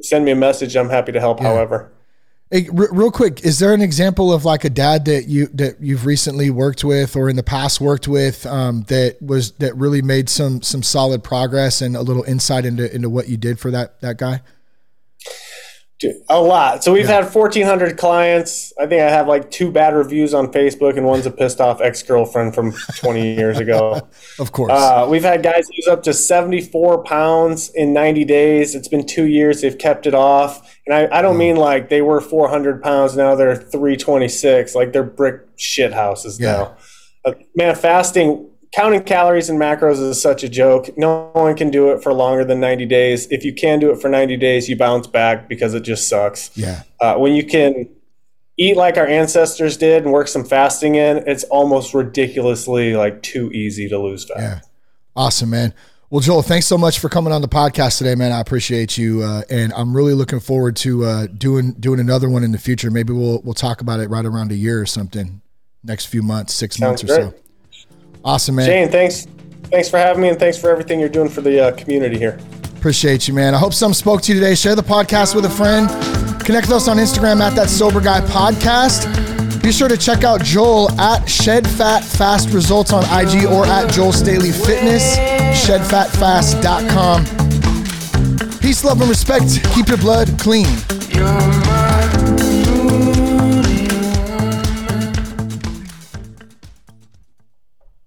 send 0.00 0.24
me 0.24 0.30
a 0.30 0.36
message. 0.36 0.76
I'm 0.76 0.90
happy 0.90 1.12
to 1.12 1.20
help. 1.20 1.40
However, 1.40 1.92
Hey, 2.52 2.68
r- 2.68 2.88
real 2.92 3.10
quick, 3.10 3.44
is 3.44 3.58
there 3.58 3.74
an 3.74 3.82
example 3.82 4.32
of 4.32 4.44
like 4.44 4.64
a 4.64 4.70
dad 4.70 5.04
that 5.06 5.24
you 5.24 5.46
that 5.48 5.80
you've 5.80 6.06
recently 6.06 6.48
worked 6.48 6.84
with 6.84 7.16
or 7.16 7.28
in 7.28 7.34
the 7.34 7.42
past 7.42 7.80
worked 7.80 8.06
with 8.06 8.46
um, 8.46 8.82
that 8.82 9.20
was 9.20 9.52
that 9.52 9.74
really 9.76 10.00
made 10.00 10.28
some 10.28 10.62
some 10.62 10.84
solid 10.84 11.24
progress 11.24 11.82
and 11.82 11.96
a 11.96 12.02
little 12.02 12.22
insight 12.22 12.64
into 12.64 12.94
into 12.94 13.10
what 13.10 13.28
you 13.28 13.36
did 13.36 13.58
for 13.58 13.72
that 13.72 14.00
that 14.00 14.16
guy? 14.16 14.42
A 16.28 16.38
lot. 16.38 16.84
So 16.84 16.92
we've 16.92 17.06
had 17.08 17.24
1,400 17.24 17.96
clients. 17.96 18.70
I 18.78 18.86
think 18.86 19.00
I 19.00 19.08
have 19.10 19.26
like 19.26 19.50
two 19.50 19.70
bad 19.72 19.94
reviews 19.94 20.34
on 20.34 20.48
Facebook, 20.52 20.98
and 20.98 21.06
one's 21.06 21.24
a 21.24 21.30
pissed 21.30 21.58
off 21.58 21.80
ex 21.80 22.02
girlfriend 22.02 22.54
from 22.54 22.72
20 22.96 23.34
years 23.34 23.58
ago. 23.58 24.06
Of 24.38 24.52
course. 24.52 24.70
Uh, 24.70 25.06
we've 25.08 25.22
had 25.22 25.42
guys 25.42 25.66
lose 25.74 25.88
up 25.88 26.02
to 26.02 26.12
74 26.12 27.04
pounds 27.04 27.70
in 27.74 27.94
90 27.94 28.26
days. 28.26 28.74
It's 28.74 28.88
been 28.88 29.06
two 29.06 29.24
years. 29.24 29.62
They've 29.62 29.78
kept 29.78 30.06
it 30.06 30.12
off. 30.14 30.76
And 30.86 30.94
I, 30.94 31.18
I 31.18 31.22
don't 31.22 31.38
mean 31.38 31.56
like 31.56 31.88
they 31.88 32.02
were 32.02 32.20
400 32.20 32.82
pounds. 32.82 33.16
Now 33.16 33.34
they're 33.34 33.56
326. 33.56 34.74
Like 34.74 34.92
they're 34.92 35.02
brick 35.02 35.40
shit 35.56 35.94
houses 35.94 36.38
Yeah. 36.38 36.52
now. 36.52 36.76
Uh, 37.24 37.32
man, 37.54 37.74
fasting, 37.74 38.50
counting 38.76 39.02
calories 39.02 39.48
and 39.48 39.58
macros 39.58 39.98
is 39.98 40.20
such 40.20 40.44
a 40.44 40.48
joke. 40.50 40.90
No 40.98 41.30
one 41.32 41.56
can 41.56 41.70
do 41.70 41.92
it 41.92 42.02
for 42.02 42.12
longer 42.12 42.44
than 42.44 42.60
90 42.60 42.84
days. 42.84 43.26
If 43.30 43.42
you 43.42 43.54
can 43.54 43.80
do 43.80 43.90
it 43.90 44.02
for 44.02 44.10
90 44.10 44.36
days, 44.36 44.68
you 44.68 44.76
bounce 44.76 45.06
back 45.06 45.48
because 45.48 45.72
it 45.72 45.80
just 45.80 46.08
sucks. 46.08 46.50
yeah. 46.54 46.82
Uh, 47.00 47.14
when 47.16 47.32
you 47.32 47.44
can 47.44 47.88
eat 48.58 48.76
like 48.76 48.98
our 48.98 49.06
ancestors 49.06 49.78
did 49.78 50.02
and 50.02 50.12
work 50.12 50.28
some 50.28 50.44
fasting 50.44 50.94
in, 50.94 51.24
it's 51.26 51.44
almost 51.44 51.94
ridiculously 51.94 52.94
like 52.94 53.22
too 53.22 53.50
easy 53.52 53.88
to 53.88 53.98
lose 53.98 54.26
fat. 54.26 54.38
Yeah. 54.38 54.60
Awesome, 55.16 55.48
man. 55.48 55.72
Well, 56.10 56.20
Joel, 56.20 56.42
thanks 56.42 56.66
so 56.66 56.76
much 56.76 56.98
for 56.98 57.08
coming 57.08 57.32
on 57.32 57.40
the 57.40 57.48
podcast 57.48 57.98
today, 57.98 58.14
man. 58.14 58.30
I 58.30 58.40
appreciate 58.40 58.96
you, 58.96 59.22
uh, 59.22 59.42
and 59.50 59.72
I'm 59.72 59.96
really 59.96 60.12
looking 60.12 60.38
forward 60.38 60.76
to 60.76 61.04
uh, 61.04 61.26
doing 61.26 61.72
doing 61.72 61.98
another 61.98 62.28
one 62.28 62.44
in 62.44 62.52
the 62.52 62.58
future. 62.58 62.92
Maybe 62.92 63.12
we'll 63.12 63.40
we'll 63.42 63.54
talk 63.54 63.80
about 63.80 63.98
it 63.98 64.08
right 64.08 64.24
around 64.24 64.52
a 64.52 64.54
year 64.54 64.80
or 64.80 64.86
something, 64.86 65.40
next 65.82 66.06
few 66.06 66.22
months, 66.22 66.54
six 66.54 66.78
months 66.78 67.02
or 67.02 67.08
Sounds 67.08 67.34
so. 67.34 67.45
Awesome, 68.26 68.56
man. 68.56 68.66
Shane, 68.66 68.90
thanks. 68.90 69.26
Thanks 69.70 69.88
for 69.88 69.98
having 69.98 70.20
me, 70.22 70.28
and 70.28 70.38
thanks 70.38 70.58
for 70.58 70.68
everything 70.68 70.98
you're 70.98 71.08
doing 71.08 71.28
for 71.28 71.40
the 71.40 71.68
uh, 71.68 71.76
community 71.76 72.18
here. 72.18 72.38
Appreciate 72.76 73.28
you, 73.28 73.34
man. 73.34 73.54
I 73.54 73.58
hope 73.58 73.72
some 73.72 73.94
spoke 73.94 74.20
to 74.22 74.34
you 74.34 74.40
today. 74.40 74.56
Share 74.56 74.74
the 74.74 74.82
podcast 74.82 75.34
with 75.34 75.44
a 75.44 75.50
friend. 75.50 75.88
Connect 76.44 76.66
with 76.66 76.76
us 76.76 76.88
on 76.88 76.98
Instagram 76.98 77.40
at 77.40 77.54
that 77.54 77.68
sober 77.68 78.00
guy 78.00 78.20
podcast. 78.20 79.06
Be 79.62 79.72
sure 79.72 79.88
to 79.88 79.96
check 79.96 80.24
out 80.24 80.42
Joel 80.42 80.90
at 81.00 81.28
Shed 81.28 81.66
Fat 81.68 82.04
Fast 82.04 82.50
Results 82.50 82.92
on 82.92 83.04
IG 83.04 83.46
or 83.46 83.64
at 83.66 83.92
Joel 83.92 84.12
Staley 84.12 84.52
Fitness, 84.52 85.16
shedfatfast.com. 85.66 87.24
Peace, 88.60 88.84
love, 88.84 89.00
and 89.00 89.08
respect. 89.08 89.64
Keep 89.74 89.88
your 89.88 89.98
blood 89.98 90.36
clean. 90.38 90.66
You're 91.10 91.24
my 91.24 91.75